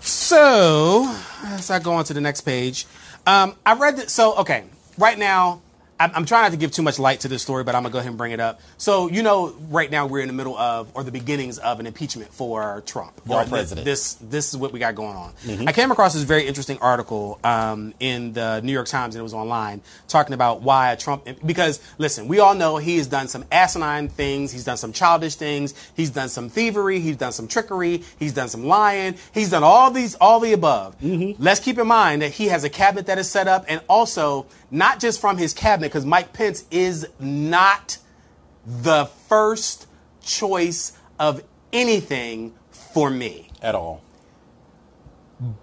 So, 0.00 1.14
as 1.44 1.70
I 1.70 1.78
go 1.78 1.92
on 1.92 2.04
to 2.04 2.14
the 2.14 2.20
next 2.20 2.40
page, 2.40 2.86
um, 3.26 3.54
I 3.64 3.74
read 3.74 3.96
that. 3.98 4.10
So, 4.10 4.34
okay, 4.38 4.64
right 4.98 5.18
now, 5.18 5.62
I'm, 6.00 6.10
I'm 6.14 6.24
trying 6.24 6.44
not 6.44 6.52
to 6.52 6.56
give 6.56 6.72
too 6.72 6.82
much 6.82 6.98
light 6.98 7.20
to 7.20 7.28
this 7.28 7.42
story, 7.42 7.62
but 7.62 7.74
I'm 7.74 7.82
gonna 7.82 7.92
go 7.92 7.98
ahead 7.98 8.08
and 8.08 8.18
bring 8.18 8.32
it 8.32 8.40
up. 8.40 8.60
So, 8.78 9.08
you 9.10 9.22
know, 9.22 9.54
right 9.68 9.90
now 9.90 10.06
we're 10.06 10.20
in 10.20 10.28
the 10.28 10.32
middle 10.34 10.56
of, 10.56 10.90
or 10.94 11.04
the 11.04 11.12
beginnings 11.12 11.58
of, 11.58 11.78
an 11.78 11.86
impeachment 11.86 12.32
for 12.32 12.82
Trump, 12.86 13.20
Our 13.28 13.44
president. 13.46 13.84
This 13.84 14.14
this 14.14 14.48
is 14.50 14.56
what 14.56 14.72
we 14.72 14.78
got 14.78 14.94
going 14.94 15.16
on. 15.16 15.32
I 15.68 15.72
came 15.72 15.90
across 15.92 16.14
this 16.14 16.22
very 16.22 16.46
interesting 16.46 16.78
article 16.80 17.38
um, 17.44 17.94
in 18.00 18.32
the 18.32 18.60
New 18.62 18.72
York 18.72 18.88
Times, 18.88 19.14
and 19.14 19.20
it 19.20 19.22
was 19.22 19.34
online, 19.34 19.82
talking 20.08 20.34
about 20.34 20.62
why 20.62 20.94
Trump. 20.96 21.28
Because 21.44 21.80
listen, 21.98 22.28
we 22.28 22.38
all 22.38 22.54
know 22.54 22.78
he 22.78 22.96
has 22.96 23.06
done 23.06 23.28
some 23.28 23.44
asinine 23.52 24.08
things. 24.08 24.52
He's 24.52 24.64
done 24.64 24.78
some 24.78 24.92
childish 24.92 25.34
things. 25.36 25.74
He's 25.94 26.10
done 26.10 26.28
some 26.28 26.48
thievery. 26.48 27.00
He's 27.00 27.16
done 27.16 27.32
some 27.32 27.46
trickery. 27.46 28.02
He's 28.18 28.32
done 28.32 28.48
some 28.48 28.64
lying. 28.64 29.16
He's 29.32 29.50
done 29.50 29.62
all 29.62 29.90
these, 29.90 30.14
all 30.16 30.40
the 30.40 30.52
above. 30.54 30.96
Let's 31.38 31.60
keep 31.60 31.78
in 31.78 31.86
mind 31.86 32.22
that 32.22 32.32
he 32.32 32.46
has 32.46 32.64
a 32.64 32.70
cabinet 32.70 33.06
that 33.06 33.18
is 33.18 33.30
set 33.30 33.48
up, 33.48 33.64
and 33.68 33.80
also 33.88 34.46
not 34.70 35.00
just 35.00 35.20
from 35.20 35.36
his 35.36 35.52
cabinet, 35.52 35.89
because 35.90 36.06
Mike 36.06 36.32
Pence 36.32 36.64
is 36.70 37.06
not 37.18 37.98
the 38.64 39.06
first 39.28 39.88
choice 40.22 40.96
of 41.18 41.42
anything 41.72 42.54
for 42.70 43.10
me. 43.10 43.50
At 43.60 43.74
all. 43.74 44.02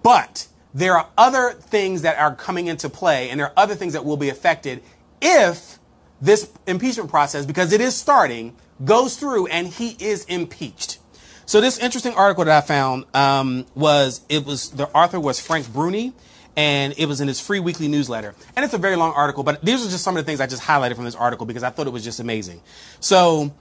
But 0.02 0.46
there 0.74 0.96
are 0.96 1.08
other 1.16 1.52
things 1.52 2.02
that 2.02 2.18
are 2.18 2.34
coming 2.34 2.66
into 2.66 2.88
play, 2.88 3.30
and 3.30 3.40
there 3.40 3.46
are 3.48 3.52
other 3.56 3.74
things 3.74 3.94
that 3.94 4.04
will 4.04 4.16
be 4.16 4.28
affected 4.28 4.82
if 5.20 5.78
this 6.20 6.50
impeachment 6.66 7.10
process, 7.10 7.46
because 7.46 7.72
it 7.72 7.80
is 7.80 7.96
starting, 7.96 8.54
goes 8.84 9.16
through 9.16 9.46
and 9.46 9.68
he 9.68 9.96
is 9.98 10.24
impeached. 10.24 10.98
So 11.46 11.60
this 11.60 11.78
interesting 11.78 12.14
article 12.14 12.44
that 12.44 12.62
I 12.62 12.66
found 12.66 13.04
um, 13.14 13.66
was 13.74 14.20
it 14.28 14.44
was 14.44 14.70
the 14.70 14.88
author 14.90 15.18
was 15.18 15.40
Frank 15.40 15.72
Bruni, 15.72 16.12
and 16.58 16.92
it 16.98 17.06
was 17.06 17.20
in 17.20 17.28
his 17.28 17.38
free 17.38 17.60
weekly 17.60 17.86
newsletter. 17.86 18.34
And 18.56 18.64
it's 18.64 18.74
a 18.74 18.78
very 18.78 18.96
long 18.96 19.12
article, 19.14 19.44
but 19.44 19.64
these 19.64 19.86
are 19.86 19.88
just 19.88 20.02
some 20.02 20.16
of 20.16 20.24
the 20.24 20.28
things 20.28 20.40
I 20.40 20.48
just 20.48 20.64
highlighted 20.64 20.96
from 20.96 21.04
this 21.04 21.14
article 21.14 21.46
because 21.46 21.62
I 21.62 21.70
thought 21.70 21.86
it 21.86 21.92
was 21.92 22.02
just 22.02 22.18
amazing. 22.18 22.60
So 22.98 23.54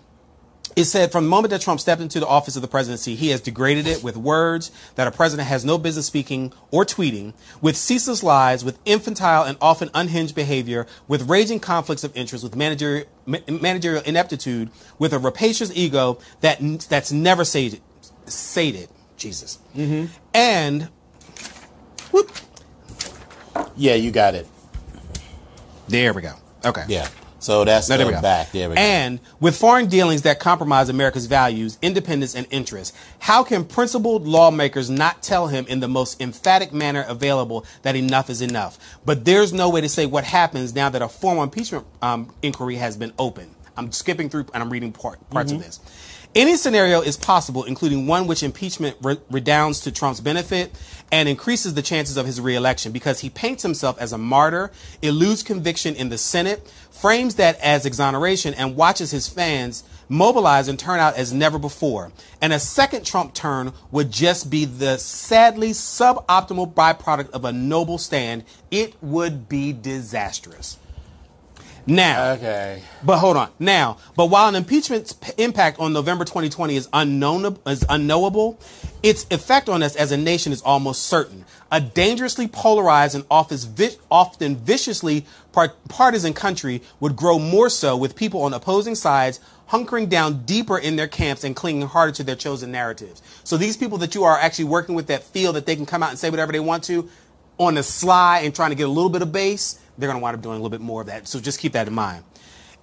it 0.75 0.85
said 0.85 1.11
from 1.11 1.25
the 1.25 1.29
moment 1.29 1.51
that 1.51 1.61
Trump 1.61 1.79
stepped 1.79 2.01
into 2.01 2.19
the 2.19 2.25
office 2.25 2.55
of 2.55 2.63
the 2.63 2.67
presidency, 2.67 3.13
he 3.13 3.29
has 3.29 3.39
degraded 3.39 3.85
it 3.85 4.03
with 4.03 4.17
words 4.17 4.71
that 4.95 5.07
a 5.07 5.11
president 5.11 5.47
has 5.47 5.63
no 5.63 5.77
business 5.77 6.07
speaking 6.07 6.51
or 6.71 6.85
tweeting, 6.85 7.35
with 7.61 7.77
ceaseless 7.77 8.23
lies, 8.23 8.65
with 8.65 8.79
infantile 8.83 9.43
and 9.43 9.59
often 9.61 9.91
unhinged 9.93 10.33
behavior, 10.33 10.87
with 11.07 11.29
raging 11.29 11.59
conflicts 11.59 12.03
of 12.03 12.17
interest, 12.17 12.43
with 12.43 12.55
managerial, 12.55 13.05
ma- 13.27 13.37
managerial 13.47 14.01
ineptitude, 14.05 14.71
with 14.97 15.13
a 15.13 15.19
rapacious 15.19 15.71
ego 15.75 16.17
that 16.41 16.57
that's 16.89 17.11
never 17.11 17.45
sated, 17.45 17.79
sated, 18.25 18.89
Jesus, 19.17 19.59
mm-hmm. 19.75 20.11
and 20.33 20.89
whoop, 22.11 22.31
Yeah, 23.75 23.95
you 23.95 24.11
got 24.11 24.35
it. 24.35 24.47
there 25.87 26.13
we 26.13 26.21
go. 26.21 26.33
Okay. 26.65 26.83
Yeah. 26.87 27.07
So 27.39 27.63
that's 27.65 27.87
No, 27.87 27.97
there 27.97 28.07
we 28.07 28.13
go. 28.13 28.21
back. 28.21 28.51
There 28.51 28.67
we 28.67 28.75
go. 28.75 28.81
And 28.81 29.19
with 29.39 29.55
foreign 29.55 29.85
dealings 29.87 30.23
that 30.23 30.39
compromise 30.39 30.89
America's 30.89 31.27
values, 31.27 31.77
independence, 31.83 32.35
and 32.35 32.47
interests, 32.49 32.97
how 33.19 33.43
can 33.43 33.63
principled 33.63 34.27
lawmakers 34.27 34.89
not 34.89 35.21
tell 35.21 35.47
him 35.47 35.65
in 35.67 35.79
the 35.79 35.87
most 35.87 36.19
emphatic 36.19 36.73
manner 36.73 37.05
available 37.07 37.63
that 37.83 37.95
enough 37.95 38.29
is 38.31 38.41
enough? 38.41 38.79
But 39.05 39.23
there's 39.23 39.53
no 39.53 39.69
way 39.69 39.81
to 39.81 39.89
say 39.89 40.07
what 40.07 40.23
happens 40.23 40.73
now 40.73 40.89
that 40.89 41.01
a 41.03 41.07
formal 41.07 41.43
impeachment 41.43 41.85
um, 42.01 42.33
inquiry 42.41 42.75
has 42.77 42.97
been 42.97 43.13
opened. 43.19 43.51
I'm 43.77 43.91
skipping 43.91 44.29
through 44.29 44.47
and 44.53 44.63
I'm 44.63 44.69
reading 44.69 44.91
part, 44.91 45.29
parts 45.29 45.51
of 45.51 45.59
this. 45.59 45.79
Any 46.35 46.55
scenario 46.55 47.01
is 47.01 47.17
possible, 47.17 47.63
including 47.63 48.05
one 48.05 48.27
which 48.27 48.43
impeachment 48.43 48.97
re- 49.01 49.17
redounds 49.31 49.79
to 49.81 49.91
Trump's 49.91 50.19
benefit 50.19 50.71
and 51.11 51.27
increases 51.27 51.73
the 51.73 51.81
chances 51.81 52.17
of 52.17 52.25
his 52.25 52.39
reelection 52.39 52.91
because 52.91 53.21
he 53.21 53.29
paints 53.29 53.63
himself 53.63 53.99
as 53.99 54.13
a 54.13 54.17
martyr, 54.17 54.71
eludes 55.01 55.41
conviction 55.41 55.95
in 55.95 56.09
the 56.09 56.17
Senate, 56.17 56.71
frames 56.91 57.35
that 57.35 57.59
as 57.59 57.85
exoneration, 57.85 58.53
and 58.53 58.75
watches 58.75 59.11
his 59.11 59.27
fans 59.27 59.83
mobilize 60.09 60.67
and 60.67 60.77
turn 60.77 60.99
out 60.99 61.15
as 61.15 61.33
never 61.33 61.57
before. 61.57 62.11
And 62.41 62.53
a 62.53 62.59
second 62.59 63.05
Trump 63.05 63.33
turn 63.33 63.73
would 63.91 64.11
just 64.11 64.49
be 64.49 64.65
the 64.65 64.97
sadly 64.97 65.71
suboptimal 65.71 66.73
byproduct 66.73 67.31
of 67.31 67.45
a 67.45 67.51
noble 67.51 67.97
stand. 67.97 68.43
It 68.69 68.95
would 69.01 69.49
be 69.49 69.73
disastrous. 69.73 70.77
Now, 71.87 72.31
okay. 72.33 72.81
but 73.03 73.17
hold 73.19 73.37
on. 73.37 73.49
Now, 73.59 73.97
but 74.15 74.25
while 74.25 74.49
an 74.49 74.55
impeachment's 74.55 75.13
p- 75.13 75.31
impact 75.37 75.79
on 75.79 75.93
November 75.93 76.25
2020 76.25 76.75
is 76.75 76.89
unknown 76.91 77.57
is 77.65 77.85
unknowable, 77.87 78.59
its 79.01 79.25
effect 79.31 79.69
on 79.69 79.81
us 79.81 79.95
as 79.95 80.11
a 80.11 80.17
nation 80.17 80.51
is 80.51 80.61
almost 80.61 81.03
certain. 81.05 81.45
A 81.71 81.79
dangerously 81.79 82.47
polarized 82.47 83.15
and 83.15 83.25
often, 83.31 83.57
vi- 83.57 83.95
often 84.11 84.57
viciously 84.57 85.25
par- 85.53 85.73
partisan 85.87 86.33
country 86.33 86.81
would 86.99 87.15
grow 87.15 87.39
more 87.39 87.69
so 87.69 87.95
with 87.95 88.15
people 88.15 88.41
on 88.41 88.53
opposing 88.53 88.95
sides 88.95 89.39
hunkering 89.69 90.09
down 90.09 90.45
deeper 90.45 90.77
in 90.77 90.95
their 90.95 91.07
camps 91.07 91.43
and 91.43 91.55
clinging 91.55 91.87
harder 91.87 92.11
to 92.13 92.23
their 92.23 92.35
chosen 92.35 92.71
narratives. 92.71 93.21
So 93.43 93.57
these 93.57 93.77
people 93.77 93.97
that 93.99 94.15
you 94.15 94.23
are 94.23 94.37
actually 94.37 94.65
working 94.65 94.95
with 94.95 95.07
that 95.07 95.23
feel 95.23 95.53
that 95.53 95.65
they 95.65 95.75
can 95.75 95.85
come 95.85 96.03
out 96.03 96.09
and 96.09 96.19
say 96.19 96.29
whatever 96.29 96.51
they 96.51 96.59
want 96.59 96.83
to 96.85 97.09
on 97.57 97.75
the 97.75 97.83
sly 97.83 98.39
and 98.39 98.53
trying 98.53 98.69
to 98.69 98.75
get 98.75 98.87
a 98.87 98.91
little 98.91 99.09
bit 99.09 99.21
of 99.21 99.31
base, 99.31 99.79
they're 99.97 100.07
going 100.07 100.19
to 100.19 100.23
wind 100.23 100.35
up 100.35 100.41
doing 100.41 100.55
a 100.55 100.57
little 100.57 100.69
bit 100.69 100.81
more 100.81 101.01
of 101.01 101.07
that. 101.07 101.27
So 101.27 101.39
just 101.39 101.59
keep 101.59 101.73
that 101.73 101.87
in 101.87 101.93
mind. 101.93 102.23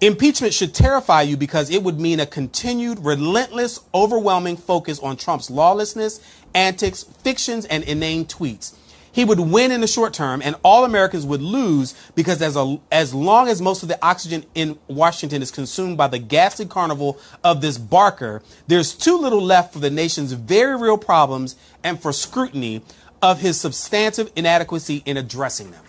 Impeachment 0.01 0.53
should 0.53 0.75
terrify 0.75 1.23
you 1.23 1.37
because 1.37 1.71
it 1.71 1.83
would 1.83 2.01
mean 2.01 2.21
a 2.21 2.27
continued, 2.27 2.99
relentless, 3.05 3.81
overwhelming 3.95 4.57
focus 4.57 4.99
on 4.99 5.17
Trump's 5.17 5.51
lawlessness, 5.51 6.21
antics, 6.55 7.05
fictions, 7.05 7.65
and 7.67 7.85
inane 7.85 8.27
tweets. 8.27 8.75
He 9.13 9.25
would 9.25 9.39
win 9.39 9.71
in 9.71 9.81
the 9.81 9.87
short 9.87 10.13
term, 10.13 10.43
and 10.43 10.57
all 10.65 10.85
Americans 10.85 11.25
would 11.25 11.41
lose 11.41 11.95
because 12.17 12.43
as, 12.43 12.57
a, 12.57 12.81
as 12.91 13.15
long 13.15 13.47
as 13.47 13.63
most 13.63 13.85
of 13.85 13.89
the 13.89 14.05
oxygen 14.05 14.45
in 14.57 14.77
Washington 14.89 15.41
is 15.41 15.53
consumed 15.53 15.97
by 15.97 16.09
the 16.09 16.19
ghastly 16.19 16.67
carnival 16.67 17.21
of 17.45 17.61
this 17.61 17.79
barker, 17.79 18.43
there's 18.67 18.93
too 18.93 19.17
little 19.17 19.41
left 19.41 19.73
for 19.73 19.79
the 19.79 19.91
nation's 19.91 20.33
very 20.33 20.77
real 20.77 20.99
problems 20.99 21.55
and 21.85 22.03
for 22.03 22.13
scrutiny 22.13 22.83
of 23.23 23.41
his 23.41 23.61
substantive 23.61 24.33
inadequacy 24.35 25.05
in 25.07 25.17
addressing 25.17 25.71
them. 25.71 25.84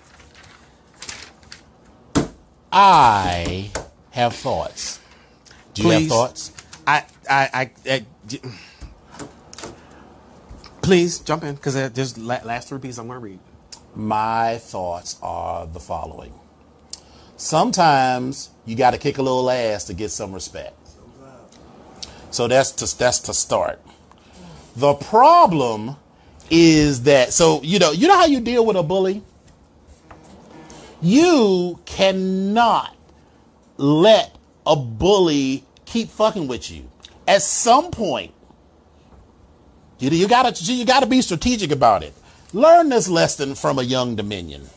I 2.78 3.72
have 4.12 4.36
thoughts. 4.36 5.00
Do 5.74 5.84
you 5.84 5.90
have 5.92 6.08
thoughts? 6.08 6.52
I, 6.86 7.06
I, 7.30 7.72
I, 7.88 8.02
I- 8.30 8.42
please 10.82 11.20
jump 11.20 11.44
in 11.44 11.56
because 11.56 11.74
there's 11.94 12.18
last 12.18 12.68
three 12.68 12.80
pieces 12.80 13.00
I'm 13.00 13.08
going 13.08 13.20
to 13.20 13.24
read. 13.24 13.40
My 13.96 14.58
thoughts 14.58 15.18
are 15.24 15.66
the 15.66 15.80
following. 15.80 16.34
Sometimes 17.38 18.50
you 18.66 18.76
got 18.76 18.92
to 18.92 18.98
kick 18.98 19.18
a 19.20 19.22
little 19.22 19.50
ass 19.50 19.86
to 19.86 19.94
get 19.94 20.12
some 20.12 20.34
respect. 20.34 20.76
So 22.32 22.50
that's 22.50 22.72
to, 22.72 22.98
that's 22.98 23.20
to 23.20 23.34
start. 23.34 23.82
The 24.76 24.94
problem 24.96 25.96
is 26.50 27.04
that 27.04 27.32
so 27.32 27.62
you 27.64 27.80
know 27.80 27.92
you 27.92 28.08
know 28.10 28.18
how 28.18 28.26
you 28.26 28.42
deal 28.42 28.66
with 28.66 28.76
a 28.76 28.84
bully. 28.84 29.24
You 31.06 31.82
cannot 31.86 32.96
let 33.78 34.36
a 34.66 34.76
bully 34.76 35.64
keep 35.86 36.10
fucking 36.10 36.48
with 36.48 36.72
you. 36.72 36.90
At 37.28 37.44
some 37.44 37.92
point, 37.92 38.34
you, 40.00 40.10
you 40.10 40.28
gotta 40.28 40.52
you 40.64 40.84
gotta 40.84 41.06
be 41.06 41.22
strategic 41.22 41.70
about 41.70 42.02
it. 42.02 42.16
Learn 42.54 42.90
this 42.90 43.08
lesson 43.08 43.54
from 43.54 43.78
a 43.78 43.84
young 43.84 44.16
Dominion. 44.16 44.68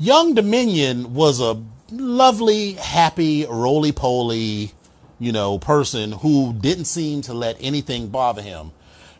Young 0.00 0.34
Dominion 0.34 1.14
was 1.14 1.40
a 1.40 1.62
lovely, 1.92 2.72
happy, 2.72 3.46
roly 3.46 3.92
poly, 3.92 4.72
you 5.20 5.30
know, 5.30 5.60
person 5.60 6.10
who 6.10 6.54
didn't 6.54 6.86
seem 6.86 7.22
to 7.22 7.34
let 7.34 7.56
anything 7.60 8.08
bother 8.08 8.42
him. 8.42 8.72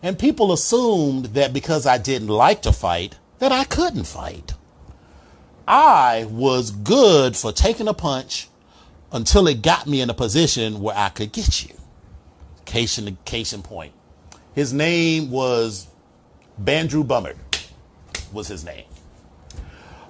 And 0.03 0.19
people 0.19 0.53
assumed 0.53 1.27
that 1.27 1.53
because 1.53 1.87
I 1.87 1.99
didn't 1.99 2.27
like 2.27 2.63
to 2.63 2.73
fight, 2.73 3.17
that 3.39 3.53
I 3.53 3.63
couldn't 3.63 4.09
fight. 4.09 4.55
I 5.67 6.27
was 6.31 6.71
good 6.71 7.37
for 7.37 7.53
taking 7.53 7.89
a 7.89 7.95
punch 7.95 8.49
until 9.13 9.47
it 9.47 9.63
got 9.63 9.87
me 9.87 10.01
in 10.01 10.11
a 10.11 10.15
position 10.15 10.81
where 10.81 10.97
I 10.97 11.09
could 11.09 11.33
get 11.33 11.65
you. 11.65 11.75
Case 12.65 12.99
in, 12.99 13.17
case 13.25 13.53
in 13.53 13.63
point. 13.63 13.93
His 14.55 14.73
name 14.73 15.31
was 15.31 15.89
Bandrew 16.63 17.07
Bummer, 17.07 17.35
was 18.33 18.49
his 18.49 18.65
name. 18.65 18.85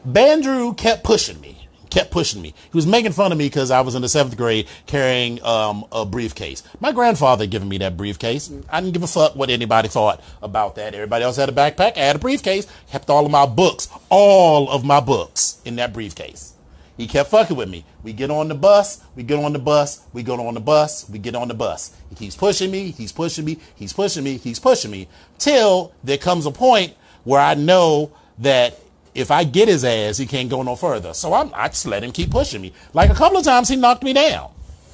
Bandrew 0.06 0.76
kept 0.76 1.04
pushing 1.04 1.40
me, 1.40 1.53
kept 1.94 2.10
pushing 2.10 2.42
me. 2.42 2.48
He 2.48 2.76
was 2.76 2.88
making 2.88 3.12
fun 3.12 3.30
of 3.30 3.38
me 3.38 3.46
because 3.46 3.70
I 3.70 3.80
was 3.80 3.94
in 3.94 4.02
the 4.02 4.08
seventh 4.08 4.36
grade 4.36 4.66
carrying 4.86 5.40
um, 5.44 5.84
a 5.92 6.04
briefcase. 6.04 6.64
My 6.80 6.90
grandfather 6.90 7.46
given 7.46 7.68
me 7.68 7.78
that 7.78 7.96
briefcase. 7.96 8.50
I 8.68 8.80
didn't 8.80 8.94
give 8.94 9.04
a 9.04 9.06
fuck 9.06 9.36
what 9.36 9.48
anybody 9.48 9.86
thought 9.86 10.20
about 10.42 10.74
that. 10.74 10.92
Everybody 10.92 11.24
else 11.24 11.36
had 11.36 11.48
a 11.48 11.52
backpack. 11.52 11.96
I 11.96 12.00
had 12.00 12.16
a 12.16 12.18
briefcase. 12.18 12.66
Kept 12.90 13.08
all 13.10 13.24
of 13.24 13.30
my 13.30 13.46
books, 13.46 13.88
all 14.08 14.68
of 14.68 14.84
my 14.84 14.98
books 14.98 15.60
in 15.64 15.76
that 15.76 15.92
briefcase. 15.92 16.54
He 16.96 17.06
kept 17.06 17.30
fucking 17.30 17.56
with 17.56 17.68
me. 17.68 17.84
We 18.02 18.12
get 18.12 18.30
on 18.30 18.48
the 18.48 18.54
bus, 18.56 19.00
we 19.14 19.22
get 19.22 19.38
on 19.38 19.52
the 19.52 19.58
bus, 19.60 20.04
we 20.12 20.24
get 20.24 20.38
on 20.38 20.54
the 20.54 20.60
bus, 20.60 21.08
we 21.08 21.20
get 21.20 21.36
on 21.36 21.48
the 21.48 21.54
bus. 21.54 21.96
He 22.10 22.16
keeps 22.16 22.36
pushing 22.36 22.72
me, 22.72 22.90
he's 22.90 23.12
pushing 23.12 23.44
me, 23.44 23.58
he's 23.76 23.92
pushing 23.92 24.24
me, 24.24 24.36
he's 24.36 24.58
pushing 24.58 24.90
me, 24.90 25.08
till 25.38 25.92
there 26.02 26.18
comes 26.18 26.46
a 26.46 26.50
point 26.50 26.94
where 27.22 27.40
I 27.40 27.54
know 27.54 28.12
that 28.38 28.80
if 29.14 29.30
I 29.30 29.44
get 29.44 29.68
his 29.68 29.84
ass, 29.84 30.18
he 30.18 30.26
can't 30.26 30.50
go 30.50 30.62
no 30.62 30.76
further. 30.76 31.14
So 31.14 31.32
I'm, 31.34 31.50
I 31.54 31.68
just 31.68 31.86
let 31.86 32.02
him 32.02 32.12
keep 32.12 32.30
pushing 32.30 32.60
me. 32.60 32.72
Like 32.92 33.10
a 33.10 33.14
couple 33.14 33.38
of 33.38 33.44
times 33.44 33.68
he 33.68 33.76
knocked 33.76 34.02
me 34.02 34.12
down. 34.12 34.50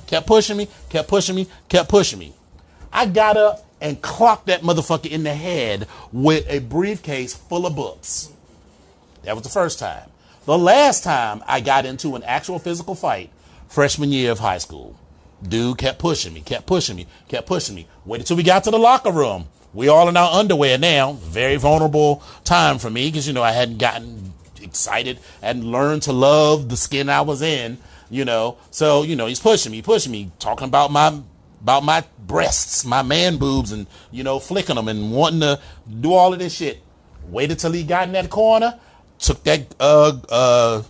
Kept 0.06 0.26
pushing 0.26 0.56
me, 0.56 0.68
kept 0.88 1.08
pushing 1.08 1.36
me, 1.36 1.46
kept 1.68 1.88
pushing 1.88 2.18
me. 2.18 2.34
I 2.92 3.06
got 3.06 3.36
up 3.36 3.66
and 3.80 4.02
clocked 4.02 4.46
that 4.46 4.62
motherfucker 4.62 5.10
in 5.10 5.22
the 5.22 5.34
head 5.34 5.86
with 6.12 6.44
a 6.48 6.58
briefcase 6.58 7.34
full 7.34 7.66
of 7.66 7.76
books. 7.76 8.30
That 9.22 9.34
was 9.34 9.42
the 9.42 9.50
first 9.50 9.78
time. 9.78 10.10
The 10.44 10.58
last 10.58 11.04
time 11.04 11.42
I 11.46 11.60
got 11.60 11.86
into 11.86 12.16
an 12.16 12.24
actual 12.24 12.58
physical 12.58 12.94
fight, 12.94 13.30
freshman 13.68 14.10
year 14.10 14.32
of 14.32 14.38
high 14.38 14.58
school, 14.58 14.98
dude 15.42 15.78
kept 15.78 15.98
pushing 15.98 16.34
me, 16.34 16.40
kept 16.40 16.66
pushing 16.66 16.96
me, 16.96 17.06
kept 17.28 17.46
pushing 17.46 17.74
me. 17.74 17.86
Waited 18.04 18.26
till 18.26 18.36
we 18.36 18.42
got 18.42 18.64
to 18.64 18.70
the 18.70 18.78
locker 18.78 19.12
room. 19.12 19.46
We 19.72 19.88
all 19.88 20.08
in 20.08 20.16
our 20.16 20.32
underwear 20.32 20.78
now. 20.78 21.12
Very 21.12 21.56
vulnerable 21.56 22.22
time 22.44 22.78
for 22.78 22.90
me 22.90 23.08
because, 23.08 23.26
you 23.26 23.32
know, 23.32 23.42
I 23.42 23.52
hadn't 23.52 23.78
gotten 23.78 24.32
excited 24.60 25.18
and 25.42 25.64
learned 25.64 26.02
to 26.02 26.12
love 26.12 26.68
the 26.68 26.76
skin 26.76 27.08
I 27.08 27.20
was 27.20 27.42
in, 27.42 27.78
you 28.10 28.24
know. 28.24 28.58
So, 28.70 29.02
you 29.02 29.16
know, 29.16 29.26
he's 29.26 29.40
pushing 29.40 29.72
me, 29.72 29.82
pushing 29.82 30.12
me, 30.12 30.30
talking 30.38 30.66
about 30.66 30.90
my 30.90 31.20
about 31.60 31.84
my 31.84 32.04
breasts, 32.26 32.84
my 32.84 33.02
man 33.02 33.36
boobs, 33.36 33.70
and 33.70 33.86
you 34.10 34.24
know, 34.24 34.38
flicking 34.38 34.76
them 34.76 34.88
and 34.88 35.12
wanting 35.12 35.40
to 35.40 35.60
do 36.00 36.12
all 36.12 36.32
of 36.32 36.38
this 36.38 36.54
shit. 36.54 36.82
Waited 37.28 37.58
till 37.58 37.72
he 37.72 37.84
got 37.84 38.08
in 38.08 38.12
that 38.12 38.30
corner 38.30 38.78
took 39.20 39.44
that 39.44 39.74
uh, 39.78 40.18
uh, 40.28 40.82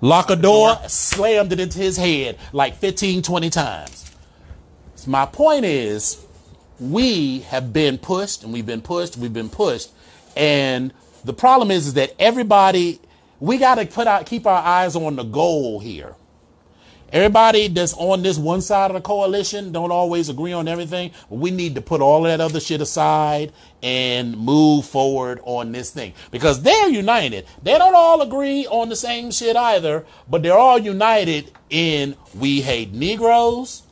locker 0.00 0.36
door, 0.36 0.76
slammed 0.86 1.52
it 1.52 1.60
into 1.60 1.78
his 1.78 1.96
head 1.96 2.38
like 2.52 2.76
15, 2.76 3.22
20 3.22 3.50
times. 3.50 4.14
So 4.94 5.10
my 5.10 5.26
point 5.26 5.64
is, 5.64 6.24
we 6.80 7.40
have 7.40 7.72
been 7.72 7.98
pushed 7.98 8.42
and 8.42 8.52
we've 8.52 8.66
been 8.66 8.80
pushed, 8.80 9.16
we've 9.16 9.32
been 9.32 9.50
pushed. 9.50 9.90
And 10.36 10.92
the 11.24 11.34
problem 11.34 11.70
is, 11.70 11.88
is 11.88 11.94
that 11.94 12.14
everybody, 12.18 13.00
we 13.38 13.58
got 13.58 13.76
to 13.76 13.86
put 13.86 14.06
out, 14.06 14.26
keep 14.26 14.46
our 14.46 14.62
eyes 14.62 14.96
on 14.96 15.16
the 15.16 15.24
goal 15.24 15.80
here. 15.80 16.14
Everybody 17.12 17.66
that's 17.66 17.92
on 17.94 18.22
this 18.22 18.38
one 18.38 18.60
side 18.60 18.92
of 18.92 18.94
the 18.94 19.00
coalition 19.00 19.72
don't 19.72 19.90
always 19.90 20.28
agree 20.28 20.52
on 20.52 20.68
everything. 20.68 21.10
We 21.28 21.50
need 21.50 21.74
to 21.74 21.80
put 21.80 22.00
all 22.00 22.22
that 22.22 22.40
other 22.40 22.60
shit 22.60 22.80
aside 22.80 23.52
and 23.82 24.36
move 24.36 24.86
forward 24.86 25.40
on 25.42 25.72
this 25.72 25.90
thing 25.90 26.14
because 26.30 26.62
they're 26.62 26.88
united. 26.88 27.46
They 27.64 27.76
don't 27.76 27.96
all 27.96 28.22
agree 28.22 28.64
on 28.68 28.90
the 28.90 28.96
same 28.96 29.32
shit 29.32 29.56
either, 29.56 30.06
but 30.28 30.44
they're 30.44 30.56
all 30.56 30.78
united 30.78 31.50
in 31.68 32.14
we 32.32 32.60
hate 32.60 32.92
Negroes, 32.92 33.82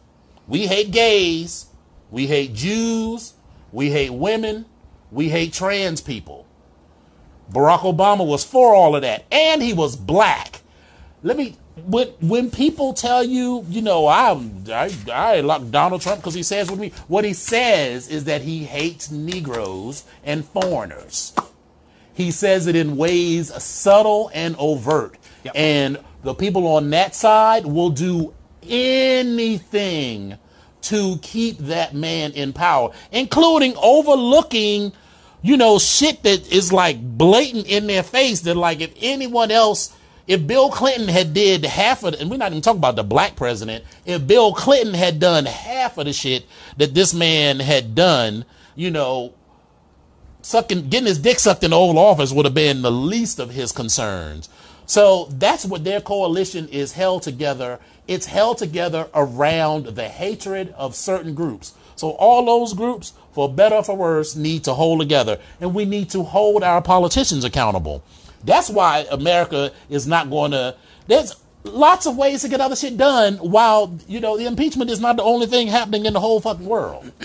we 0.46 0.68
hate 0.68 0.92
gays, 0.92 1.66
we 2.10 2.26
hate 2.26 2.54
Jews, 2.54 3.34
we 3.72 3.90
hate 3.90 4.10
women, 4.10 4.66
we 5.10 5.28
hate 5.28 5.52
trans 5.52 6.00
people. 6.00 6.46
Barack 7.52 7.80
Obama 7.80 8.26
was 8.26 8.44
for 8.44 8.74
all 8.74 8.94
of 8.94 9.02
that, 9.02 9.24
and 9.30 9.62
he 9.62 9.72
was 9.72 9.96
black. 9.96 10.60
Let 11.22 11.36
me 11.36 11.56
when 11.86 12.08
when 12.20 12.50
people 12.50 12.92
tell 12.92 13.22
you, 13.22 13.64
you 13.68 13.82
know, 13.82 14.06
I 14.06 14.38
I, 14.70 14.90
I 15.10 15.40
like 15.40 15.70
Donald 15.70 16.02
Trump 16.02 16.20
because 16.20 16.34
he 16.34 16.42
says 16.42 16.70
with 16.70 16.78
me, 16.78 16.92
what 17.08 17.24
he 17.24 17.32
says 17.32 18.08
is 18.08 18.24
that 18.24 18.42
he 18.42 18.64
hates 18.64 19.10
Negroes 19.10 20.04
and 20.24 20.44
foreigners. 20.44 21.34
He 22.12 22.30
says 22.30 22.66
it 22.66 22.76
in 22.76 22.96
ways 22.96 23.52
subtle 23.62 24.30
and 24.34 24.56
overt, 24.58 25.16
yep. 25.44 25.54
and 25.56 25.98
the 26.22 26.34
people 26.34 26.66
on 26.66 26.90
that 26.90 27.14
side 27.14 27.64
will 27.64 27.90
do 27.90 28.34
anything 28.68 30.36
to 30.82 31.18
keep 31.22 31.58
that 31.58 31.94
man 31.94 32.32
in 32.32 32.52
power, 32.52 32.90
including 33.12 33.74
overlooking, 33.76 34.92
you 35.42 35.56
know, 35.56 35.78
shit 35.78 36.22
that 36.22 36.50
is 36.52 36.72
like 36.72 37.00
blatant 37.00 37.66
in 37.66 37.86
their 37.86 38.02
face. 38.02 38.40
That 38.42 38.56
like 38.56 38.80
if 38.80 38.92
anyone 39.00 39.50
else 39.50 39.94
if 40.28 40.46
Bill 40.46 40.70
Clinton 40.70 41.08
had 41.08 41.32
did 41.32 41.64
half 41.64 42.04
of, 42.04 42.12
the, 42.12 42.20
and 42.20 42.30
we're 42.30 42.36
not 42.36 42.52
even 42.52 42.60
talking 42.60 42.78
about 42.78 42.96
the 42.96 43.02
black 43.02 43.34
president, 43.34 43.82
if 44.04 44.26
Bill 44.26 44.52
Clinton 44.52 44.92
had 44.92 45.18
done 45.18 45.46
half 45.46 45.96
of 45.96 46.04
the 46.04 46.12
shit 46.12 46.44
that 46.76 46.92
this 46.92 47.14
man 47.14 47.58
had 47.60 47.94
done, 47.94 48.44
you 48.76 48.90
know, 48.90 49.32
sucking, 50.42 50.90
getting 50.90 51.06
his 51.06 51.18
dick 51.18 51.38
sucked 51.38 51.64
in 51.64 51.70
the 51.70 51.78
Oval 51.78 51.98
Office 51.98 52.30
would 52.30 52.44
have 52.44 52.54
been 52.54 52.82
the 52.82 52.92
least 52.92 53.38
of 53.38 53.50
his 53.50 53.72
concerns. 53.72 54.50
So 54.84 55.28
that's 55.30 55.64
what 55.64 55.84
their 55.84 56.02
coalition 56.02 56.68
is 56.68 56.92
held 56.92 57.22
together. 57.22 57.80
It's 58.08 58.26
held 58.26 58.58
together 58.58 59.08
around 59.14 59.86
the 59.86 60.08
hatred 60.08 60.74
of 60.76 60.96
certain 60.96 61.34
groups. 61.34 61.74
So 61.94 62.10
all 62.12 62.44
those 62.44 62.72
groups, 62.72 63.12
for 63.32 63.52
better 63.52 63.76
or 63.76 63.84
for 63.84 63.96
worse, 63.96 64.34
need 64.34 64.64
to 64.64 64.74
hold 64.74 65.00
together. 65.00 65.38
And 65.60 65.74
we 65.74 65.84
need 65.84 66.10
to 66.10 66.22
hold 66.22 66.64
our 66.64 66.80
politicians 66.80 67.44
accountable. 67.44 68.02
That's 68.42 68.70
why 68.70 69.06
America 69.10 69.72
is 69.90 70.06
not 70.06 70.30
going 70.30 70.52
to. 70.52 70.74
There's 71.06 71.34
lots 71.64 72.06
of 72.06 72.16
ways 72.16 72.42
to 72.42 72.48
get 72.48 72.60
other 72.60 72.76
shit 72.76 72.96
done 72.96 73.36
while, 73.36 73.98
you 74.08 74.20
know, 74.20 74.38
the 74.38 74.46
impeachment 74.46 74.90
is 74.90 75.00
not 75.00 75.16
the 75.16 75.22
only 75.22 75.46
thing 75.46 75.68
happening 75.68 76.06
in 76.06 76.14
the 76.14 76.20
whole 76.20 76.40
fucking 76.40 76.66
world. 76.66 77.12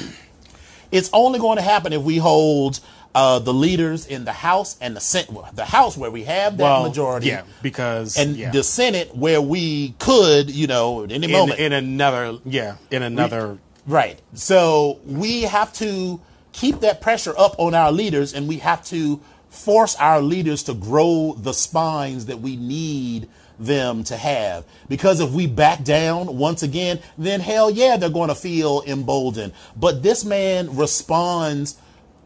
It's 0.91 1.09
only 1.11 1.39
going 1.39 1.55
to 1.55 1.63
happen 1.63 1.91
if 1.91 2.03
we 2.03 2.17
hold 2.17 2.79
uh, 3.15 3.39
the 3.39 3.53
leaders 3.53 4.05
in 4.07 4.25
the 4.25 4.31
House 4.33 4.75
and 4.81 4.95
the 4.95 4.99
Senate, 4.99 5.29
the 5.53 5.65
House 5.65 5.97
where 5.97 6.11
we 6.11 6.23
have 6.23 6.57
that 6.57 6.63
well, 6.63 6.83
majority, 6.83 7.27
yeah, 7.27 7.43
because 7.61 8.17
and 8.17 8.35
yeah. 8.35 8.51
the 8.51 8.63
Senate 8.63 9.15
where 9.15 9.41
we 9.41 9.91
could, 9.99 10.49
you 10.49 10.67
know, 10.67 11.03
at 11.03 11.11
any 11.11 11.27
in, 11.27 11.31
moment 11.31 11.59
in 11.59 11.73
another, 11.73 12.39
yeah, 12.45 12.77
in 12.91 13.03
another, 13.03 13.53
we, 13.85 13.93
right. 13.93 14.19
So 14.33 14.99
we 15.05 15.43
have 15.43 15.71
to 15.73 16.21
keep 16.53 16.79
that 16.81 17.01
pressure 17.01 17.33
up 17.37 17.55
on 17.59 17.75
our 17.75 17.91
leaders, 17.91 18.33
and 18.33 18.47
we 18.47 18.57
have 18.57 18.83
to 18.85 19.21
force 19.49 19.95
our 19.97 20.19
leaders 20.21 20.63
to 20.63 20.73
grow 20.73 21.35
the 21.37 21.53
spines 21.53 22.25
that 22.25 22.39
we 22.39 22.55
need 22.55 23.29
them 23.59 24.03
to 24.03 24.17
have. 24.17 24.65
Because 24.89 25.19
if 25.19 25.31
we 25.31 25.45
back 25.45 25.83
down 25.83 26.37
once 26.37 26.63
again, 26.63 26.99
then 27.17 27.39
hell 27.39 27.69
yeah, 27.69 27.97
they're 27.97 28.09
going 28.09 28.29
to 28.29 28.35
feel 28.35 28.83
emboldened. 28.87 29.53
But 29.75 30.01
this 30.01 30.25
man 30.25 30.75
responds 30.75 31.77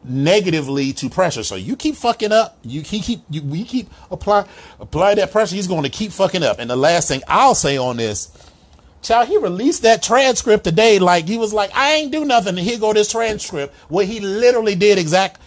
negatively 0.10 0.93
to 0.93 1.10
pressure. 1.10 1.43
So 1.43 1.55
you 1.55 1.76
keep 1.76 1.95
fucking 1.95 2.32
up. 2.32 2.58
You 2.64 2.82
keep, 2.82 3.03
keep 3.03 3.22
you, 3.30 3.41
we 3.43 3.64
keep 3.64 3.89
apply 4.12 4.47
apply 4.80 5.16
that 5.16 5.32
pressure. 5.32 5.55
He's 5.55 5.68
going 5.68 5.84
to 5.84 5.89
keep 5.89 6.12
fucking 6.12 6.43
up. 6.43 6.60
And 6.60 6.70
the 6.70 6.76
last 6.76 7.08
thing 7.08 7.22
I'll 7.28 7.55
say 7.55 7.78
on 7.78 7.97
this, 7.97 8.32
child, 9.01 9.28
he 9.28 9.38
released 9.38 9.84
that 9.84 10.03
transcript 10.03 10.64
today. 10.64 10.99
Like 10.99 11.28
he 11.28 11.38
was 11.38 11.53
like, 11.53 11.72
I 11.76 11.93
ain't 11.93 12.12
do 12.12 12.26
nothing. 12.26 12.58
And 12.58 12.60
here 12.60 12.80
go 12.80 12.93
this 12.93 13.12
transcript 13.12 13.74
where 13.89 14.05
he 14.05 14.20
literally 14.20 14.76
did 14.76 14.97
exact 14.97 15.41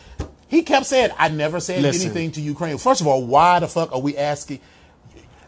he 0.51 0.63
kept 0.63 0.87
saying, 0.87 1.11
I 1.17 1.29
never 1.29 1.61
said 1.61 1.81
Listen. 1.81 2.07
anything 2.07 2.33
to 2.33 2.41
Ukraine. 2.41 2.77
First 2.77 3.01
of 3.01 3.07
all, 3.07 3.25
why 3.25 3.61
the 3.61 3.69
fuck 3.69 3.93
are 3.93 4.01
we 4.01 4.17
asking 4.17 4.59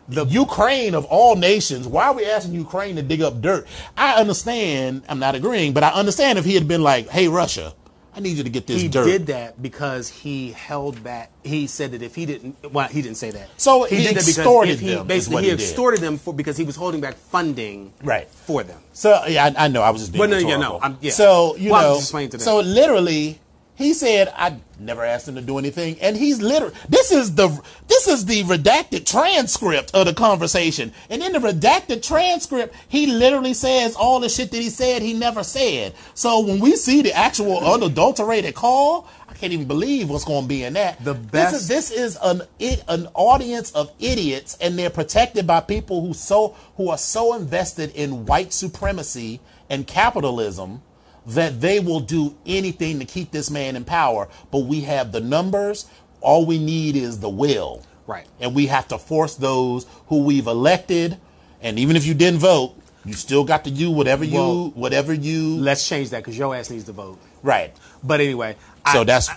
the 0.08 0.24
Ukraine 0.26 0.94
of 0.94 1.04
all 1.06 1.34
nations? 1.34 1.88
Why 1.88 2.06
are 2.06 2.14
we 2.14 2.24
asking 2.24 2.54
Ukraine 2.54 2.94
to 2.94 3.02
dig 3.02 3.20
up 3.20 3.40
dirt? 3.40 3.66
I 3.96 4.20
understand, 4.20 5.02
I'm 5.08 5.18
not 5.18 5.34
agreeing, 5.34 5.72
but 5.72 5.82
I 5.82 5.90
understand 5.90 6.38
if 6.38 6.44
he 6.44 6.54
had 6.54 6.68
been 6.68 6.84
like, 6.84 7.08
hey, 7.08 7.26
Russia, 7.26 7.74
I 8.14 8.20
need 8.20 8.36
you 8.36 8.44
to 8.44 8.50
get 8.50 8.66
this 8.66 8.82
he 8.82 8.88
dirt. 8.88 9.06
He 9.06 9.12
did 9.12 9.26
that 9.28 9.62
because 9.62 10.08
he 10.08 10.52
held 10.52 11.02
back. 11.02 11.30
He 11.42 11.66
said 11.66 11.92
that 11.92 12.02
if 12.02 12.14
he 12.14 12.26
didn't, 12.26 12.56
well, 12.72 12.88
he 12.88 13.00
didn't 13.00 13.16
say 13.16 13.30
that. 13.30 13.48
So 13.56 13.84
he, 13.84 13.96
he 13.96 14.02
did 14.04 14.16
extorted 14.18 14.78
that 14.78 14.84
them. 14.84 15.06
Basically, 15.06 15.42
he, 15.44 15.48
he 15.48 15.54
extorted 15.54 16.00
them 16.00 16.18
for 16.18 16.34
because 16.34 16.56
he 16.56 16.64
was 16.64 16.76
holding 16.76 17.00
back 17.00 17.14
funding, 17.14 17.92
right, 18.02 18.28
for 18.28 18.62
them. 18.62 18.80
So 18.92 19.24
yeah, 19.26 19.46
I, 19.56 19.64
I 19.64 19.68
know. 19.68 19.82
I 19.82 19.90
was 19.90 20.02
just 20.02 20.12
being. 20.12 20.20
Well, 20.20 20.28
no, 20.28 20.46
yeah, 20.46 20.56
no, 20.58 20.78
I'm, 20.82 20.98
yeah. 21.00 21.12
So 21.12 21.56
you 21.56 21.70
well, 21.70 21.94
know, 21.94 22.28
so 22.38 22.60
literally, 22.60 23.40
he 23.82 23.94
said, 23.94 24.32
I 24.36 24.56
never 24.78 25.04
asked 25.04 25.28
him 25.28 25.34
to 25.36 25.40
do 25.40 25.58
anything. 25.58 25.98
And 26.00 26.16
he's 26.16 26.40
literally, 26.40 26.74
this 26.88 27.12
is 27.12 27.34
the, 27.34 27.48
this 27.88 28.08
is 28.08 28.24
the 28.24 28.42
redacted 28.44 29.06
transcript 29.06 29.94
of 29.94 30.06
the 30.06 30.14
conversation. 30.14 30.92
And 31.10 31.22
in 31.22 31.32
the 31.32 31.38
redacted 31.38 32.06
transcript, 32.06 32.74
he 32.88 33.06
literally 33.06 33.54
says 33.54 33.94
all 33.94 34.20
the 34.20 34.28
shit 34.28 34.50
that 34.50 34.56
he 34.56 34.70
said 34.70 35.02
he 35.02 35.14
never 35.14 35.42
said. 35.42 35.94
So 36.14 36.40
when 36.40 36.60
we 36.60 36.76
see 36.76 37.02
the 37.02 37.12
actual 37.12 37.58
unadulterated 37.58 38.54
call, 38.54 39.08
I 39.28 39.34
can't 39.34 39.52
even 39.52 39.68
believe 39.68 40.10
what's 40.10 40.24
going 40.24 40.42
to 40.42 40.48
be 40.48 40.64
in 40.64 40.74
that. 40.74 41.02
The 41.04 41.14
best. 41.14 41.52
This 41.52 41.62
is, 41.62 41.68
this 41.68 41.90
is 41.90 42.18
an, 42.22 42.42
it, 42.58 42.84
an 42.88 43.08
audience 43.14 43.72
of 43.72 43.92
idiots 43.98 44.56
and 44.60 44.78
they're 44.78 44.90
protected 44.90 45.46
by 45.46 45.60
people 45.60 46.06
who 46.06 46.14
so, 46.14 46.56
who 46.76 46.90
are 46.90 46.98
so 46.98 47.34
invested 47.34 47.92
in 47.94 48.26
white 48.26 48.52
supremacy 48.52 49.40
and 49.70 49.86
capitalism 49.86 50.82
that 51.26 51.60
they 51.60 51.80
will 51.80 52.00
do 52.00 52.34
anything 52.46 52.98
to 52.98 53.04
keep 53.04 53.30
this 53.30 53.50
man 53.50 53.76
in 53.76 53.84
power. 53.84 54.28
But 54.50 54.60
we 54.60 54.80
have 54.82 55.12
the 55.12 55.20
numbers. 55.20 55.86
All 56.20 56.46
we 56.46 56.58
need 56.58 56.96
is 56.96 57.20
the 57.20 57.28
will. 57.28 57.82
Right. 58.06 58.26
And 58.40 58.54
we 58.54 58.66
have 58.66 58.88
to 58.88 58.98
force 58.98 59.34
those 59.36 59.86
who 60.08 60.24
we've 60.24 60.46
elected, 60.46 61.18
and 61.60 61.78
even 61.78 61.94
if 61.96 62.04
you 62.04 62.14
didn't 62.14 62.40
vote, 62.40 62.74
you 63.04 63.14
still 63.14 63.44
got 63.44 63.64
to 63.64 63.70
do 63.70 63.90
whatever 63.90 64.24
you 64.24 64.34
Well- 64.38 64.70
whatever 64.74 65.12
you 65.12 65.56
Let's 65.58 65.88
change 65.88 66.10
that 66.10 66.18
because 66.18 66.36
your 66.38 66.54
ass 66.54 66.70
needs 66.70 66.84
to 66.84 66.92
vote. 66.92 67.18
right. 67.42 67.72
But 68.04 68.20
anyway, 68.20 68.56
So 68.92 69.00
I- 69.00 69.04
that's 69.04 69.28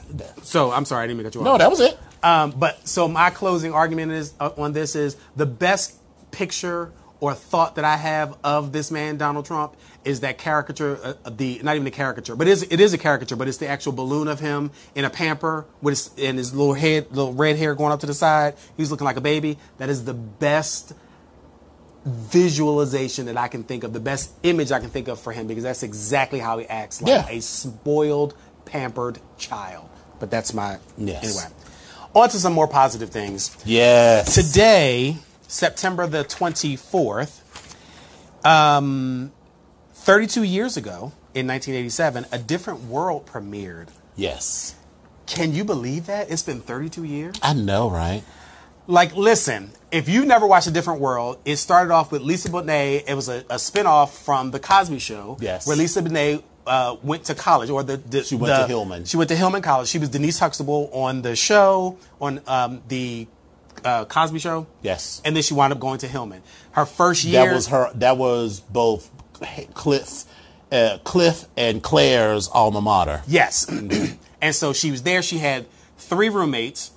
so. 0.43 0.71
I'm 0.71 0.85
sorry, 0.85 1.03
I 1.03 1.07
didn't 1.07 1.17
mean 1.19 1.25
to 1.25 1.29
cut 1.31 1.39
you 1.39 1.45
no, 1.45 1.57
that 1.57 1.69
was 1.69 1.79
it. 1.79 1.97
Um, 2.23 2.51
but 2.57 2.87
so 2.87 3.07
my 3.07 3.29
closing 3.29 3.73
argument 3.73 4.11
is 4.11 4.33
uh, 4.39 4.49
on 4.57 4.73
this 4.73 4.95
is 4.95 5.15
the 5.35 5.45
best 5.45 5.93
picture 6.31 6.91
or 7.19 7.33
thought 7.35 7.75
that 7.75 7.85
I 7.85 7.97
have 7.97 8.35
of 8.43 8.71
this 8.71 8.89
man 8.91 9.17
Donald 9.17 9.45
Trump 9.45 9.75
is 10.05 10.19
that 10.21 10.37
caricature 10.37 10.99
uh, 11.03 11.29
the 11.29 11.59
not 11.63 11.75
even 11.75 11.87
a 11.87 11.91
caricature 11.91 12.35
but 12.35 12.47
it 12.47 12.51
is 12.51 12.63
it 12.63 12.79
is 12.79 12.93
a 12.93 12.97
caricature 12.97 13.35
but 13.35 13.47
it's 13.47 13.57
the 13.57 13.67
actual 13.67 13.91
balloon 13.91 14.27
of 14.27 14.39
him 14.39 14.71
in 14.93 15.03
a 15.03 15.09
pamper 15.09 15.65
with 15.81 15.91
his 15.93 16.11
and 16.29 16.37
his 16.37 16.53
little 16.53 16.75
head 16.75 17.07
little 17.11 17.33
red 17.33 17.57
hair 17.57 17.73
going 17.75 17.91
up 17.91 17.99
to 17.99 18.05
the 18.05 18.13
side 18.13 18.53
he's 18.77 18.91
looking 18.91 19.05
like 19.05 19.17
a 19.17 19.21
baby 19.21 19.57
that 19.79 19.89
is 19.89 20.05
the 20.05 20.13
best 20.13 20.93
visualization 22.05 23.25
that 23.25 23.35
I 23.37 23.47
can 23.47 23.63
think 23.63 23.83
of 23.83 23.91
the 23.93 23.99
best 23.99 24.31
image 24.43 24.71
I 24.71 24.79
can 24.79 24.89
think 24.89 25.07
of 25.07 25.19
for 25.19 25.33
him 25.33 25.47
because 25.47 25.63
that's 25.63 25.83
exactly 25.83 26.39
how 26.39 26.59
he 26.59 26.65
acts 26.67 27.01
like 27.01 27.09
Yeah. 27.09 27.25
a 27.27 27.41
spoiled 27.41 28.35
pampered 28.65 29.19
child 29.37 29.89
but 30.19 30.29
that's 30.31 30.53
my 30.53 30.77
Yes. 30.97 31.23
anyway 31.23 31.51
on 32.13 32.29
to 32.29 32.39
some 32.39 32.53
more 32.53 32.67
positive 32.67 33.09
things 33.09 33.51
Yes. 33.65 34.33
today, 34.35 35.17
September 35.47 36.07
the 36.07 36.23
24th, 36.23 37.41
um, 38.45 39.31
32 40.05 40.43
years 40.43 40.77
ago, 40.77 41.13
in 41.33 41.47
1987, 41.47 42.27
A 42.31 42.37
Different 42.37 42.81
World 42.83 43.25
premiered. 43.25 43.87
Yes. 44.15 44.75
Can 45.25 45.51
you 45.51 45.63
believe 45.65 46.05
that? 46.05 46.29
It's 46.29 46.43
been 46.43 46.61
32 46.61 47.03
years? 47.03 47.35
I 47.41 47.53
know, 47.53 47.89
right? 47.89 48.21
Like, 48.85 49.15
listen, 49.15 49.71
if 49.91 50.07
you've 50.07 50.27
never 50.27 50.45
watched 50.45 50.67
A 50.67 50.71
Different 50.71 51.01
World, 51.01 51.39
it 51.43 51.55
started 51.57 51.91
off 51.91 52.11
with 52.11 52.21
Lisa 52.21 52.49
Bonet. 52.49 53.05
It 53.07 53.15
was 53.15 53.29
a, 53.29 53.39
a 53.49 53.55
spinoff 53.55 54.09
from 54.23 54.51
The 54.51 54.59
Cosby 54.59 54.99
Show. 54.99 55.37
Yes. 55.41 55.65
Where 55.65 55.75
Lisa 55.75 56.03
Bonet 56.03 56.43
uh, 56.67 56.97
went 57.01 57.23
to 57.25 57.33
college, 57.33 57.71
or 57.71 57.81
the, 57.81 57.97
the 57.97 58.23
She 58.23 58.35
went 58.35 58.53
the- 58.53 58.61
to 58.61 58.67
Hillman. 58.67 59.05
She 59.05 59.17
went 59.17 59.29
to 59.31 59.35
Hillman 59.35 59.63
College. 59.63 59.87
She 59.87 59.97
was 59.97 60.09
Denise 60.09 60.37
Huxtable 60.37 60.91
on 60.93 61.23
the 61.23 61.35
show, 61.35 61.97
on 62.21 62.41
um, 62.45 62.83
the 62.89 63.25
uh, 63.83 64.05
Cosby 64.05 64.37
Show. 64.37 64.67
Yes. 64.83 65.19
And 65.25 65.35
then 65.35 65.41
she 65.41 65.55
wound 65.55 65.73
up 65.73 65.79
going 65.79 65.97
to 65.99 66.07
Hillman. 66.07 66.43
Her 66.73 66.85
first 66.85 67.23
year. 67.23 67.47
That 67.47 67.55
was 67.55 67.67
her. 67.67 67.89
That 67.95 68.17
was 68.17 68.59
both 68.59 69.09
Cliff, 69.73 70.23
uh, 70.71 70.97
Cliff 71.03 71.45
and 71.57 71.81
Claire's 71.83 72.47
alma 72.47 72.81
mater. 72.81 73.21
Yes. 73.27 73.67
and 74.41 74.55
so 74.55 74.73
she 74.73 74.91
was 74.91 75.03
there. 75.03 75.21
She 75.21 75.37
had 75.37 75.65
three 75.97 76.29
roommates, 76.29 76.91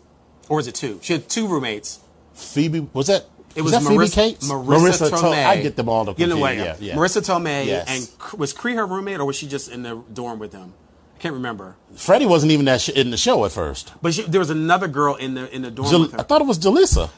or 0.49 0.61
is 0.61 0.67
it 0.67 0.75
two? 0.75 0.99
She 1.03 1.13
had 1.13 1.29
two 1.29 1.47
roommates. 1.47 2.01
Phoebe 2.35 2.89
was 2.93 3.09
that? 3.09 3.27
It 3.57 3.63
was 3.63 3.73
that 3.73 3.83
Phoebe 3.83 3.95
Marissa, 3.97 4.15
Cates? 4.15 4.49
Marissa, 4.49 5.09
To- 5.11 5.17
Tomei. 5.17 5.45
I 5.45 5.61
get 5.61 5.75
them 5.75 5.89
all 5.89 6.05
the 6.05 6.15
You 6.17 6.27
know 6.29 6.39
what? 6.39 6.55
confused. 6.57 6.81
Yeah, 6.83 6.93
yeah. 6.95 6.97
Marisa 6.97 7.21
Tomei 7.27 7.67
Yes. 7.67 7.87
and 8.31 8.39
was 8.39 8.53
Cree 8.53 8.75
her 8.75 8.87
roommate, 8.87 9.19
or 9.19 9.25
was 9.25 9.35
she 9.37 9.49
just 9.49 9.71
in 9.71 9.83
the 9.83 10.01
dorm 10.13 10.39
with 10.39 10.53
them? 10.53 10.75
I 11.17 11.21
can't 11.21 11.35
remember. 11.35 11.75
Freddie 11.97 12.27
wasn't 12.27 12.53
even 12.53 12.67
that 12.67 12.81
sh- 12.81 12.91
in 12.91 13.11
the 13.11 13.17
show 13.17 13.45
at 13.45 13.51
first. 13.51 13.93
But 14.01 14.15
she, 14.15 14.23
there 14.23 14.39
was 14.39 14.51
another 14.51 14.87
girl 14.87 15.17
in 15.17 15.35
the 15.35 15.53
in 15.53 15.63
the 15.63 15.71
dorm 15.73 15.91
Jal- 15.91 16.01
with 16.03 16.13
her. 16.13 16.21
I 16.21 16.23
thought 16.23 16.41
it 16.43 16.47
was 16.47 16.61
Jalissa. 16.61 17.11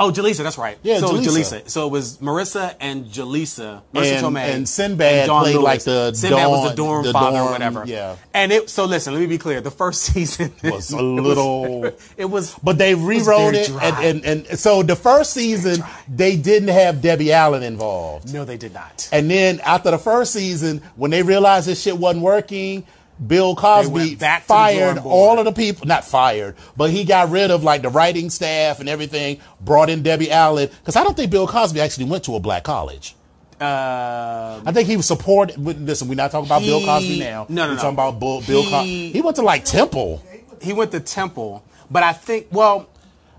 Oh, 0.00 0.10
Jaleesa, 0.10 0.42
that's 0.42 0.58
right. 0.58 0.76
Yeah, 0.82 0.98
so 0.98 1.10
Jaleesa. 1.12 1.60
Jaleesa. 1.62 1.68
So 1.70 1.86
it 1.86 1.90
was 1.90 2.18
Marissa 2.18 2.74
and 2.80 3.04
Jaleesa, 3.06 3.82
Marissa 3.94 4.16
And- 4.16 4.26
Tomei, 4.26 4.54
and 4.54 4.68
Sinbad 4.68 5.26
Dawn 5.28 5.42
played 5.42 5.54
Lewis. 5.54 5.64
like 5.64 5.82
the 5.84 6.12
Sinbad 6.14 6.48
was 6.48 6.70
the 6.70 6.76
dorm- 6.76 7.02
dorm 7.02 7.04
the 7.04 7.12
father 7.12 7.38
or 7.38 7.50
whatever. 7.52 7.84
yeah. 7.86 8.16
And 8.34 8.50
it. 8.50 8.68
So 8.70 8.86
listen, 8.86 9.12
let 9.14 9.20
me 9.20 9.26
be 9.26 9.38
clear. 9.38 9.60
The 9.60 9.70
first 9.70 10.02
season 10.12 10.52
Was 10.64 10.92
a 10.92 10.98
it 10.98 11.02
little- 11.02 11.92
It 12.16 12.24
was. 12.24 12.54
But 12.62 12.76
they 12.78 12.94
rewrote 12.96 13.54
it, 13.54 13.68
dry. 13.68 13.84
and, 14.02 14.24
and, 14.24 14.46
and 14.48 14.58
so 14.58 14.82
the 14.82 14.96
first 14.96 15.32
season 15.32 15.84
they 16.08 16.36
didn't 16.36 16.68
have 16.70 17.00
Debbie 17.00 17.32
Allen 17.32 17.62
involved. 17.62 18.32
no, 18.34 18.44
they 18.44 18.56
did 18.56 18.74
not. 18.74 19.08
And 19.12 19.30
then 19.30 19.60
after 19.60 19.92
the 19.92 19.98
first 19.98 20.32
season, 20.32 20.82
when 20.96 21.12
they 21.12 21.22
realized 21.22 21.68
this 21.68 21.80
shit 21.80 21.96
wasn't 21.96 22.24
working, 22.24 22.84
Bill 23.26 23.54
Cosby 23.56 24.16
fired 24.16 24.98
all 24.98 25.38
of 25.38 25.44
the 25.44 25.52
people, 25.52 25.86
not 25.86 26.04
fired, 26.04 26.56
but 26.76 26.90
he 26.90 27.04
got 27.04 27.30
rid 27.30 27.50
of 27.50 27.62
like 27.64 27.82
the 27.82 27.88
writing 27.88 28.28
staff 28.30 28.80
and 28.80 28.88
everything, 28.88 29.40
brought 29.60 29.88
in 29.90 30.02
Debbie 30.02 30.30
Allen. 30.30 30.68
Because 30.80 30.96
I 30.96 31.04
don't 31.04 31.16
think 31.16 31.30
Bill 31.30 31.46
Cosby 31.46 31.80
actually 31.80 32.06
went 32.06 32.24
to 32.24 32.34
a 32.36 32.40
black 32.40 32.64
college. 32.64 33.14
Uh, 33.60 34.60
I 34.66 34.72
think 34.72 34.88
he 34.88 34.96
was 34.96 35.06
supported. 35.06 35.56
Listen, 35.58 36.08
we're 36.08 36.14
not 36.16 36.30
talking 36.32 36.46
about 36.46 36.62
Bill 36.62 36.84
Cosby 36.84 37.18
now. 37.20 37.46
no, 37.48 37.62
no, 37.64 37.68
We're 37.70 37.74
no. 37.76 37.80
talking 37.82 37.94
about 37.94 38.18
Bill, 38.20 38.42
Bill 38.42 38.62
Cosby. 38.64 39.12
He 39.12 39.22
went 39.22 39.36
to 39.36 39.42
like 39.42 39.64
Temple. 39.64 40.22
he 40.60 40.72
went 40.72 40.90
to 40.92 41.00
Temple, 41.00 41.64
but 41.90 42.02
I 42.02 42.12
think 42.12 42.48
well. 42.50 42.88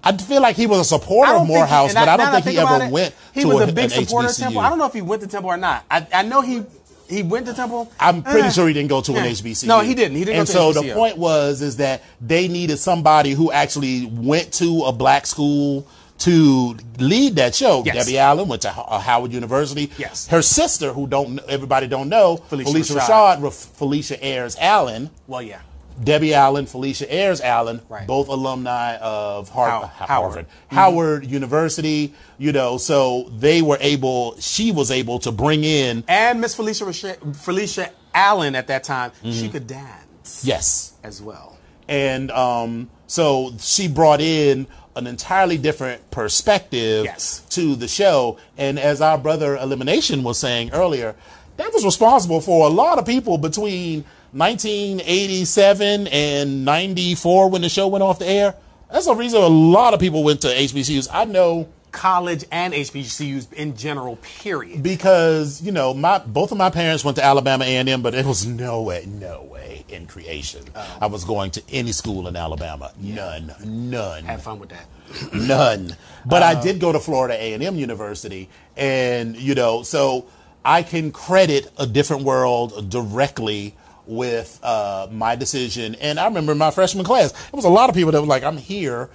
I 0.07 0.15
feel 0.15 0.39
like 0.39 0.55
he 0.55 0.67
was 0.67 0.79
a 0.81 0.83
supporter 0.83 1.31
of 1.31 1.37
don't 1.39 1.47
he- 1.47 1.53
Morehouse, 1.53 1.95
but 1.95 2.07
I 2.07 2.15
don't 2.15 2.31
that 2.31 2.43
think 2.43 2.57
he 2.57 2.61
ever 2.61 2.83
it, 2.83 2.91
went 2.91 3.15
He 3.33 3.41
to 3.41 3.47
was 3.47 3.61
a, 3.61 3.69
a 3.69 3.71
big 3.71 3.89
supporter 3.89 4.27
of 4.29 4.35
Temple. 4.35 4.61
I 4.61 4.69
don't 4.69 4.77
know 4.77 4.85
if 4.85 4.93
he 4.93 5.01
went 5.01 5.23
to 5.23 5.27
Temple 5.27 5.49
or 5.49 5.57
not. 5.57 5.83
I, 5.89 6.05
I 6.13 6.21
know 6.21 6.41
he 6.41 6.63
he 7.09 7.23
went 7.23 7.45
to 7.47 7.53
Temple. 7.53 7.91
I'm 7.99 8.21
pretty 8.23 8.47
Eh. 8.47 8.51
sure 8.51 8.67
he 8.67 8.73
didn't 8.73 8.89
go 8.89 9.01
to 9.01 9.11
an 9.15 9.23
Yeah. 9.25 9.31
HBCU. 9.31 9.67
No, 9.67 9.79
he 9.81 9.93
didn't. 9.93 10.17
He 10.17 10.25
didn't 10.25 10.39
And 10.39 10.47
go 10.47 10.71
to 10.71 10.73
so 10.73 10.81
HBCU. 10.81 10.87
the 10.89 10.93
point 10.93 11.17
was 11.17 11.61
is 11.61 11.77
that 11.77 12.03
they 12.21 12.47
needed 12.47 12.77
somebody 12.79 13.31
who 13.31 13.51
actually 13.51 14.05
went 14.11 14.51
to 14.53 14.83
a 14.85 14.91
black 14.91 15.25
school 15.27 15.85
to 16.19 16.77
lead 16.97 17.35
that 17.35 17.53
show. 17.53 17.83
Yes. 17.85 18.05
Debbie 18.05 18.17
Allen 18.17 18.47
went 18.47 18.61
to 18.61 18.69
uh, 18.71 18.99
Howard 18.99 19.33
University. 19.33 19.91
Yes. 19.97 20.27
Her 20.27 20.41
sister, 20.41 20.93
who 20.93 21.07
don't 21.07 21.39
everybody 21.49 21.87
don't 21.87 22.07
know, 22.07 22.37
Phylicia 22.49 22.63
Phylicia, 22.67 22.99
Rashad. 22.99 23.39
Rashad, 23.41 23.77
Phylicia 23.77 24.17
Ayers 24.21 24.55
Allen. 24.59 25.09
Well, 25.27 25.41
yeah. 25.41 25.59
Debbie 26.03 26.33
Allen, 26.33 26.65
Phylicia 26.65 27.07
Ayers 27.09 27.39
Allen, 27.41 27.81
Right. 27.87 28.05
both 28.05 28.27
alumni 28.27 28.97
of 28.97 29.49
Har- 29.49 29.87
How-. 29.87 30.05
Harvard, 30.05 30.45
Howard 30.67 31.25
University. 31.25 32.13
You 32.37 32.51
know, 32.51 32.77
so 32.77 33.29
they 33.37 33.61
were 33.61 33.77
able. 33.79 34.35
She 34.39 34.71
was 34.71 34.91
able 34.91 35.19
to 35.19 35.31
bring 35.31 35.63
in 35.63 36.03
And 36.07 36.41
Miss 36.41 36.55
Phylicia 36.55 37.17
Phylicia 37.33 37.89
Allen 38.13 38.55
at 38.55 38.67
that 38.67 38.83
time, 38.83 39.11
Mm-hmm. 39.23 39.31
she 39.31 39.49
could 39.49 39.67
dance 39.67 40.41
yes, 40.43 40.93
as 41.03 41.21
well. 41.21 41.57
and 41.87 42.31
um, 42.31 42.89
so 43.07 43.53
she 43.59 43.87
brought 43.87 44.19
in 44.21 44.65
an 44.95 45.05
entirely 45.07 45.57
different 45.57 46.09
perspective 46.11 47.05
Yes. 47.05 47.41
to 47.51 47.75
the 47.75 47.87
show. 47.87 48.37
And 48.57 48.79
as 48.79 49.01
our 49.01 49.17
brother 49.17 49.55
Elimination 49.57 50.23
was 50.23 50.37
saying 50.39 50.71
earlier, 50.73 51.15
that 51.57 51.71
was 51.73 51.83
responsible 51.85 52.41
for 52.41 52.65
a 52.65 52.69
lot 52.69 52.97
of 52.97 53.05
people 53.05 53.37
between 53.37 54.05
1987 54.35 56.07
and 56.07 56.65
94 56.65 57.49
when 57.49 57.61
the 57.61 57.69
show 57.69 57.87
went 57.87 58.03
off 58.03 58.19
the 58.19 58.27
air. 58.27 58.55
That's 58.91 59.05
the 59.05 59.15
reason 59.15 59.41
a 59.41 59.47
lot 59.47 59.93
of 59.93 59.99
people 59.99 60.23
went 60.23 60.41
to 60.41 60.47
HBCUs. 60.47 61.07
I 61.11 61.25
know 61.25 61.69
College 61.91 62.43
and 62.51 62.73
HBCUs 62.73 63.53
in 63.53 63.77
general, 63.77 64.17
period. 64.17 64.83
because 64.83 65.61
you 65.61 65.71
know 65.71 65.93
my 65.93 66.19
both 66.19 66.51
of 66.51 66.57
my 66.57 66.69
parents 66.69 67.05
went 67.05 67.15
to 67.15 67.23
Alabama 67.23 67.63
A&M, 67.63 68.01
but 68.01 68.13
it 68.13 68.25
was 68.25 68.45
no 68.45 68.81
way, 68.81 69.05
no 69.07 69.43
way 69.43 69.85
in 69.87 70.05
creation. 70.05 70.65
Oh. 70.75 70.97
I 71.01 71.05
was 71.05 71.23
going 71.23 71.51
to 71.51 71.63
any 71.71 71.93
school 71.93 72.27
in 72.27 72.35
Alabama. 72.35 72.91
None, 72.99 73.53
none. 73.63 74.25
Have 74.25 74.43
fun 74.43 74.59
with 74.59 74.69
that. 74.69 74.87
None. 75.33 75.95
But 76.25 76.41
Uh, 76.41 76.47
I 76.47 76.61
did 76.61 76.79
go 76.81 76.91
to 76.91 76.99
Florida 76.99 77.35
A&M 77.35 77.75
University, 77.77 78.49
and 78.75 79.37
you 79.37 79.55
know, 79.55 79.83
so 79.83 80.25
I 80.65 80.83
can 80.83 81.11
credit 81.13 81.71
a 81.77 81.87
different 81.87 82.23
world 82.23 82.89
directly 82.89 83.75
with 84.07 84.59
uh, 84.63 85.07
my 85.11 85.35
decision. 85.35 85.95
And 85.95 86.19
I 86.19 86.25
remember 86.25 86.53
my 86.55 86.71
freshman 86.71 87.05
class, 87.05 87.31
there 87.31 87.49
was 87.53 87.65
a 87.65 87.69
lot 87.69 87.89
of 87.89 87.95
people 87.95 88.11
that 88.11 88.21
were 88.21 88.27
like, 88.27 88.43
"I'm 88.43 88.57
here." 88.57 89.09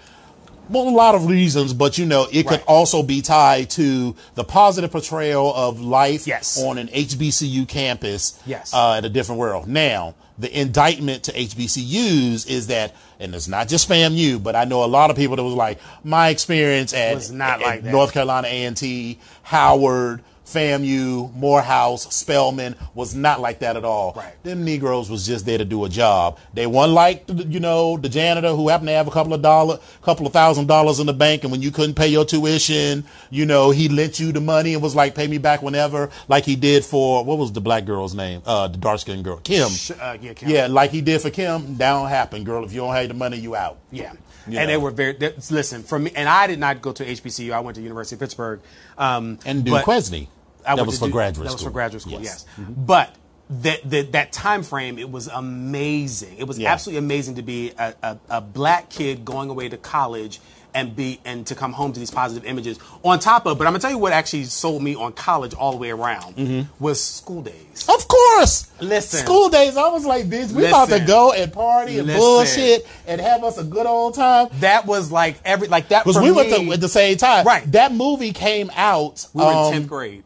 Well, 0.68 0.88
a 0.88 0.90
lot 0.90 1.16
of 1.16 1.26
reasons, 1.26 1.74
but 1.74 1.98
you 1.98 2.06
know, 2.06 2.28
it 2.30 2.46
could 2.46 2.62
also 2.68 3.02
be 3.02 3.22
tied 3.22 3.70
to 3.70 4.14
the 4.36 4.44
positive 4.44 4.92
portrayal 4.92 5.52
of 5.52 5.80
life 5.80 6.28
Yes. 6.28 6.62
on 6.62 6.78
an 6.78 6.86
HBCU 6.92 7.66
campus 7.66 8.38
Yes. 8.46 8.72
uh, 8.72 8.94
in 8.96 9.04
a 9.04 9.08
different 9.08 9.40
world. 9.40 9.66
Now, 9.66 10.14
the 10.38 10.60
indictment 10.60 11.24
to 11.24 11.32
HBCUs 11.32 12.46
is 12.48 12.68
that, 12.68 12.94
and 13.18 13.34
it's 13.34 13.48
not 13.48 13.66
just 13.66 13.88
FAMU, 13.88 14.40
but 14.40 14.54
I 14.54 14.64
know 14.64 14.84
a 14.84 14.86
lot 14.86 15.10
of 15.10 15.16
people 15.16 15.34
that 15.34 15.42
was 15.42 15.54
like, 15.54 15.80
my 16.04 16.28
experience 16.28 16.94
at, 16.94 17.16
Was 17.16 17.32
not 17.32 17.60
at 17.60 17.66
like 17.66 17.82
that. 17.82 17.90
North 17.92 18.12
Carolina 18.12 18.46
A&T, 18.48 19.18
Howard, 19.42 20.22
FAMU, 20.52 21.34
Morehouse, 21.34 22.12
Spelman 22.14 22.74
was 22.94 23.14
not 23.14 23.40
like 23.40 23.60
that 23.60 23.76
at 23.76 23.84
all. 23.84 24.12
Right. 24.16 24.42
Them 24.42 24.64
Negroes 24.64 25.10
was 25.10 25.26
just 25.26 25.46
there 25.46 25.58
to 25.58 25.64
do 25.64 25.84
a 25.84 25.88
job. 25.88 26.38
They 26.54 26.66
weren't 26.66 26.92
like, 26.92 27.24
you 27.28 27.60
know, 27.60 27.96
the 27.96 28.08
janitor 28.08 28.54
who 28.54 28.68
happened 28.68 28.88
to 28.88 28.94
have 28.94 29.08
a 29.08 29.10
couple 29.10 29.32
of 29.34 29.42
dollar, 29.42 29.78
couple 30.02 30.26
of 30.26 30.32
thousand 30.32 30.66
dollars 30.66 31.00
in 31.00 31.06
the 31.06 31.12
bank, 31.12 31.42
and 31.42 31.52
when 31.52 31.62
you 31.62 31.70
couldn't 31.70 31.94
pay 31.94 32.08
your 32.08 32.24
tuition, 32.24 33.04
you 33.30 33.46
know, 33.46 33.70
he 33.70 33.88
lent 33.88 34.18
you 34.20 34.32
the 34.32 34.40
money 34.40 34.74
and 34.74 34.82
was 34.82 34.94
like, 34.94 35.14
pay 35.14 35.26
me 35.26 35.38
back 35.38 35.62
whenever, 35.62 36.10
like 36.28 36.44
he 36.44 36.56
did 36.56 36.84
for 36.84 37.24
what 37.24 37.38
was 37.38 37.52
the 37.52 37.60
black 37.60 37.84
girl's 37.84 38.14
name? 38.14 38.42
Uh, 38.44 38.68
the 38.68 38.78
dark 38.78 39.00
skinned 39.00 39.24
girl, 39.24 39.38
Kim. 39.38 39.68
Sh- 39.68 39.92
uh, 40.00 40.16
yeah, 40.20 40.32
Kim. 40.34 40.48
Yeah, 40.48 40.66
like 40.66 40.90
he 40.90 41.00
did 41.00 41.20
for 41.20 41.30
Kim. 41.30 41.76
That 41.78 41.90
don't 41.92 42.08
happen, 42.08 42.44
girl. 42.44 42.64
If 42.64 42.72
you 42.72 42.80
don't 42.80 42.94
have 42.94 43.08
the 43.08 43.14
money, 43.14 43.38
you 43.38 43.54
out. 43.56 43.78
Yeah. 43.90 44.12
Yeah. 44.48 44.62
And 44.62 44.70
they 44.70 44.76
were 44.78 44.90
very, 44.90 45.12
they, 45.12 45.34
listen, 45.50 45.82
for 45.82 45.98
me, 45.98 46.10
and 46.16 46.28
I 46.28 46.46
did 46.46 46.58
not 46.58 46.80
go 46.80 46.92
to 46.92 47.04
HBCU. 47.04 47.52
I 47.52 47.60
went 47.60 47.76
to 47.76 47.82
University 47.82 48.16
of 48.16 48.20
Pittsburgh. 48.20 48.60
Um, 48.96 49.38
And 49.44 49.64
but- 49.64 49.80
Duquesne. 49.84 50.28
I 50.66 50.76
that 50.76 50.86
was 50.86 50.98
for 50.98 51.06
do- 51.06 51.12
graduate 51.12 51.44
that 51.46 51.50
school. 51.52 51.56
was 51.56 51.62
for 51.64 51.70
graduate 51.70 52.02
school, 52.02 52.20
Yes. 52.20 52.46
yes. 52.58 52.66
But 52.68 53.14
that, 53.50 53.88
that 53.90 54.12
that 54.12 54.32
time 54.32 54.62
frame, 54.62 54.98
it 54.98 55.10
was 55.10 55.26
amazing. 55.28 56.36
It 56.38 56.44
was 56.46 56.58
Yeah. 56.58 56.72
absolutely 56.72 56.98
amazing 56.98 57.36
to 57.36 57.42
be 57.42 57.72
a, 57.78 57.94
a, 58.02 58.18
a 58.28 58.40
black 58.40 58.90
kid 58.90 59.24
going 59.24 59.50
away 59.50 59.68
to 59.68 59.76
college 59.76 60.40
and 60.72 60.94
be 60.94 61.18
and 61.24 61.44
to 61.48 61.56
come 61.56 61.72
home 61.72 61.92
to 61.92 61.98
these 61.98 62.12
positive 62.12 62.44
images. 62.44 62.78
On 63.02 63.18
top 63.18 63.44
of, 63.46 63.58
but 63.58 63.66
I'm 63.66 63.72
gonna 63.72 63.80
tell 63.80 63.90
you 63.90 63.98
what 63.98 64.12
actually 64.12 64.44
sold 64.44 64.80
me 64.84 64.94
on 64.94 65.12
college 65.12 65.52
all 65.52 65.72
the 65.72 65.78
way 65.78 65.90
around 65.90 66.68
was 66.78 67.02
School 67.02 67.42
Daze. 67.42 67.88
Of 67.88 68.06
course. 68.06 68.70
Listen. 68.80 69.18
School 69.18 69.48
Daze, 69.48 69.76
I 69.76 69.88
was 69.88 70.06
like, 70.06 70.26
bitch, 70.26 70.52
we 70.52 70.66
about 70.66 70.88
to 70.90 71.00
go 71.00 71.32
and 71.32 71.52
party 71.52 71.98
and 71.98 72.06
Listen. 72.06 72.20
bullshit 72.20 72.86
and 73.08 73.20
have 73.20 73.42
us 73.42 73.58
a 73.58 73.64
good 73.64 73.86
old 73.86 74.14
time. 74.14 74.46
That 74.60 74.86
was 74.86 75.10
like 75.10 75.40
every 75.44 75.66
like 75.66 75.88
that 75.88 76.04
Because 76.04 76.22
we 76.22 76.30
me, 76.30 76.36
went 76.36 76.50
to, 76.54 76.72
at 76.72 76.80
the 76.80 76.88
same 76.88 77.16
time. 77.16 77.44
Right. 77.44 77.64
That 77.72 77.92
movie 77.92 78.32
came 78.32 78.70
out. 78.76 79.26
we 79.34 79.42
were 79.44 79.50
um, 79.50 79.64
in 79.66 79.72
tenth 79.72 79.88
grade. 79.88 80.22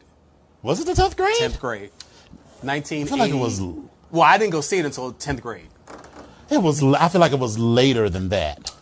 Was 0.65 0.81
it 0.81 0.87
the 0.87 0.95
10th 0.95 1.17
grade? 1.17 1.37
Tenth 1.37 1.61
grade. 1.61 1.91
Nineteen. 2.63 3.03
I 3.03 3.07
feel 3.07 3.19
like 3.19 3.31
it 3.31 3.37
was. 3.37 3.61
Well, 4.11 4.23
I 4.23 4.39
didn't 4.39 4.53
go 4.53 4.63
see 4.63 4.79
it 4.79 4.87
until 4.87 5.13
tenth 5.13 5.43
grade. 5.43 5.69
It 6.51 6.63
was. 6.63 6.83
I 6.83 7.09
feel 7.09 7.21
like 7.21 7.33
it 7.33 7.39
was 7.39 7.59
later 7.59 8.09
than 8.09 8.31
that. 8.31 8.75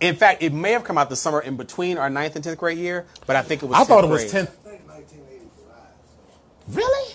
In 0.00 0.14
fact, 0.14 0.44
it 0.44 0.52
may 0.52 0.70
have 0.70 0.84
come 0.84 0.96
out 0.96 1.10
the 1.10 1.16
summer 1.16 1.40
in 1.40 1.56
between 1.56 1.98
our 1.98 2.08
ninth 2.08 2.36
and 2.36 2.44
tenth 2.44 2.58
grade 2.58 2.78
year, 2.78 3.06
but 3.26 3.34
I 3.34 3.42
think 3.42 3.64
it 3.64 3.66
was. 3.66 3.76
I 3.76 3.82
thought 3.82 4.04
it 4.04 4.06
10th 4.06 4.10
was 4.10 4.24
10th. 4.24 4.48
Think 4.48 4.88
1985. 4.88 6.76
Really? 6.76 7.14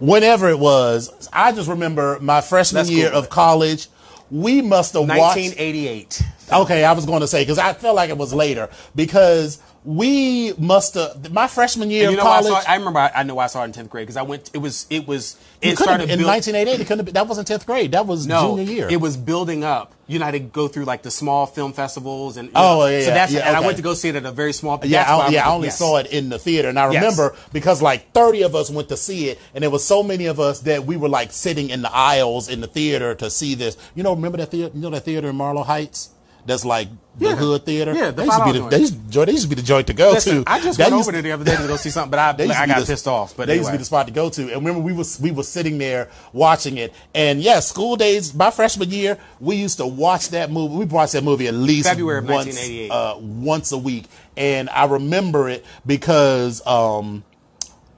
Whenever 0.00 0.50
it 0.50 0.58
was, 0.58 1.28
I 1.32 1.52
just 1.52 1.70
remember 1.70 2.18
my 2.20 2.42
freshman 2.42 2.86
year 2.88 3.08
of 3.08 3.30
college. 3.30 3.88
We 4.30 4.60
must 4.60 4.92
have 4.92 5.08
watched. 5.08 5.38
1988. 5.38 6.22
Okay, 6.52 6.84
I 6.84 6.92
was 6.92 7.06
going 7.06 7.20
to 7.20 7.26
say 7.26 7.40
because 7.40 7.58
I 7.58 7.72
felt 7.72 7.96
like 7.96 8.10
it 8.10 8.18
was 8.18 8.34
later 8.34 8.68
because 8.94 9.62
we 9.84 10.52
must 10.54 10.94
have 10.94 11.30
my 11.32 11.46
freshman 11.46 11.90
year 11.90 12.04
you 12.04 12.08
of 12.10 12.16
know, 12.16 12.24
why 12.24 12.38
I, 12.38 12.42
college. 12.42 12.64
saw, 12.64 12.70
I 12.72 12.76
remember. 12.76 13.00
I, 13.00 13.10
I 13.16 13.22
know 13.22 13.38
I 13.38 13.46
saw 13.48 13.62
it 13.62 13.66
in 13.66 13.72
tenth 13.72 13.90
grade 13.90 14.06
because 14.06 14.16
I 14.16 14.22
went. 14.22 14.50
It 14.54 14.58
was. 14.58 14.86
It 14.88 15.06
was. 15.06 15.36
it 15.60 15.76
started 15.76 16.04
been 16.08 16.10
in 16.12 16.18
build- 16.20 16.28
1988. 16.30 16.80
It 16.80 16.86
couldn't 16.86 17.06
have 17.06 17.14
that 17.14 17.28
wasn't 17.28 17.48
10th 17.48 17.66
grade. 17.66 17.92
That 17.92 18.06
was 18.06 18.26
No, 18.26 18.56
junior 18.56 18.72
year. 18.72 18.88
it 18.90 19.00
was 19.00 19.16
building 19.16 19.62
up. 19.62 19.92
You 20.06 20.18
know 20.18 20.26
how 20.26 20.32
to 20.32 20.38
go 20.38 20.68
through 20.68 20.84
like 20.84 21.02
the 21.02 21.10
small 21.10 21.46
film 21.46 21.72
festivals 21.72 22.36
and 22.36 22.50
Oh, 22.54 22.80
know, 22.80 22.86
yeah, 22.88 23.00
so 23.00 23.10
that's 23.10 23.32
yeah, 23.32 23.46
and 23.48 23.56
I 23.56 23.60
went 23.60 23.76
to 23.78 23.82
go 23.82 23.94
see 23.94 24.10
it 24.10 24.16
at 24.16 24.24
a 24.26 24.32
very 24.32 24.52
small. 24.52 24.78
Yeah, 24.82 24.98
that's 24.98 25.10
I, 25.10 25.16
why 25.16 25.28
yeah, 25.28 25.48
I 25.48 25.52
only 25.52 25.68
yes. 25.68 25.78
saw 25.78 25.96
it 25.98 26.06
in 26.08 26.28
the 26.28 26.38
theater, 26.38 26.68
and 26.68 26.78
I 26.78 26.90
Yes. 26.90 27.02
remember 27.02 27.36
because 27.52 27.80
like 27.82 28.12
thirty 28.12 28.42
of 28.42 28.54
us 28.54 28.70
went 28.70 28.88
to 28.90 28.96
see 28.96 29.28
it, 29.28 29.38
and 29.54 29.62
there 29.62 29.70
was 29.70 29.84
so 29.84 30.02
many 30.02 30.26
of 30.26 30.40
us 30.40 30.60
that 30.60 30.84
we 30.86 30.96
were 30.96 31.08
like 31.08 31.32
sitting 31.32 31.70
in 31.70 31.80
the 31.82 31.90
aisles 31.94 32.48
in 32.48 32.60
the 32.60 32.66
theater 32.66 33.14
to 33.16 33.30
see 33.30 33.54
this. 33.54 33.76
You 33.94 34.02
know, 34.02 34.14
remember 34.14 34.38
that 34.38 34.50
theater? 34.50 34.72
You 34.74 34.80
know 34.82 34.90
that 34.90 35.04
theater 35.04 35.28
in 35.28 35.36
Marlow 35.36 35.62
Heights? 35.62 36.10
That's 36.46 36.64
like 36.64 36.88
the 37.18 37.26
Yeah. 37.28 37.36
hood 37.36 37.64
theater. 37.64 37.94
Yeah, 37.94 38.10
the 38.10 38.12
they 38.12 38.24
used, 38.24 38.38
to 38.38 38.44
be 38.44 38.52
the, 38.58 38.68
they, 38.68 38.78
used, 38.80 39.12
they 39.12 39.32
used 39.32 39.42
to 39.44 39.48
be 39.48 39.54
the 39.54 39.62
joint 39.62 39.86
to 39.86 39.94
go 39.94 40.10
Listen, 40.10 40.44
to. 40.44 40.50
I 40.50 40.60
just 40.60 40.76
That 40.78 40.90
went 40.90 40.96
used- 40.98 41.08
over 41.08 41.12
there 41.12 41.22
the 41.22 41.32
other 41.32 41.44
day 41.44 41.56
to 41.56 41.66
go 41.68 41.76
see 41.76 41.88
something, 41.90 42.10
but 42.10 42.18
I, 42.18 42.32
they 42.36 42.46
used 42.46 42.56
I 42.58 42.66
got 42.66 42.80
the- 42.80 42.86
pissed 42.86 43.06
off. 43.08 43.34
But 43.36 43.46
they 43.46 43.54
used 43.56 43.68
to 43.68 43.72
be 43.72 43.78
the 43.78 43.84
spot 43.84 44.06
to 44.08 44.12
go 44.12 44.28
to. 44.30 44.42
And 44.42 44.56
remember, 44.56 44.80
we 44.80 44.92
was 44.92 45.18
we 45.20 45.30
was 45.30 45.48
sitting 45.48 45.78
there 45.78 46.10
watching 46.34 46.76
it. 46.76 46.92
And 47.14 47.40
yes, 47.40 47.68
School 47.68 47.96
Daze. 47.96 48.34
My 48.34 48.50
freshman 48.50 48.90
year, 48.90 49.16
we 49.40 49.56
used 49.56 49.78
to 49.78 49.86
watch 49.86 50.28
that 50.30 50.50
movie. 50.50 50.74
We 50.76 50.84
watched 50.84 51.12
that 51.14 51.24
movie 51.24 51.46
at 51.48 51.54
least 51.54 51.88
February 51.88 52.18
of 52.18 52.24
once, 52.24 52.46
1988. 52.46 52.90
uh, 52.90 53.16
once 53.18 53.72
a 53.72 53.78
week. 53.78 54.04
And 54.36 54.68
I 54.68 54.84
remember 54.86 55.48
it 55.48 55.64
because 55.86 56.66
um, 56.66 57.24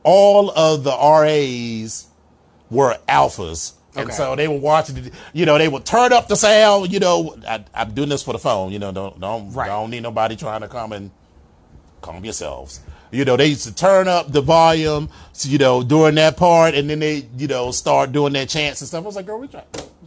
all 0.04 0.50
of 0.50 0.84
the 0.84 0.90
RAs 0.92 2.06
were 2.70 2.96
alphas. 3.08 3.72
And 3.96 4.12
so 4.12 4.36
they 4.36 4.48
were 4.48 4.58
watching 4.58 5.10
you 5.32 5.46
know, 5.46 5.58
they 5.58 5.68
would 5.68 5.84
turn 5.84 6.12
up 6.12 6.28
the 6.28 6.36
sound, 6.36 6.92
you 6.92 6.98
know, 7.00 7.36
I, 7.46 7.64
I'm 7.74 7.92
doing 7.94 8.08
this 8.08 8.22
for 8.22 8.32
the 8.32 8.38
phone, 8.38 8.72
you 8.72 8.78
know, 8.78 8.92
don't, 8.92 9.18
don't, 9.20 9.52
Right. 9.52 9.66
don't 9.66 9.90
need 9.90 10.02
nobody 10.02 10.36
trying 10.36 10.60
to 10.60 10.68
come 10.68 10.92
and 10.92 11.10
calm 12.02 12.24
yourselves. 12.24 12.80
You 13.12 13.24
know, 13.24 13.36
they 13.36 13.46
used 13.46 13.64
to 13.66 13.74
turn 13.74 14.08
up 14.08 14.32
the 14.32 14.40
volume, 14.40 15.08
you 15.42 15.58
know, 15.58 15.82
during 15.82 16.16
that 16.16 16.36
part, 16.36 16.74
and 16.74 16.90
then 16.90 16.98
they, 16.98 17.26
you 17.38 17.46
know, 17.46 17.70
start 17.70 18.12
doing 18.12 18.32
their 18.32 18.46
chants 18.46 18.80
and 18.80 18.88
stuff. 18.88 19.04
I 19.04 19.06
was 19.06 19.16
like, 19.16 19.26
girl, 19.26 19.38
we 19.38 19.46
try, 19.48 19.62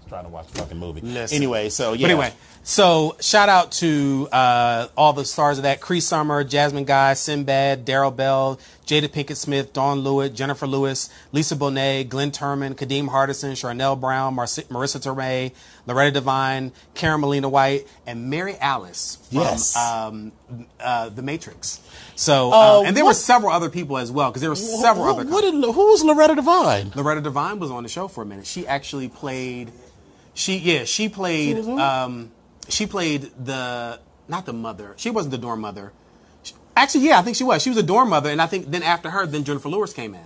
trying 0.09 0.25
to 0.25 0.29
watch 0.29 0.47
a 0.53 0.57
fucking 0.57 0.77
movie. 0.77 1.01
Listen. 1.01 1.35
Anyway, 1.35 1.69
so 1.69 1.93
yeah. 1.93 2.01
But 2.07 2.11
anyway, 2.11 2.33
so 2.63 3.15
shout 3.21 3.47
out 3.49 3.71
to 3.73 4.27
uh, 4.31 4.87
all 4.97 5.13
the 5.13 5.23
stars 5.25 5.57
of 5.59 5.63
that: 5.63 5.79
Cree 5.79 6.01
Summer, 6.01 6.43
Jasmine 6.43 6.85
Guy, 6.85 7.13
Sinbad, 7.13 7.85
Darryl 7.85 8.15
Bell, 8.15 8.59
Jada 8.85 9.07
Pinkett 9.07 9.37
Smith, 9.37 9.71
Dawn 9.71 9.99
Lewis, 9.99 10.31
Jennifer 10.31 10.67
Lewis, 10.67 11.09
Lisa 11.31 11.55
Bonet, 11.55 12.09
Glynn 12.09 12.31
Turman, 12.31 12.75
Kadeem 12.75 13.07
Hardison, 13.09 13.51
Charnele 13.51 13.99
Brown, 13.99 14.35
Marci- 14.35 14.65
Marisa 14.65 14.99
Tomei, 14.99 15.51
Loretta 15.85 16.11
Devine, 16.11 16.71
Karen 16.95 17.21
Malina 17.21 17.49
White, 17.49 17.87
and 18.05 18.29
Mary 18.29 18.55
Alice 18.59 19.17
from 19.29 19.37
Yes. 19.39 19.75
um, 19.77 20.31
uh, 20.79 21.09
The 21.09 21.21
Matrix. 21.21 21.79
So, 22.15 22.51
Uh, 22.51 22.79
um, 22.79 22.85
and 22.87 22.97
there 22.97 23.05
what- 23.05 23.11
were 23.11 23.13
several 23.13 23.51
other 23.51 23.69
people 23.69 23.97
as 23.97 24.11
well 24.11 24.29
because 24.29 24.41
there 24.41 24.49
were 24.49 24.55
several 24.55 25.05
who, 25.13 25.19
other. 25.21 25.29
what 25.31 25.41
did, 25.41 25.53
who 25.53 25.71
was 25.91 26.03
Loretta 26.03 26.35
Devine? 26.35 26.91
Loretta 26.95 27.21
Devine 27.21 27.59
was 27.59 27.71
on 27.71 27.83
the 27.83 27.89
show 27.89 28.07
for 28.09 28.23
a 28.23 28.25
minute. 28.25 28.45
She 28.45 28.67
actually 28.67 29.07
played. 29.07 29.71
She 30.39 30.57
yeah 30.57 30.85
she 30.85 31.09
played. 31.09 31.57
was 31.57 31.67
on? 31.67 31.79
um, 31.79 32.31
she 32.69 32.85
played 32.87 33.29
the 33.43 33.99
not 34.29 34.45
the 34.45 34.53
mother. 34.53 34.93
She 34.95 35.09
wasn't 35.09 35.31
the 35.31 35.37
dorm 35.37 35.59
mother. 35.59 35.91
She- 36.43 36.53
Actually, 36.77 37.07
yeah, 37.07 37.19
I 37.19 37.23
think 37.23 37.35
she 37.35 37.43
was. 37.43 37.61
She 37.61 37.69
was 37.69 37.77
a 37.77 37.83
dorm 37.83 38.09
mother, 38.09 38.29
and 38.29 38.41
I 38.41 38.45
think 38.47 38.71
then 38.71 38.81
after 38.83 39.09
her, 39.09 39.25
then 39.25 39.43
Jennifer 39.43 39.67
Lewis 39.67 39.91
came 39.91 40.15
in. 40.15 40.21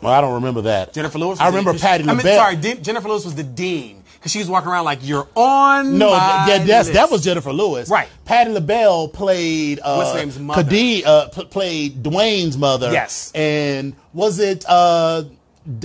Well, 0.00 0.12
I 0.12 0.20
don't 0.22 0.34
remember 0.34 0.62
that. 0.62 0.94
Jennifer 0.94 1.18
Lewis. 1.18 1.32
Was 1.38 1.40
I 1.40 1.48
remember 1.48 1.74
the, 1.74 1.78
Patti 1.78 2.04
I 2.08 2.14
mean, 2.14 2.22
sorry, 2.22 2.56
De- 2.56 2.76
Jennifer 2.80 3.08
Lewis 3.08 3.24
was 3.24 3.34
the 3.34 3.44
dean 3.44 4.02
because 4.14 4.32
she 4.32 4.38
was 4.38 4.48
walking 4.48 4.70
around 4.70 4.84
like 4.86 5.00
you're 5.02 5.28
on. 5.36 5.98
No, 5.98 6.10
my 6.10 6.44
th- 6.46 6.60
yeah, 6.60 6.64
that's, 6.64 6.90
that 6.90 7.10
was 7.10 7.22
Jennifer 7.22 7.52
Lewis. 7.52 7.90
Right. 7.90 8.08
Patti 8.24 8.50
LaBelle 8.52 9.08
played 9.08 9.80
uh, 9.80 9.96
What's 9.96 10.12
her 10.12 10.18
name's 10.18 10.38
mother? 10.38 10.62
Kadeem, 10.64 11.04
uh, 11.04 11.28
p- 11.28 11.44
played 11.44 12.02
Dwayne's 12.02 12.56
mother. 12.56 12.90
Yes. 12.90 13.30
And 13.34 13.94
was 14.12 14.38
it 14.40 14.64
uh, 14.66 15.22
D- 15.22 15.36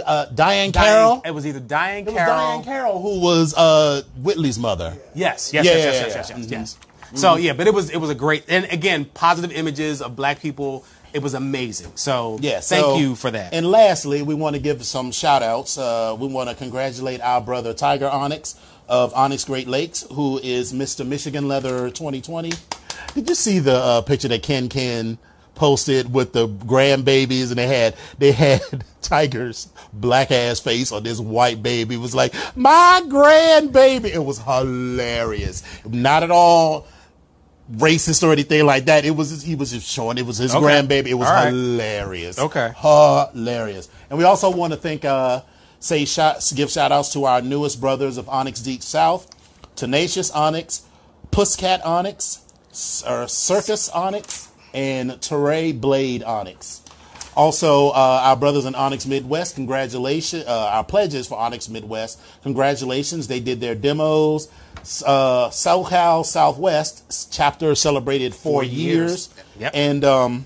uh, 0.06 0.26
Diahann 0.34 0.74
Carroll? 0.74 1.22
It 1.26 1.32
was 1.32 1.46
either 1.46 1.60
Diahann 1.60 2.02
It 2.02 2.06
was 2.06 2.14
Carroll. 2.16 2.36
Diahann 2.36 2.64
Carroll 2.64 3.02
who 3.02 3.20
was 3.20 3.54
uh, 3.56 4.02
Whitley's 4.22 4.58
mother. 4.60 4.96
Yes, 5.14 5.54
yes, 5.54 5.66
yes, 5.66 5.76
yes, 5.84 6.16
yes, 6.16 6.30
yes, 6.30 6.40
yes, 6.40 6.52
yes. 6.52 7.20
So 7.20 7.36
yeah, 7.38 7.54
but 7.54 7.68
it 7.68 7.74
was 7.74 7.90
it 7.90 7.98
was 7.98 8.10
a 8.10 8.16
great 8.16 8.44
and 8.50 8.66
again 8.66 9.06
positive 9.06 9.52
images 9.52 10.02
of 10.02 10.16
black 10.16 10.42
people. 10.42 10.84
It 11.14 11.24
was 11.24 11.34
amazing. 11.34 11.94
So 11.96 12.38
Yeah, 12.42 12.60
thank 12.60 12.84
so- 12.84 12.98
you 12.98 13.16
for 13.16 13.32
that. 13.32 13.54
And 13.54 13.72
lastly, 13.72 14.22
we 14.24 14.36
want 14.36 14.56
to 14.58 14.62
give 14.62 14.84
some 14.86 15.12
shout 15.14 15.42
outs. 15.42 15.78
Uh, 15.78 16.16
we 16.20 16.28
want 16.28 16.50
to 16.50 16.56
congratulate 16.56 17.22
our 17.22 17.40
brother 17.40 17.74
Tiger 17.74 18.10
Onyx 18.10 18.56
of 18.90 19.14
Onyx 19.14 19.46
Great 19.46 19.68
Lakes, 19.68 20.06
who 20.12 20.38
is 20.44 20.74
Mr. 20.74 21.08
Michigan 21.08 21.48
Leather 21.48 21.90
2020. 21.90 22.52
Did 23.16 23.30
you 23.30 23.36
see 23.36 23.60
the 23.60 23.76
uh, 23.76 24.02
picture 24.02 24.28
that 24.28 24.44
Ken 24.44 24.68
Ken 24.70 25.18
posted 25.58 26.14
with 26.14 26.32
the 26.34 26.48
grandbabies 26.48 27.50
and 27.50 27.58
they 27.58 27.68
had 27.68 27.96
they 28.18 28.32
had 28.32 28.62
Tiger's 29.02 29.68
black 29.94 30.32
ass 30.32 30.60
face 30.60 30.92
on 30.92 31.04
this 31.04 31.20
white 31.20 31.62
baby. 31.64 31.96
It 31.96 32.00
was 32.00 32.16
like, 32.16 32.34
my 32.56 33.02
grandbaby. 33.06 34.06
It 34.14 34.24
was 34.24 34.40
hilarious. 34.40 35.64
Not 35.86 36.24
at 36.24 36.32
all 36.32 36.88
racist 37.72 38.24
or 38.26 38.32
anything 38.32 38.66
like 38.66 38.86
that. 38.86 39.06
It 39.06 39.12
was 39.12 39.42
he 39.44 39.56
was 39.56 39.72
just 39.72 39.90
showing 39.90 40.18
it 40.18 40.26
was 40.26 40.38
his 40.38 40.56
Okay. 40.56 40.64
grandbaby. 40.66 41.08
It 41.08 41.14
was 41.16 41.28
right. 41.28 41.48
hilarious. 41.48 42.40
Okay. 42.40 42.72
Hilarious. 42.78 43.90
And 44.10 44.18
we 44.18 44.24
also 44.26 44.50
want 44.50 44.74
to 44.74 44.78
thank 44.78 45.04
uh 45.06 45.42
say 45.80 46.06
shots 46.06 46.52
give 46.54 46.70
shout 46.72 46.92
outs 46.92 47.12
to 47.14 47.26
our 47.26 47.42
newest 47.42 47.80
brothers 47.82 48.18
of 48.18 48.28
Onyx 48.30 48.62
Deep 48.62 48.82
South, 48.82 49.28
Tenacious 49.76 50.32
Onyx, 50.32 50.84
Pusscat 51.32 51.86
Onyx, 51.86 52.40
or 53.08 53.28
Circus 53.28 53.90
Onyx, 53.90 54.47
and 54.78 55.12
Teray 55.14 55.80
Blade 55.80 56.24
Onyx. 56.24 56.82
Also, 57.36 57.90
uh, 57.90 58.22
our 58.24 58.36
brothers 58.36 58.66
in 58.66 58.74
Onyx 58.76 59.06
Midwest, 59.06 59.56
congratulations. 59.56 60.46
Uh, 60.48 60.70
our 60.74 60.84
pledges 60.84 61.28
for 61.28 61.38
Onyx 61.38 61.68
Midwest, 61.70 62.20
congratulations. 62.44 63.28
They 63.28 63.40
did 63.40 63.60
their 63.60 63.76
demos. 63.76 64.48
Uh, 65.06 65.50
SoCal 65.50 66.26
Southwest 66.26 67.32
chapter 67.32 67.76
celebrated 67.76 68.34
four, 68.34 68.62
Four 68.62 68.64
years. 68.64 68.76
years. 68.76 69.30
Yep. 69.60 69.72
And, 69.76 70.04
um, 70.06 70.46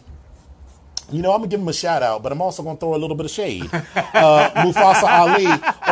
you 1.12 1.22
know, 1.22 1.32
I'm 1.34 1.39
gonna 1.39 1.47
give 1.49 1.59
him 1.59 1.68
a 1.68 1.74
shout 1.74 2.01
out, 2.03 2.24
but 2.24 2.32
I'm 2.32 2.41
also 2.41 2.64
gonna 2.64 2.78
throw 2.78 2.95
a 2.95 2.97
little 2.97 3.16
bit 3.16 3.26
of 3.26 3.32
shade. 3.32 3.64
Uh, 3.74 4.49
Mufasa 4.64 5.03
Ali 5.03 5.45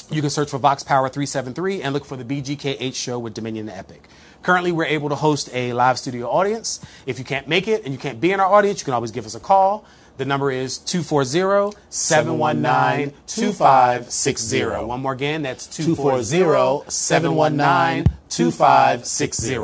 You 0.09 0.21
can 0.21 0.29
search 0.29 0.49
for 0.49 0.57
Vox 0.57 0.83
Power 0.83 1.09
373 1.09 1.81
and 1.81 1.93
look 1.93 2.05
for 2.05 2.15
the 2.17 2.23
BGKH 2.23 2.95
show 2.95 3.19
with 3.19 3.33
Dominion 3.33 3.69
Epic. 3.69 4.07
Currently, 4.43 4.71
we're 4.71 4.85
able 4.85 5.09
to 5.09 5.15
host 5.15 5.49
a 5.53 5.73
live 5.73 5.99
studio 5.99 6.27
audience. 6.29 6.85
If 7.05 7.19
you 7.19 7.25
can't 7.25 7.47
make 7.47 7.67
it 7.67 7.83
and 7.83 7.93
you 7.93 7.99
can't 7.99 8.19
be 8.19 8.31
in 8.31 8.39
our 8.39 8.51
audience, 8.51 8.81
you 8.81 8.85
can 8.85 8.93
always 8.93 9.11
give 9.11 9.25
us 9.25 9.35
a 9.35 9.39
call. 9.39 9.85
The 10.21 10.25
number 10.25 10.51
is 10.51 10.77
240 10.77 11.75
719 11.89 13.11
2560. 13.25 14.65
One 14.85 15.01
more 15.01 15.13
again, 15.13 15.41
that's 15.41 15.65
240 15.65 16.91
719 16.91 18.05
2560. 18.29 19.55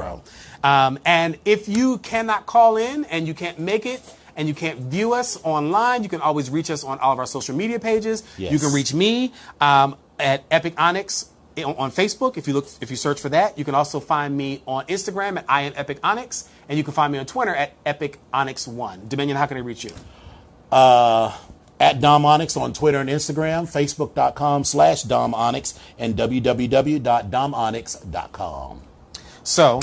Um, 0.63 0.97
and 1.05 1.37
if 1.45 1.69
you 1.69 1.99
cannot 1.99 2.47
call 2.47 2.77
in 2.77 3.05
and 3.05 3.27
you 3.27 3.35
can't 3.35 3.59
make 3.59 3.85
it, 3.85 4.01
and 4.35 4.47
you 4.47 4.55
can't 4.55 4.79
view 4.79 5.13
us 5.13 5.39
online, 5.43 6.01
you 6.01 6.09
can 6.09 6.21
always 6.21 6.49
reach 6.49 6.71
us 6.71 6.83
on 6.83 6.97
all 6.97 7.13
of 7.13 7.19
our 7.19 7.27
social 7.27 7.55
media 7.55 7.77
pages. 7.79 8.23
Yes. 8.39 8.51
You 8.51 8.57
can 8.57 8.73
reach 8.73 8.95
me 8.95 9.33
um, 9.61 9.95
at 10.17 10.43
Epic 10.49 10.73
Onyx 10.75 11.29
on, 11.57 11.75
on 11.75 11.91
Facebook. 11.91 12.35
If 12.35 12.47
you 12.47 12.55
look, 12.55 12.67
if 12.81 12.89
you 12.89 12.95
search 12.95 13.21
for 13.21 13.29
that, 13.29 13.59
you 13.59 13.63
can 13.63 13.75
also 13.75 13.99
find 13.99 14.35
me 14.35 14.63
on 14.65 14.87
Instagram 14.87 15.37
at 15.37 15.45
I 15.47 15.61
am 15.61 15.73
Epic 15.75 15.99
Onyx, 16.03 16.49
and 16.67 16.79
you 16.79 16.83
can 16.83 16.95
find 16.95 17.13
me 17.13 17.19
on 17.19 17.27
Twitter 17.27 17.53
at 17.53 17.73
Epic 17.85 18.17
Onyx 18.33 18.67
One. 18.67 19.07
Dominion, 19.07 19.37
how 19.37 19.45
can 19.45 19.57
I 19.57 19.59
reach 19.59 19.83
you? 19.83 19.91
At 20.71 22.01
Dom 22.01 22.25
Onyx 22.25 22.57
on 22.57 22.73
Twitter 22.73 22.99
and 22.99 23.09
Instagram, 23.09 23.71
Facebook.com 23.71 24.63
slash 24.63 25.03
Dom 25.03 25.35
Onyx, 25.35 25.79
and 25.99 26.15
www.domonyx.com. 26.15 28.81
So, 29.43 29.79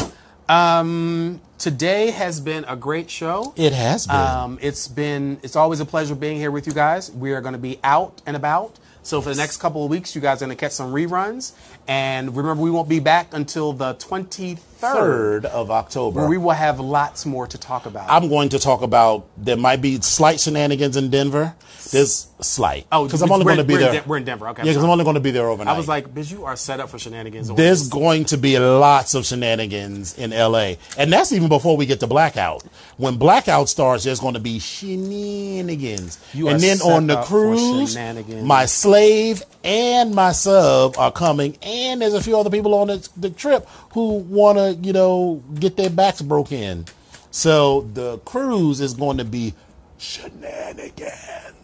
um, 0.49 1.41
today 1.57 2.11
has 2.11 2.41
been 2.41 2.65
a 2.65 2.77
great 2.77 3.11
show. 3.11 3.55
It 3.57 3.73
has 3.73 4.07
been. 4.07 4.17
Um, 4.17 4.59
it's 4.61 4.89
been 4.89 5.39
it's 5.43 5.57
always 5.57 5.81
a 5.81 5.87
pleasure 5.87 6.15
being 6.15 6.37
here 6.37 6.51
with 6.51 6.67
you 6.67 6.73
guys. 6.73 7.11
We 7.13 7.33
are 7.33 7.41
going 7.41 7.55
to 7.55 7.59
be 7.59 7.79
out 7.85 8.21
and 8.27 8.37
about. 8.37 8.79
So 9.05 9.21
for 9.21 9.29
the 9.29 9.37
next 9.37 9.59
couple 9.59 9.85
of 9.85 9.91
weeks, 9.91 10.15
you 10.15 10.23
guys 10.23 10.41
are 10.41 10.47
going 10.47 10.57
to 10.57 10.61
catch 10.61 10.73
some 10.73 10.91
reruns. 10.91 11.53
And 11.87 12.35
remember, 12.35 12.63
we 12.63 12.71
won't 12.71 12.89
be 12.89 13.01
back 13.01 13.35
until 13.35 13.75
the 13.75 13.95
23rd, 13.97 14.59
3rd 14.81 15.45
of 15.45 15.71
October. 15.71 16.21
where 16.21 16.29
we 16.29 16.39
will 16.39 16.53
have 16.53 16.81
lots 16.81 17.27
more 17.27 17.47
to 17.47 17.59
talk 17.59 17.85
about. 17.85 18.09
I'm 18.09 18.31
going 18.31 18.49
to 18.49 18.59
talk 18.59 18.81
about 18.81 19.27
there 19.37 19.59
might 19.59 19.83
be 19.83 20.01
slight 20.01 20.41
shenanigans 20.41 20.97
in 20.97 21.11
Denver. 21.11 21.55
There's 21.91 22.27
slight. 22.41 22.87
Oh, 22.91 23.05
because 23.05 23.23
I'm 23.23 23.31
only 23.31 23.45
going 23.45 23.59
to 23.59 23.65
be 23.65 23.75
we're 23.75 23.81
in 23.81 23.93
there. 23.93 24.03
We're 24.07 24.17
in 24.17 24.25
Denver, 24.25 24.49
okay, 24.49 24.63
Yeah, 24.63 24.71
because. 24.71 24.85
I'm 24.85 24.91
only 24.91 25.05
going 25.05 25.15
to 25.15 25.21
be 25.21 25.31
there 25.31 25.49
overnight. 25.49 25.75
I 25.75 25.77
was 25.77 25.89
like, 25.89 26.15
bitch, 26.15 26.31
you 26.31 26.45
are 26.45 26.57
set 26.57 26.81
up 26.81 26.91
for 26.91 26.99
shenanigans. 26.99 27.53
there's 27.55 27.89
going 27.89 28.25
to 28.27 28.39
be 28.39 28.59
lots 28.59 29.15
of 29.15 29.27
shenanigans 29.27 30.17
in 30.19 30.31
LA, 30.31 30.75
and 30.99 31.13
that's 31.13 31.33
even 31.33 31.49
before 31.49 31.77
we 31.77 31.87
get 31.87 32.01
to 32.01 32.07
blackout. 32.07 32.63
When 32.97 33.17
blackout 33.17 33.69
starts, 33.69 34.05
there's 34.05 34.21
going 34.21 34.35
to 34.35 34.41
be 34.41 34.59
shenanigans, 34.59 36.19
You 36.33 36.49
and 36.49 36.61
then 36.61 36.81
on 36.81 37.07
the 37.07 37.23
cruise, 37.23 37.97
my 38.43 38.67
slave 38.67 39.43
and 39.63 40.15
my 40.15 40.33
sub 40.33 40.97
are 40.99 41.13
coming, 41.13 41.57
and 41.63 42.01
there's 42.01 42.15
a 42.15 42.23
few 42.23 42.39
other 42.39 42.51
people 42.51 42.75
on 42.75 42.89
the, 42.89 43.09
the 43.17 43.31
trip 43.31 43.67
who 43.93 44.19
want 44.19 44.59
to, 44.59 44.75
you 44.87 44.93
know, 44.93 45.43
get 45.59 45.77
their 45.77 45.91
backs 45.91 46.21
broken. 46.23 46.85
So 47.31 47.83
the 47.93 48.19
cruise 48.19 48.81
is 48.81 48.95
going 48.95 49.19
to 49.19 49.25
be 49.25 49.55
shenanigans. 49.99 51.55